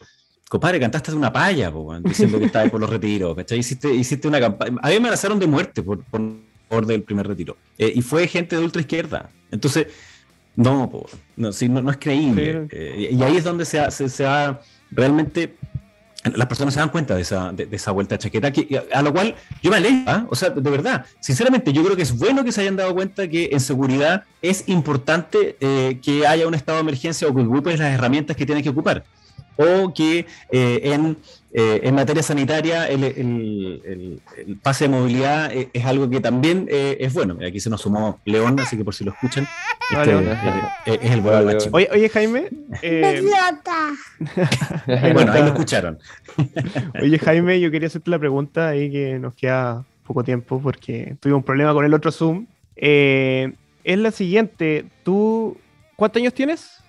Compadre, 0.54 0.78
cantaste 0.78 1.12
una 1.12 1.32
palla, 1.32 1.72
pues, 1.72 2.00
diciendo 2.04 2.38
que 2.38 2.44
estabas 2.44 2.70
por 2.70 2.80
los 2.80 2.88
retiros, 2.88 3.36
Hiciste, 3.50 3.92
hiciste 3.92 4.28
una 4.28 4.38
campaña. 4.38 4.76
A 4.82 4.86
mí 4.86 4.92
me 4.92 4.98
amenazaron 4.98 5.36
de 5.40 5.48
muerte 5.48 5.82
por, 5.82 6.04
por, 6.04 6.86
del 6.86 7.02
primer 7.02 7.26
retiro. 7.26 7.56
Eh, 7.76 7.92
y 7.96 8.02
fue 8.02 8.28
gente 8.28 8.54
de 8.54 8.62
ultra 8.62 8.80
izquierda. 8.80 9.30
Entonces, 9.50 9.88
no, 10.54 10.88
no, 11.34 11.50
no, 11.58 11.90
es 11.90 11.96
creíble. 11.96 12.68
Eh, 12.70 13.08
y 13.10 13.20
ahí 13.24 13.36
es 13.36 13.42
donde 13.42 13.64
se, 13.64 13.90
se, 13.90 14.26
realmente 14.92 15.56
las 16.22 16.46
personas 16.46 16.72
se 16.72 16.78
dan 16.78 16.90
cuenta 16.90 17.16
de 17.16 17.22
esa, 17.22 17.50
de, 17.50 17.66
esa 17.72 17.90
vuelta 17.90 18.14
a 18.14 18.18
chaqueta, 18.18 18.52
a 18.92 19.02
lo 19.02 19.12
cual 19.12 19.34
yo 19.60 19.72
me 19.72 19.78
alegro, 19.78 20.04
¿ah? 20.06 20.24
o 20.30 20.36
sea, 20.36 20.50
de 20.50 20.70
verdad, 20.70 21.04
sinceramente, 21.18 21.72
yo 21.72 21.82
creo 21.82 21.96
que 21.96 22.02
es 22.02 22.16
bueno 22.16 22.44
que 22.44 22.52
se 22.52 22.60
hayan 22.60 22.76
dado 22.76 22.94
cuenta 22.94 23.26
que 23.26 23.48
en 23.50 23.58
seguridad 23.58 24.22
es 24.40 24.68
importante 24.68 25.56
eh, 25.58 25.98
que 26.00 26.28
haya 26.28 26.46
un 26.46 26.54
estado 26.54 26.78
de 26.78 26.82
emergencia 26.82 27.26
o 27.26 27.34
que 27.34 27.42
ocupes 27.42 27.80
las 27.80 27.92
herramientas 27.92 28.36
que 28.36 28.46
tienes 28.46 28.62
que 28.62 28.70
ocupar, 28.70 29.04
o 29.56 29.92
que 29.94 30.26
eh, 30.50 30.80
en 30.82 31.16
eh, 31.56 31.82
en 31.84 31.94
materia 31.94 32.20
sanitaria, 32.20 32.88
el, 32.88 34.20
pase 34.60 34.86
de 34.86 34.88
movilidad 34.88 35.52
eh, 35.52 35.70
es, 35.72 35.84
algo 35.84 36.10
que 36.10 36.18
también 36.18 36.66
eh, 36.68 36.96
es 36.98 37.14
bueno. 37.14 37.38
aquí 37.46 37.60
se 37.60 37.70
nos 37.70 37.80
sumó 37.82 38.18
León, 38.24 38.58
así 38.58 38.76
que 38.76 38.82
por 38.82 38.92
si 38.92 39.04
lo 39.04 39.12
escuchan, 39.12 39.46
este, 39.88 41.04
es 41.04 41.12
el 41.12 41.20
vuelo 41.20 41.44
de 41.44 41.68
oye, 41.70 41.88
oye, 41.92 42.08
Jaime. 42.08 42.48
bueno, 45.14 45.30
ahí 45.30 45.42
lo 45.42 45.46
escucharon. 45.46 46.00
oye, 47.00 47.20
Jaime, 47.20 47.60
yo 47.60 47.70
quería 47.70 47.86
hacerte 47.86 48.10
la 48.10 48.18
pregunta 48.18 48.70
ahí 48.70 48.90
que 48.90 49.20
nos 49.20 49.36
queda 49.36 49.84
poco 50.04 50.24
tiempo 50.24 50.60
porque 50.60 51.14
tuvimos 51.20 51.38
un 51.38 51.44
problema 51.44 51.72
con 51.72 51.84
el 51.84 51.94
otro 51.94 52.10
Zoom. 52.10 52.46
es 52.74 53.52
la 53.84 54.10
siguiente. 54.10 54.86
¿Tú 55.04 55.56
cuántos 55.94 56.20
años 56.20 56.34
tienes? 56.34 56.82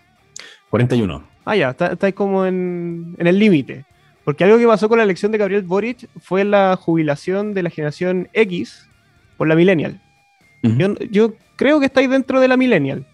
41. 0.72 1.35
Ah, 1.46 1.56
ya, 1.56 1.70
estás 1.70 2.14
como 2.14 2.46
en, 2.46 3.16
en 3.18 3.28
el 3.28 3.40
límite. 3.40 3.86
Porque 4.26 4.44
algo 4.44 4.58
que 4.58 4.66
pasó 4.66 4.90
con 4.90 4.98
la 4.98 5.04
elección 5.04 5.32
de 5.32 5.38
Gabriel 5.38 5.62
Boric 5.62 6.10
fue 6.20 6.44
la 6.44 6.76
jubilación 6.76 7.54
de 7.54 7.62
la 7.62 7.70
generación 7.70 8.28
X 8.34 8.88
por 9.38 9.48
la 9.48 9.56
millennial. 9.56 10.02
yo, 10.64 10.96
yo, 11.12 11.34
creo 11.56 11.80
que 11.80 11.86
estáis 11.86 12.10
dentro 12.10 12.40
de 12.40 12.48
la 12.48 12.58
millennial. 12.58 13.06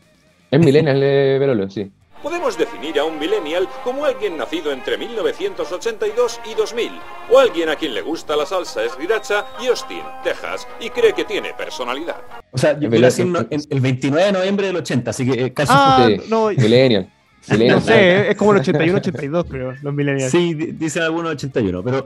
Es 0.50 0.60
millennial, 0.60 1.02
eh, 1.04 1.38
Verolo, 1.38 1.70
sí. 1.70 1.92
Podemos 2.24 2.58
definir 2.58 2.98
a 3.00 3.04
un 3.04 3.20
millennial 3.20 3.68
como 3.84 4.06
alguien 4.06 4.38
nacido 4.38 4.72
entre 4.72 4.98
1982 4.98 6.40
y 6.50 6.54
2000, 6.54 6.92
o 7.32 7.40
alguien 7.40 7.70
a 7.70 7.76
quien 7.76 7.94
le 7.94 8.02
gusta 8.02 8.36
la 8.36 8.46
salsa 8.46 8.84
esriracha 8.86 9.46
y 9.62 9.68
Austin, 9.68 10.04
Texas, 10.24 10.68
y 10.80 10.90
cree 10.92 11.14
que 11.14 11.26
tiene 11.26 11.54
personalidad. 11.54 12.18
O 12.52 12.58
sea, 12.58 12.80
yo 12.80 12.90
nací 12.90 13.24
el 13.70 13.82
29 13.82 14.26
de 14.28 14.32
noviembre 14.32 14.68
del 14.68 14.78
80, 14.78 15.10
así 15.10 15.26
que 15.26 15.46
eh, 15.46 15.54
casi... 15.54 15.74
Ah, 15.76 16.10
no, 16.30 16.50
millennial. 16.50 17.10
No 17.48 17.82
sé, 17.82 18.32
es 18.32 18.38
como 18.38 18.54
el 18.54 18.60
81, 18.60 18.98
82, 18.98 19.46
creo, 19.50 19.74
los 19.82 19.94
millennials. 19.94 20.32
Sí, 20.32 20.54
dicen 20.54 21.04
algunos 21.04 21.32
81, 21.32 21.84
pero 21.84 22.06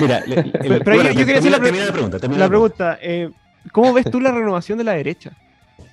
mira, 0.00 0.22
pero 0.84 1.02
yo, 1.02 1.26
quería 1.26 1.38
hacer 1.38 1.50
la, 1.50 1.58
pregunta. 1.58 2.18
la 2.28 2.48
pregunta, 2.48 2.98
eh, 3.00 3.30
¿cómo 3.72 3.92
ves 3.94 4.10
tú 4.10 4.20
la 4.20 4.32
renovación 4.32 4.76
de 4.76 4.84
la 4.84 4.92
derecha? 4.92 5.32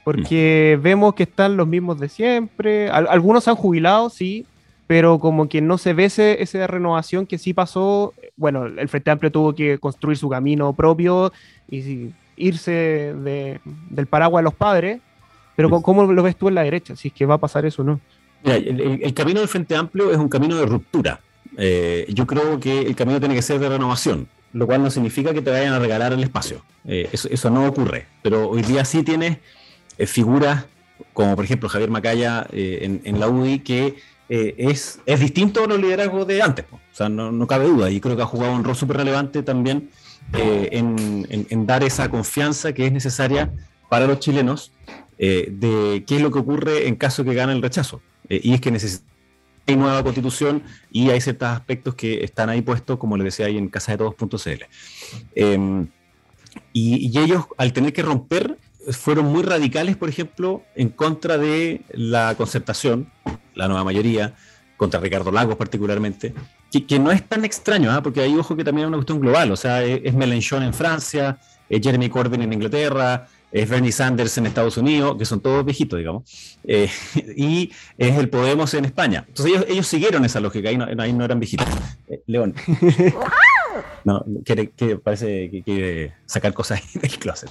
Porque 0.04 0.78
vemos 0.82 1.14
que 1.16 1.24
están 1.24 1.56
los 1.56 1.68
mismos 1.68 2.00
de 2.00 2.10
siempre. 2.10 2.90
algunos 2.90 3.48
han 3.48 3.56
jubilado, 3.56 4.10
sí, 4.10 4.46
pero 4.86 5.18
como 5.18 5.48
que 5.48 5.62
no 5.62 5.78
se 5.78 5.94
ve 5.94 6.06
ese, 6.06 6.44
esa 6.44 6.68
renovación 6.68 7.26
que 7.26 7.38
sí 7.38 7.54
pasó. 7.54 8.14
Bueno, 8.36 8.66
el 8.66 8.90
Frente 8.90 9.12
Amplio 9.12 9.32
tuvo 9.32 9.56
que 9.56 9.78
construir 9.78 10.18
su 10.18 10.28
camino 10.28 10.74
propio 10.74 11.32
y 11.70 12.12
irse 12.36 13.14
del 13.16 14.08
paraguas 14.08 14.42
de 14.42 14.44
los 14.44 14.54
padres. 14.54 15.00
Pero 15.56 15.70
¿cómo 15.82 16.04
lo 16.04 16.24
ves 16.24 16.36
tú 16.36 16.50
en 16.50 16.56
la 16.56 16.64
derecha? 16.64 16.96
Si 16.96 17.10
es 17.10 17.14
que 17.14 17.26
va 17.26 17.36
a 17.36 17.40
pasar 17.40 17.66
eso 17.66 17.84
o 17.84 17.86
no. 17.86 18.02
El, 18.44 19.14
camino 19.14 19.40
del 19.40 19.50
Frente 19.50 19.76
Amplio 19.76 20.12
es 20.12 20.18
un 20.18 20.30
camino 20.30 20.58
de 20.58 20.66
ruptura. 20.66 21.20
Eh, 21.58 22.06
yo 22.10 22.26
creo 22.26 22.60
que 22.60 22.82
el 22.82 22.96
camino 22.96 23.20
tiene 23.20 23.36
que 23.36 23.42
ser 23.42 23.60
de 23.60 23.70
renovación, 23.70 24.28
lo 24.54 24.66
cual 24.66 24.84
no 24.84 24.90
significa 24.90 25.34
que 25.34 25.42
te 25.42 25.52
vayan 25.52 25.74
a 25.74 25.80
regalar 25.80 26.14
el 26.14 26.24
espacio. 26.24 26.64
Eh, 26.86 27.10
eso, 27.12 27.50
no 27.50 27.66
ocurre. 27.68 28.08
Pero 28.22 28.50
hoy 28.50 28.62
día 28.62 28.84
sí 28.86 29.04
tienes 29.04 29.38
eh, 29.98 30.08
figuras 30.08 30.66
como 31.12 31.36
por 31.36 31.46
ejemplo 31.46 31.70
Javier 31.70 31.90
Macaya 31.90 32.48
eh, 32.52 33.00
en, 33.04 33.20
la 33.20 33.28
UDI, 33.28 33.60
que 33.60 33.96
eh, 34.30 34.56
es, 34.58 35.00
distinto 35.06 35.64
a 35.64 35.68
los 35.68 35.80
liderazgos 35.80 36.26
de 36.28 36.42
antes, 36.42 36.66
o 36.72 36.80
sea, 36.92 37.10
no, 37.10 37.46
cabe 37.48 37.66
duda, 37.66 37.90
y 37.90 38.00
creo 38.00 38.16
que 38.16 38.22
ha 38.22 38.28
jugado 38.28 38.54
un 38.54 38.64
rol 38.64 38.76
súper 38.76 38.98
relevante 38.98 39.44
también 39.44 39.90
en, 40.34 41.66
dar 41.66 41.84
esa 41.84 42.10
confianza 42.10 42.74
que 42.74 42.86
es 42.88 42.92
necesaria 42.92 43.52
para 43.90 44.08
los 44.08 44.20
chilenos 44.20 44.72
de 45.18 46.04
qué 46.08 46.16
es 46.16 46.22
lo 46.22 46.32
que 46.32 46.40
ocurre 46.40 46.88
en 46.88 46.96
caso 46.96 47.24
que 47.24 47.34
gane 47.34 47.54
el 47.54 47.62
rechazo. 47.62 48.02
Y 48.30 48.54
es 48.54 48.62
que 48.62 48.72
necesitamos 48.72 49.14
hay 49.66 49.76
nueva 49.76 50.04
constitución 50.04 50.64
y 50.92 51.10
hay 51.10 51.22
ciertos 51.22 51.50
aspectos 51.50 51.96
que 51.96 52.24
están 52.24 52.50
ahí 52.50 52.62
puestos, 52.62 52.98
como 52.98 53.16
les 53.18 53.26
decía 53.26 53.46
ahí 53.46 53.58
en 53.58 53.70
casa 53.70 53.94
de 53.94 53.98
todos.cl. 54.00 54.64
Em, 55.36 55.88
y, 56.74 57.18
ellos, 57.18 57.46
al 57.58 57.74
tener 57.74 57.94
que 57.94 58.02
romper 58.02 58.58
fueron 58.92 59.26
muy 59.26 59.44
radicales, 59.44 59.96
por 59.96 60.10
ejemplo, 60.10 60.64
en 60.76 60.90
contra 60.90 61.38
de 61.38 61.82
la 61.92 62.36
concertación, 62.36 63.10
la 63.56 63.68
nueva 63.68 63.84
mayoría, 63.84 64.34
contra 64.76 65.00
Ricardo 65.00 65.32
Lagos 65.32 65.56
particularmente, 65.56 66.34
que, 66.88 67.00
no 67.00 67.12
es 67.12 67.28
tan 67.28 67.46
extraño, 67.46 67.92
¿ah? 67.92 68.02
porque 68.04 68.22
hay 68.22 68.36
ojo 68.36 68.56
que 68.56 68.64
también 68.64 68.86
es 68.86 68.88
una 68.90 68.98
cuestión 68.98 69.22
global, 69.22 69.52
o 69.52 69.56
sea, 69.56 69.84
es, 69.84 70.14
Mélenchon 70.14 70.64
en 70.64 70.74
Francia, 70.74 71.38
es 71.70 71.82
Jeremy 71.82 72.10
Corbyn 72.10 72.42
en 72.42 72.52
Inglaterra, 72.52 73.28
es 73.54 73.70
Bernie 73.70 73.92
Sanders 73.92 74.38
en 74.38 74.48
Estados 74.48 74.78
Unidos, 74.78 75.16
que 75.18 75.26
son 75.26 75.40
todos 75.40 75.64
viejitos, 75.64 76.00
digamos, 76.00 76.24
eh, 76.64 76.90
y 77.38 77.72
es 77.98 78.18
el 78.18 78.28
Podemos 78.28 78.74
en 78.74 78.86
España. 78.86 79.26
Entonces 79.28 79.54
ellos, 79.54 79.66
ellos 79.70 79.88
siguieron 79.88 80.26
esa 80.26 80.40
lógica, 80.40 80.70
ahí 80.70 80.78
no, 80.78 80.88
ahí 80.98 81.14
no 81.14 81.24
eran 81.24 81.40
viejitos. 81.40 81.68
Eh, 82.10 82.22
León. 82.28 82.56
No, 84.06 84.24
quiere, 84.44 84.70
que 84.70 84.98
parece 84.98 85.50
que 85.50 85.64
quiere 85.64 86.14
sacar 86.26 86.54
cosas 86.54 86.82
del 86.94 87.18
closet. 87.18 87.50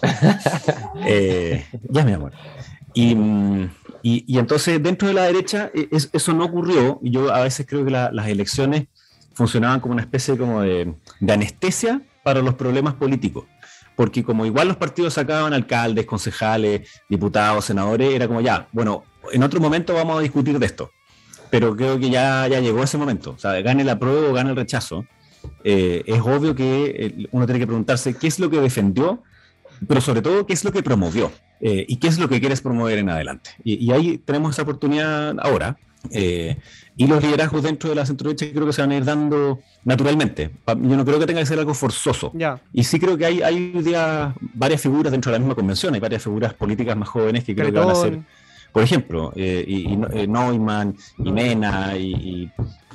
Eh, 1.06 1.64
ya, 1.88 2.04
mi 2.04 2.12
amor. 2.12 2.32
Y, 2.94 3.16
y, 4.02 4.38
entonces, 4.38 4.80
dentro 4.82 5.08
de 5.08 5.14
la 5.14 5.22
derecha, 5.24 5.70
e, 5.74 5.88
eso 5.90 6.32
no 6.34 6.44
ocurrió. 6.44 7.00
Y 7.02 7.10
yo 7.10 7.32
a 7.32 7.40
veces 7.40 7.66
creo 7.66 7.84
que 7.84 7.90
las 7.90 8.28
elecciones 8.28 8.84
funcionaban 9.34 9.80
como 9.80 9.94
una 9.94 10.02
especie 10.02 10.36
como 10.36 10.60
de, 10.60 10.94
anestesia 11.28 12.02
para 12.22 12.40
los 12.40 12.54
problemas 12.54 12.94
políticos. 12.94 13.44
Porque 13.96 14.22
como 14.24 14.46
igual 14.46 14.68
los 14.68 14.76
partidos 14.76 15.14
sacaban 15.14 15.52
alcaldes, 15.52 16.06
concejales, 16.06 16.88
diputados, 17.08 17.64
senadores, 17.64 18.14
era 18.14 18.26
como 18.26 18.40
ya, 18.40 18.68
bueno, 18.72 19.04
en 19.32 19.42
otro 19.42 19.60
momento 19.60 19.94
vamos 19.94 20.18
a 20.18 20.22
discutir 20.22 20.58
de 20.58 20.66
esto. 20.66 20.90
Pero 21.50 21.76
creo 21.76 21.98
que 21.98 22.08
ya, 22.08 22.48
ya 22.48 22.60
llegó 22.60 22.82
ese 22.82 22.96
momento. 22.96 23.32
O 23.32 23.38
sea, 23.38 23.60
gane 23.60 23.84
la 23.84 23.98
prueba 23.98 24.30
o 24.30 24.32
gane 24.32 24.50
el 24.50 24.56
rechazo. 24.56 25.04
Eh, 25.64 26.02
es 26.06 26.20
obvio 26.20 26.54
que 26.54 26.84
eh, 26.84 27.28
uno 27.30 27.46
tiene 27.46 27.60
que 27.60 27.66
preguntarse 27.66 28.14
qué 28.14 28.26
es 28.26 28.38
lo 28.38 28.48
que 28.48 28.60
defendió, 28.60 29.22
pero 29.86 30.00
sobre 30.00 30.22
todo 30.22 30.46
qué 30.46 30.54
es 30.54 30.64
lo 30.64 30.72
que 30.72 30.82
promovió 30.82 31.30
eh, 31.60 31.84
y 31.86 31.96
qué 31.96 32.08
es 32.08 32.18
lo 32.18 32.28
que 32.28 32.40
quieres 32.40 32.60
promover 32.62 32.98
en 32.98 33.10
adelante. 33.10 33.50
Y, 33.64 33.90
ahí 33.92 34.18
tenemos 34.18 34.54
esa 34.54 34.62
oportunidad 34.62 35.36
ahora. 35.40 35.76
Y 36.96 37.06
los 37.06 37.22
liderazgos 37.22 37.62
dentro 37.62 37.90
de 37.90 37.96
la 37.96 38.06
centro-derecha 38.06 38.52
creo 38.52 38.66
que 38.66 38.72
se 38.72 38.82
van 38.82 38.90
a 38.92 38.96
ir 38.96 39.04
dando 39.04 39.60
naturalmente. 39.84 40.50
Yo 40.66 40.96
no 40.96 41.04
creo 41.04 41.18
que 41.18 41.26
tenga 41.26 41.40
que 41.40 41.46
ser 41.46 41.58
algo 41.58 41.74
forzoso. 41.74 42.32
Y 42.72 42.84
sí 42.84 42.98
creo 42.98 43.16
que 43.16 43.26
hay, 43.26 43.42
hay 43.42 43.72
varias 44.54 44.80
figuras 44.80 45.12
dentro 45.12 45.30
de 45.30 45.38
la 45.38 45.40
misma 45.40 45.54
convención, 45.54 45.94
hay 45.94 46.00
varias 46.00 46.22
figuras 46.22 46.54
políticas 46.54 46.96
más 46.96 47.08
jóvenes 47.08 47.44
que 47.44 47.54
creo 47.54 47.72
que 47.72 47.78
van 47.78 47.90
a 47.90 47.94
ser 47.94 48.20
por 48.72 48.82
ejemplo, 48.82 49.32
eh, 49.36 49.64
y, 49.68 49.98
eh, 50.14 50.26
Neumann, 50.26 50.96
y 51.18 51.30
Mena, 51.30 51.94
y, 51.94 52.50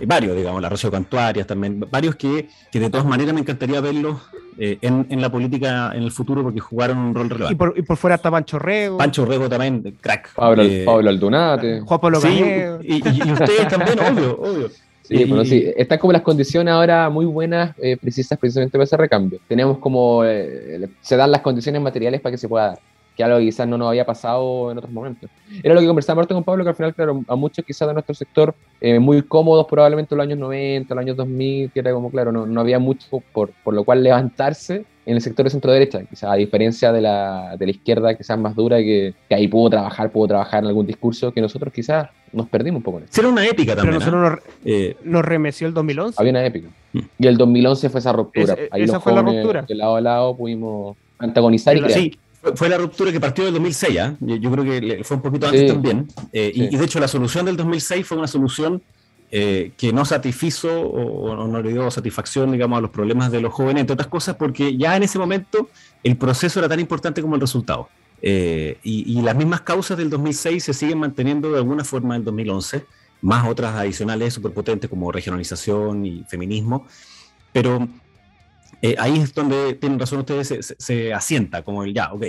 varios, 0.08 0.36
digamos, 0.36 0.60
la 0.60 0.70
Rocío 0.70 0.90
Cantuarias 0.90 1.46
también, 1.46 1.86
varios 1.92 2.16
que, 2.16 2.50
que 2.72 2.80
de 2.80 2.90
todas 2.90 3.06
maneras 3.06 3.36
me 3.36 3.42
encantaría 3.42 3.80
verlos 3.80 4.18
eh, 4.58 4.78
en, 4.82 5.22
la 5.22 5.32
política 5.32 5.92
en 5.94 6.04
el 6.04 6.12
futuro 6.12 6.44
porque 6.44 6.60
jugaron 6.60 6.98
un 6.98 7.16
rol 7.16 7.30
relevante. 7.30 7.54
Y 7.54 7.58
por, 7.58 7.74
y 7.78 7.82
por 7.82 7.98
fuera 7.98 8.16
está 8.16 8.32
Pancho 8.32 8.60
Rego. 8.60 8.98
Pancho 8.98 9.26
Rego 9.26 9.48
también, 9.50 9.98
crack. 10.02 10.34
Pablo, 10.34 10.64
Pablo 10.86 11.10
Aldunate. 11.10 11.82
Juan 11.82 12.00
Pablo 12.00 12.22
sí, 12.22 12.44
y, 12.84 12.96
y, 12.96 13.32
ustedes 13.32 13.68
también, 13.68 14.00
obvio, 14.00 14.40
obvio. 14.40 14.70
Sí, 15.04 15.24
bueno, 15.24 15.46
sí, 15.46 15.72
están 15.78 16.00
como 16.00 16.12
las 16.12 16.22
condiciones 16.22 16.74
ahora 16.74 17.10
muy 17.10 17.26
buenas, 17.26 17.74
precisas 18.02 18.38
precisamente 18.38 18.74
para 18.74 18.84
ese 18.84 18.98
recambio. 18.98 19.40
Tenemos 19.48 19.78
como, 19.78 20.24
se 20.24 21.16
dan 21.16 21.32
las 21.32 21.42
condiciones 21.42 21.82
materiales 21.82 22.20
para 22.20 22.32
que 22.32 22.38
se 22.38 22.50
pueda 22.50 22.68
dar 22.68 22.80
que 23.18 23.24
algo 23.24 23.40
que 23.40 23.46
quizás 23.46 23.68
no 23.68 23.80
nos 23.80 23.90
había 23.90 24.06
pasado 24.06 24.72
en 24.72 24.78
otros 24.78 24.94
momentos. 24.94 25.28
Era 25.64 25.74
lo 25.74 25.82
que 25.82 25.88
conversaba 25.88 26.24
con 26.26 26.44
Pablo, 26.44 26.64
que 26.64 26.70
al 26.70 26.76
final, 26.76 26.94
claro, 26.94 27.24
a 27.28 27.36
muchos 27.36 27.66
quizás 27.66 27.88
de 27.88 27.96
nuestro 27.96 28.14
sector, 28.14 28.54
eh, 28.80 29.00
muy 29.00 29.24
cómodos 29.24 29.66
probablemente 29.66 30.14
en 30.14 30.18
los 30.18 30.26
años 30.26 30.38
90, 30.38 30.94
los 30.94 31.02
años 31.02 31.18
2000, 31.18 31.72
que 31.72 31.80
era 31.80 31.92
como, 31.94 32.12
claro, 32.12 32.32
no, 32.32 32.46
no 32.46 32.62
había 32.62 32.78
mucho 32.78 33.08
por, 33.32 33.50
por, 33.64 33.74
lo 33.74 33.84
cual 33.84 34.04
levantarse 34.04 34.86
en 35.08 35.16
el 35.16 35.22
sector 35.22 35.46
de 35.46 35.50
centro-derecha, 35.50 36.04
quizás 36.04 36.30
a 36.30 36.36
diferencia 36.36 36.92
de 36.92 37.02
la, 37.02 37.56
de 37.58 37.66
la 37.66 37.72
izquierda, 37.72 38.16
quizás 38.16 38.38
más 38.38 38.56
dura, 38.56 38.78
que, 38.78 39.16
que, 39.28 39.36
ahí 39.36 39.48
pudo 39.48 39.72
trabajar, 39.72 40.12
pudo 40.12 40.28
trabajar 40.28 40.64
en 40.64 40.68
algún 40.68 40.86
discurso, 40.86 41.32
que 41.32 41.42
nosotros 41.42 41.74
quizás 41.74 42.10
nos 42.34 42.48
perdimos 42.50 42.80
un 42.80 42.84
poco 42.84 43.00
en 43.00 43.06
eso. 43.06 43.20
Era 43.20 43.30
una 43.30 43.48
épica 43.48 43.76
también. 43.76 43.98
Pero 43.98 44.12
nosotros 44.12 44.40
¿ah? 44.44 44.48
nos, 44.64 44.72
eh, 44.72 44.96
nos, 45.04 45.26
remeció 45.26 45.68
el 45.68 45.74
2011. 45.74 46.18
Había 46.20 46.32
una 46.32 46.46
épica. 46.46 46.68
Mm. 46.94 47.00
Y 47.18 47.28
el 47.28 47.38
2011 47.38 47.90
fue 47.90 48.00
esa 48.00 48.12
ruptura. 48.12 48.56
ahí 48.70 48.84
esa 48.84 49.00
fue 49.00 49.14
la 49.14 49.22
ruptura. 49.22 49.62
De 49.64 49.76
lado 49.76 49.96
a 49.96 50.02
lado 50.02 50.38
pudimos 50.38 50.96
antagonizar 51.20 51.76
y 51.76 51.82
crear. 51.82 52.00
Sí, 52.00 52.20
fue 52.56 52.70
la 52.70 52.78
ruptura 52.78 53.12
que 53.12 53.20
partió 53.20 53.46
del 53.46 53.54
2006, 53.54 54.00
¿ah? 54.00 54.16
yo, 54.20 54.52
creo 54.52 54.64
que 54.64 55.04
fue 55.04 55.18
un 55.18 55.24
poquito 55.24 55.48
antes 55.48 55.68
también. 55.68 56.08
Eh, 56.32 56.52
y, 56.54 56.76
de 56.76 56.86
hecho 56.86 57.00
la 57.00 57.08
solución 57.08 57.46
del 57.46 57.58
2006 57.58 58.06
fue 58.06 58.18
una 58.18 58.28
solución 58.28 58.82
eh, 59.30 59.72
que 59.78 59.92
no 59.92 60.06
satisfizo 60.06 60.82
o, 60.82 61.48
no 61.48 61.62
le 61.62 61.74
dio 61.74 61.92
satisfacción, 61.92 62.52
digamos, 62.52 62.78
a 62.78 62.82
los 62.82 62.92
problemas 62.92 63.32
de 63.32 63.42
los 63.42 63.54
jóvenes, 63.54 63.82
entre 63.82 63.94
otras 63.94 64.08
cosas, 64.08 64.36
porque 64.36 64.78
ya 64.78 64.96
en 64.96 65.04
ese 65.04 65.20
momento 65.20 65.70
el 66.04 66.16
proceso 66.18 66.60
era 66.60 66.70
tan 66.70 66.80
importante 66.80 67.22
como 67.22 67.36
el 67.36 67.42
resultado. 67.42 67.90
Eh, 68.22 68.80
y, 68.84 69.22
las 69.22 69.36
mismas 69.36 69.62
causas 69.62 69.98
del 69.98 70.10
2006 70.10 70.64
se 70.64 70.74
siguen 70.74 71.00
manteniendo 71.00 71.52
de 71.52 71.58
alguna 71.58 71.84
forma 71.84 72.16
en 72.16 72.22
el 72.22 72.26
2011, 72.26 72.86
más 73.22 73.48
otras 73.48 73.76
adicionales 73.76 74.34
superpotentes 74.34 74.90
como 74.90 75.12
regionalización 75.12 76.06
y 76.06 76.24
feminismo, 76.28 76.88
pero 77.52 77.88
eh, 78.82 78.96
ahí 78.98 79.20
es 79.20 79.34
donde 79.34 79.74
tienen 79.76 80.00
razón 80.00 80.20
ustedes, 80.20 80.76
se, 80.78 81.14
asienta 81.14 81.64
como 81.64 81.84
el 81.84 81.94
ya, 81.94 82.14
ok, 82.14 82.26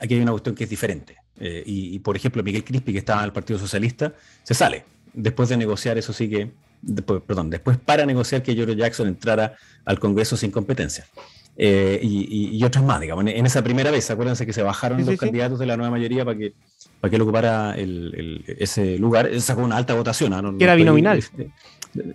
aquí 0.00 0.14
hay 0.14 0.20
una 0.20 0.32
cuestión 0.32 0.54
que 0.54 0.64
es 0.64 0.70
diferente. 0.70 1.16
Eh, 1.40 1.62
y, 1.66 1.98
por 2.00 2.16
ejemplo, 2.16 2.42
Miguel 2.42 2.64
Crispi, 2.64 2.92
que 2.92 2.98
estaba 2.98 3.20
en 3.20 3.26
el 3.26 3.32
Partido 3.32 3.58
Socialista, 3.58 4.12
se 4.42 4.54
sale. 4.54 4.84
Después 5.12 5.48
de 5.48 5.56
negociar, 5.56 5.96
eso 5.96 6.12
sí 6.12 6.28
que, 6.28 6.50
después, 6.82 7.22
perdón, 7.24 7.50
después 7.50 7.78
para 7.78 8.04
negociar 8.04 8.42
que 8.42 8.54
George 8.54 8.76
Jackson 8.76 9.08
entrara 9.08 9.56
al 9.84 9.98
Congreso 9.98 10.36
sin 10.36 10.50
competencia. 10.50 11.06
eh, 11.56 11.98
y, 12.02 12.56
y, 12.56 12.64
otras 12.64 12.84
más, 12.84 13.00
digamos. 13.00 13.24
En, 13.26 13.46
esa 13.46 13.62
primera 13.62 13.90
vez, 13.90 14.10
acuérdense 14.10 14.46
que 14.46 14.52
se 14.52 14.62
bajaron 14.62 15.04
los 15.04 15.16
candidatos 15.16 15.58
de 15.58 15.66
la 15.66 15.76
nueva 15.76 15.90
mayoría 15.90 16.24
para 16.24 16.38
que, 16.38 16.54
para 17.00 17.10
que 17.10 17.16
él 17.16 17.22
ocupara 17.22 17.74
el, 17.76 18.44
ese 18.46 18.98
lugar. 18.98 19.26
Él 19.26 19.40
sacó 19.40 19.62
una 19.62 19.76
alta 19.76 19.94
votación. 19.94 20.30
¿no? 20.30 20.56
era 20.58 20.74
binominal. 20.74 21.22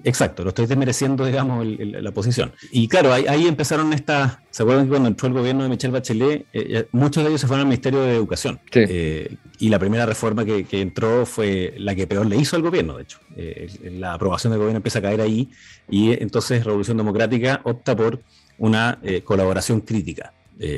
Exacto, 0.03 0.43
lo 0.43 0.49
estoy 0.49 0.67
desmereciendo, 0.67 1.25
digamos, 1.25 1.65
la 1.65 2.11
posición. 2.11 2.53
Y 2.71 2.87
claro, 2.87 3.11
ahí, 3.11 3.47
empezaron 3.47 3.91
estas. 3.93 4.37
¿Se 4.51 4.63
acuerdan 4.63 4.85
que 4.85 4.91
cuando 4.91 5.09
entró 5.09 5.27
el 5.27 5.33
gobierno 5.33 5.63
de 5.63 5.69
Michelle 5.69 5.91
Bachelet, 5.91 6.45
eh, 6.53 6.87
muchos 6.91 7.23
de 7.23 7.29
ellos 7.29 7.41
se 7.41 7.47
fueron 7.47 7.61
al 7.61 7.67
Ministerio 7.67 8.01
de 8.01 8.15
Educación? 8.15 8.59
Eh, 8.71 9.35
y 9.59 9.69
la 9.69 9.79
primera 9.79 10.05
reforma 10.05 10.45
que, 10.45 10.65
entró 10.71 11.25
fue 11.25 11.73
la 11.77 11.95
que 11.95 12.07
peor 12.07 12.25
le 12.27 12.37
hizo 12.37 12.55
al 12.55 12.61
gobierno, 12.61 12.97
de 12.97 13.03
hecho. 13.03 13.19
Eh, 13.35 13.67
la 13.93 14.13
aprobación 14.13 14.51
del 14.51 14.59
gobierno 14.59 14.77
empieza 14.77 14.99
a 14.99 15.01
caer 15.01 15.21
ahí 15.21 15.49
y 15.89 16.11
entonces 16.11 16.63
Revolución 16.63 16.97
Democrática 16.97 17.61
opta 17.63 17.95
por 17.95 18.21
una 18.59 18.99
colaboración 19.23 19.81
crítica. 19.81 20.33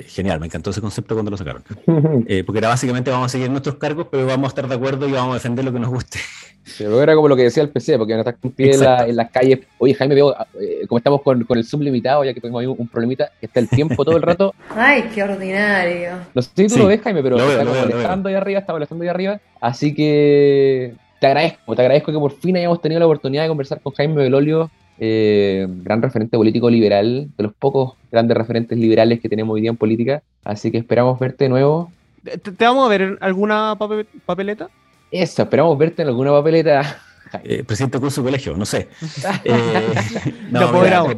Genial, 0.07 0.39
me 0.39 0.47
encantó 0.47 0.69
ese 0.69 0.81
concepto 0.81 1.15
cuando 1.15 1.31
lo 1.31 1.37
sacaron. 1.37 1.63
porque 2.45 2.57
era 2.57 2.69
básicamente 2.69 3.11
vamos 3.11 3.27
a 3.27 3.29
seguir 3.29 3.49
nuestros 3.49 3.75
cargos, 3.75 4.07
pero 4.09 4.25
vamos 4.25 4.45
a 4.45 4.49
estar 4.49 4.67
de 4.67 4.75
acuerdo 4.75 5.07
y 5.07 5.11
vamos 5.11 5.31
a 5.31 5.33
defender 5.35 5.63
lo 5.65 5.71
que 5.71 5.79
nos 5.79 5.89
guste. 5.89 6.19
Pero 6.77 7.01
era 7.01 7.15
como 7.15 7.27
lo 7.27 7.35
que 7.35 7.43
decía 7.43 7.61
el 7.61 7.69
PC, 7.69 7.97
porque 7.97 8.13
no 8.13 8.19
estás 8.19 8.35
con 8.41 8.51
pie 8.51 8.71
en, 8.73 9.15
las 9.15 9.29
calles. 9.29 9.59
Oye, 9.77 9.93
Jaime, 9.93 10.15
veo, 10.15 10.35
eh, 10.59 10.85
como 10.87 10.97
estamos 10.97 11.21
con, 11.21 11.43
con, 11.43 11.57
el 11.57 11.63
sublimitado, 11.63 12.23
ya 12.23 12.33
que 12.33 12.41
tengo 12.41 12.57
ahí 12.57 12.65
un, 12.65 12.87
problemita, 12.87 13.31
que 13.39 13.45
está 13.45 13.59
el 13.59 13.69
tiempo 13.69 14.03
todo 14.03 14.17
el 14.17 14.21
rato. 14.23 14.53
Ay, 14.69 15.09
qué 15.13 15.23
ordinario. 15.23 16.13
No 16.33 16.41
sé 16.41 16.49
si 16.55 16.67
tú 16.67 16.79
lo 16.79 16.87
ves, 16.87 17.01
Jaime, 17.01 17.21
pero 17.21 17.37
está 17.37 17.63
molestando 17.63 18.29
ahí 18.29 18.35
arriba, 18.35 18.59
está 18.59 18.73
molestando 18.73 19.03
ahí 19.03 19.09
arriba. 19.09 19.39
Así 19.61 19.93
que 19.93 20.95
te 21.19 21.27
agradezco, 21.27 21.75
te 21.75 21.81
agradezco 21.81 22.11
que 22.11 22.17
por 22.17 22.31
fin 22.31 22.57
hayamos 22.57 22.81
tenido 22.81 22.99
la 22.99 23.05
oportunidad 23.05 23.43
de 23.43 23.49
conversar 23.49 23.79
con 23.81 23.93
Jaime 23.93 24.15
Belolio, 24.15 24.71
eh, 24.99 25.67
gran 25.67 26.01
referente 26.01 26.37
político 26.37 26.69
liberal, 26.69 27.29
de 27.37 27.43
los 27.43 27.53
pocos 27.53 27.93
grandes 28.11 28.37
referentes 28.37 28.77
liberales 28.77 29.19
que 29.19 29.29
tenemos 29.29 29.53
hoy 29.55 29.61
día 29.61 29.69
en 29.69 29.77
política. 29.77 30.23
Así 30.43 30.71
que 30.71 30.77
esperamos 30.77 31.19
verte 31.19 31.45
de 31.45 31.49
nuevo. 31.49 31.91
¿Te, 32.23 32.51
vamos 32.65 32.85
a 32.85 32.89
ver 32.89 33.01
en 33.01 33.17
alguna 33.21 33.77
papeleta? 34.25 34.69
Eso, 35.11 35.43
esperamos 35.43 35.77
verte 35.77 36.01
en 36.01 36.09
alguna 36.09 36.31
papeleta. 36.31 37.01
Eh, 37.43 37.63
presidente 37.65 37.97
de 37.97 38.01
curso 38.01 38.21
de 38.21 38.27
colegio, 38.27 38.55
no 38.55 38.65
sé. 38.65 38.87
Eh, 39.43 39.93
no, 40.51 40.71
por 40.71 40.87
ahora. 40.87 41.17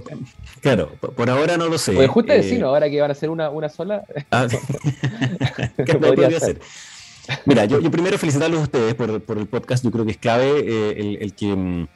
Claro, 0.62 0.90
por 1.00 1.30
ahora 1.30 1.58
no 1.58 1.68
lo 1.68 1.78
sé. 1.78 1.94
Pues 1.94 2.10
justo 2.10 2.34
eh, 2.34 2.62
ahora 2.64 2.90
que 2.90 3.00
van 3.00 3.12
a 3.12 3.14
ser 3.14 3.30
una, 3.30 3.50
una 3.52 3.70
sola. 3.70 4.04
Ah, 4.32 4.48
¿Qué 5.86 5.94
podría 5.96 6.40
ser? 6.40 6.60
Mira, 7.46 7.66
yo, 7.66 7.80
primero 7.92 8.18
felicitarlos 8.18 8.60
a 8.60 8.64
ustedes 8.64 8.96
por, 8.96 9.22
por, 9.22 9.38
el 9.38 9.48
podcast. 9.48 9.84
Yo 9.84 9.92
creo 9.92 10.06
que 10.06 10.12
es 10.12 10.18
clave 10.18 10.64
eh, 10.66 11.18
el, 11.22 11.34
que, 11.34 11.56
mm, 11.56 11.88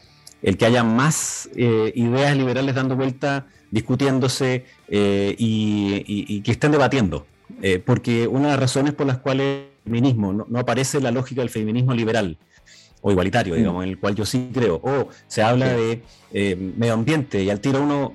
el 0.41 0.57
que 0.57 0.65
haya 0.65 0.83
más 0.83 1.49
ideas 1.55 2.35
liberales 2.35 2.75
dando 2.75 2.95
vuelta, 2.95 3.47
discutiéndose 3.69 4.65
y, 4.89 6.03
y, 6.07 6.41
que 6.41 6.51
estén 6.51 6.71
debatiendo. 6.71 7.25
porque 7.85 8.27
una 8.27 8.45
de 8.45 8.51
las 8.51 8.59
razones 8.59 8.93
por 8.93 9.07
las 9.07 9.19
cuales 9.19 9.71
feminismo, 9.83 10.33
no, 10.33 10.59
aparece 10.59 10.99
la 10.99 11.11
lógica 11.11 11.41
del 11.41 11.49
feminismo 11.49 11.93
liberal 11.93 12.37
o 13.01 13.11
igualitario, 13.11 13.55
mm. 13.55 13.57
digamos, 13.57 13.83
en 13.83 13.89
el 13.89 13.97
cual 13.97 14.15
yo 14.15 14.25
sí 14.25 14.49
creo. 14.53 14.75
O 14.83 15.09
se 15.27 15.41
habla 15.41 15.69
de 15.69 16.03
eh, 16.33 16.55
medio 16.55 16.93
ambiente 16.93 17.43
y 17.43 17.49
al 17.49 17.59
tiro 17.59 17.81
uno 17.81 18.13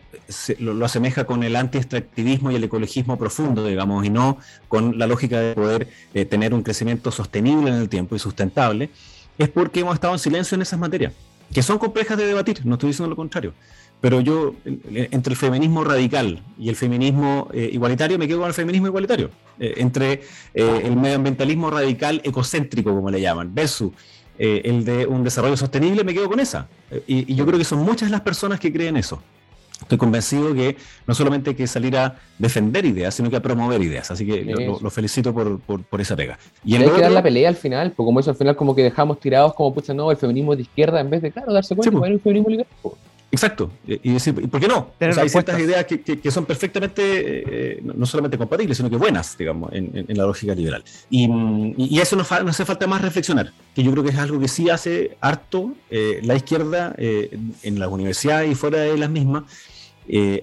lo, 0.59 0.85
asemeja 0.85 1.25
con 1.25 1.43
el 1.43 1.57
anti-extractivismo 1.57 2.51
y 2.51 2.57
el 2.57 2.65
ecologismo 2.65 3.19
profundo, 3.19 3.65
digamos, 3.67 4.05
y 4.05 4.11
no 4.11 4.39
con 4.69 4.99
la 4.99 5.07
lógica 5.07 5.41
de 5.41 5.55
poder 5.55 5.89
eh, 6.15 6.25
tener 6.25 6.55
un 6.55 6.63
crecimiento 6.63 7.11
sostenible 7.11 7.71
en 7.71 7.77
el 7.77 7.89
tiempo 7.89 8.17
y 8.17 8.19
sustentable, 8.19 8.91
es 9.39 9.49
porque 9.49 9.81
hemos 9.81 9.95
estado 9.95 10.15
en 10.15 10.19
silencio 10.19 10.55
en 10.55 10.63
esas 10.63 10.79
materias, 10.79 11.13
que 11.53 11.63
son 11.63 11.79
complejas 11.79 12.17
de 12.19 12.27
debatir, 12.27 12.65
no 12.65 12.75
estoy 12.75 12.91
diciendo 12.91 13.11
lo 13.11 13.17
contrario. 13.17 13.55
Pero 14.01 14.21
yo, 14.21 14.55
entre 14.65 15.33
el 15.33 15.39
feminismo 15.39 15.83
radical 15.83 16.43
y 16.59 16.69
el 16.69 16.77
feminismo 16.77 17.49
eh, 17.53 17.71
igualitario, 17.73 18.19
me 18.19 18.29
quedo 18.29 18.41
con 18.41 18.49
el 18.49 18.55
feminismo 18.55 18.89
igualitario. 18.89 19.31
Eh, 19.59 19.75
entre 19.79 20.23
eh, 20.53 20.83
el 20.85 20.97
medioambientalismo 20.97 21.71
radical 21.71 22.21
ecocéntrico, 22.23 22.95
como 22.95 23.11
le 23.11 23.21
llaman, 23.21 23.55
versus 23.55 23.93
el 24.39 24.85
de 24.85 25.07
un 25.07 25.25
desarrollo 25.25 25.57
sostenible, 25.57 26.05
me 26.05 26.13
quedo 26.13 26.29
con 26.29 26.41
esa. 26.41 26.69
Y, 27.07 27.35
yo 27.35 27.47
creo 27.47 27.59
que 27.59 27.65
son 27.65 27.79
muchas 27.79 28.11
las 28.11 28.21
personas 28.21 28.61
que 28.61 28.71
creen 28.71 28.99
eso. 28.99 29.23
Estoy 29.81 29.99
convencido 29.99 30.55
que 30.55 30.77
no 31.07 31.15
solamente 31.15 31.51
hay 31.51 31.57
que 31.57 31.67
salir 31.67 31.97
a 31.97 32.17
defender 32.39 32.85
ideas, 32.87 33.15
sino 33.15 33.29
que 33.29 33.37
a 33.37 33.43
promover 33.43 33.83
ideas. 33.83 34.11
Así 34.11 34.27
que 34.27 34.43
lo, 34.45 34.91
felicito 34.91 35.35
por, 35.35 35.61
por, 35.61 36.01
esa 36.01 36.17
pega. 36.17 36.39
Y, 36.65 36.77
hay 36.77 36.89
que 36.89 37.01
dar 37.01 37.13
la 37.13 37.23
pelea 37.23 37.49
al 37.49 37.57
final, 37.57 37.91
porque 37.91 38.07
como 38.07 38.21
eso 38.21 38.31
al 38.31 38.37
final 38.37 38.57
como 38.57 38.75
que 38.75 38.83
dejamos 38.83 39.21
tirados 39.21 39.55
como, 39.55 39.75
pucha, 39.75 39.93
no, 39.93 40.11
el 40.11 40.17
feminismo 40.17 40.57
de 40.57 40.63
izquierda, 40.63 41.01
en 41.01 41.11
vez 41.11 41.21
de, 41.21 41.31
claro, 41.31 41.53
darse 41.53 41.77
cuenta 41.77 41.99
que 41.99 42.07
hay 42.07 42.13
un 42.15 42.21
feminismo 42.21 42.51
liberal. 42.51 42.69
Exacto, 43.31 43.73
y 43.87 44.13
decir, 44.13 44.49
¿por 44.49 44.61
qué 44.61 44.69
no? 44.69 44.93
hay 45.01 45.29
ciertas 45.29 45.59
ideas 45.59 45.85
que, 45.85 46.31
son 46.31 46.47
perfectamente, 46.47 47.03
eh, 47.75 47.81
no 47.83 48.07
solamente 48.07 48.39
compatibles, 48.39 48.77
sino 48.77 48.89
que 48.89 48.97
buenas, 48.97 49.37
digamos, 49.37 49.71
en, 49.73 50.07
la 50.17 50.25
lógica 50.25 50.55
liberal. 50.55 50.85
Y, 51.11 51.99
eso 52.01 52.15
nos, 52.17 52.31
hace 52.31 52.65
falta 52.65 52.87
más 52.87 53.03
reflexionar, 53.03 53.53
que 53.75 53.83
yo 53.83 53.91
creo 53.91 54.05
que 54.05 54.11
es 54.11 54.17
algo 54.17 54.39
que 54.39 54.49
sí 54.49 54.71
hace 54.71 55.17
harto 55.21 55.75
eh, 55.91 56.21
la 56.23 56.37
izquierda 56.37 56.95
eh, 56.99 57.37
en 57.63 57.79
las 57.79 57.91
universidades 57.91 58.51
y 58.51 58.55
fuera 58.55 58.79
de 58.79 58.97
las 58.97 59.11
mismas, 59.11 59.43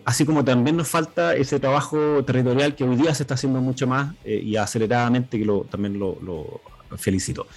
así 0.03 0.25
como 0.25 0.43
también 0.43 0.75
nos 0.75 0.89
falta 0.89 1.35
ese 1.35 1.59
trabajo 1.61 2.23
territorial 2.25 2.75
que 2.75 2.83
hoy 2.83 2.97
día 2.97 3.15
se 3.15 3.23
está 3.23 3.35
haciendo 3.35 3.61
mucho 3.61 3.87
más 3.87 4.13
y 4.25 4.57
aceleradamente, 4.57 5.39
que 5.39 5.45
lo, 5.45 5.61
también 5.61 5.97
lo, 5.97 6.17
lo 6.21 6.61
felicito. 6.97 7.47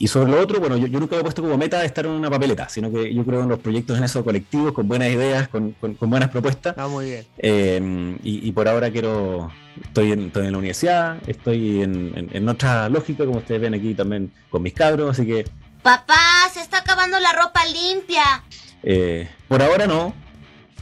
Y 0.00 0.06
sobre 0.06 0.30
lo 0.30 0.40
otro, 0.40 0.60
bueno, 0.60 0.76
yo, 0.76 1.00
nunca 1.00 1.16
he 1.16 1.22
puesto 1.22 1.42
como 1.42 1.58
meta 1.58 1.84
estar 1.84 2.06
en 2.06 2.12
una 2.12 2.30
papeleta, 2.30 2.68
sino 2.68 2.90
que 2.90 3.12
yo 3.12 3.24
creo 3.24 3.42
en 3.42 3.48
los 3.48 3.58
proyectos 3.58 3.98
en 3.98 4.04
esos 4.04 4.22
colectivos, 4.22 4.72
con 4.72 4.86
buenas 4.86 5.08
ideas, 5.08 5.48
con, 5.48 5.74
buenas 6.00 6.30
propuestas. 6.30 6.70
Está 6.72 6.86
muy 6.86 7.06
bien. 7.06 7.26
Eh, 7.36 8.16
y, 8.22 8.52
por 8.52 8.68
ahora 8.68 8.90
quiero, 8.90 9.50
estoy 9.82 10.12
en, 10.12 10.30
en 10.32 10.52
la 10.52 10.58
universidad, 10.58 11.18
estoy 11.26 11.82
en, 11.82 12.48
otra 12.48 12.88
lógica, 12.88 13.26
como 13.26 13.38
ustedes 13.38 13.60
ven 13.60 13.74
aquí 13.74 13.94
también 13.94 14.30
con 14.50 14.62
mis 14.62 14.72
cabros, 14.72 15.10
así 15.10 15.26
que... 15.26 15.44
Papá, 15.82 16.48
se 16.52 16.60
está 16.60 16.78
acabando 16.78 17.18
la 17.18 17.32
ropa 17.32 17.60
limpia. 17.66 18.44
Eh, 18.84 19.28
por 19.48 19.62
ahora 19.62 19.86
no. 19.86 20.14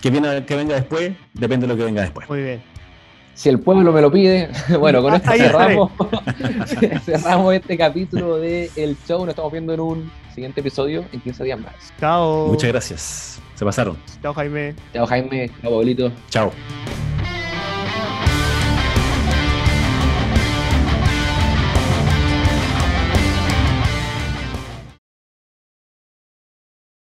Que, 0.02 0.10
viene, 0.10 0.44
que 0.44 0.56
venga 0.56 0.74
después, 0.74 1.14
depende 1.32 1.66
de 1.66 1.72
lo 1.72 1.78
que 1.78 1.84
venga 1.84 2.02
después. 2.02 2.28
Muy 2.28 2.42
bien 2.42 2.75
si 3.36 3.50
el 3.50 3.60
pueblo 3.60 3.92
me 3.92 4.00
lo 4.00 4.10
pide, 4.10 4.48
bueno, 4.80 5.02
con 5.02 5.14
esto 5.14 5.30
cerramos, 5.30 5.92
cerramos 7.04 7.54
este 7.54 7.76
capítulo 7.76 8.38
de 8.38 8.70
El 8.74 8.96
Show. 9.06 9.20
Nos 9.20 9.30
estamos 9.30 9.52
viendo 9.52 9.74
en 9.74 9.80
un 9.80 10.10
siguiente 10.34 10.60
episodio 10.60 11.04
en 11.12 11.20
15 11.20 11.44
días 11.44 11.60
más. 11.60 11.74
Chao. 12.00 12.48
Muchas 12.48 12.70
gracias. 12.70 13.40
Se 13.54 13.64
pasaron. 13.64 13.96
Chao, 14.22 14.34
Jaime. 14.34 14.74
Chao, 14.92 15.06
Jaime. 15.06 15.50
Chao, 15.62 15.70
Pablito. 15.70 16.10
Chao. 16.30 16.50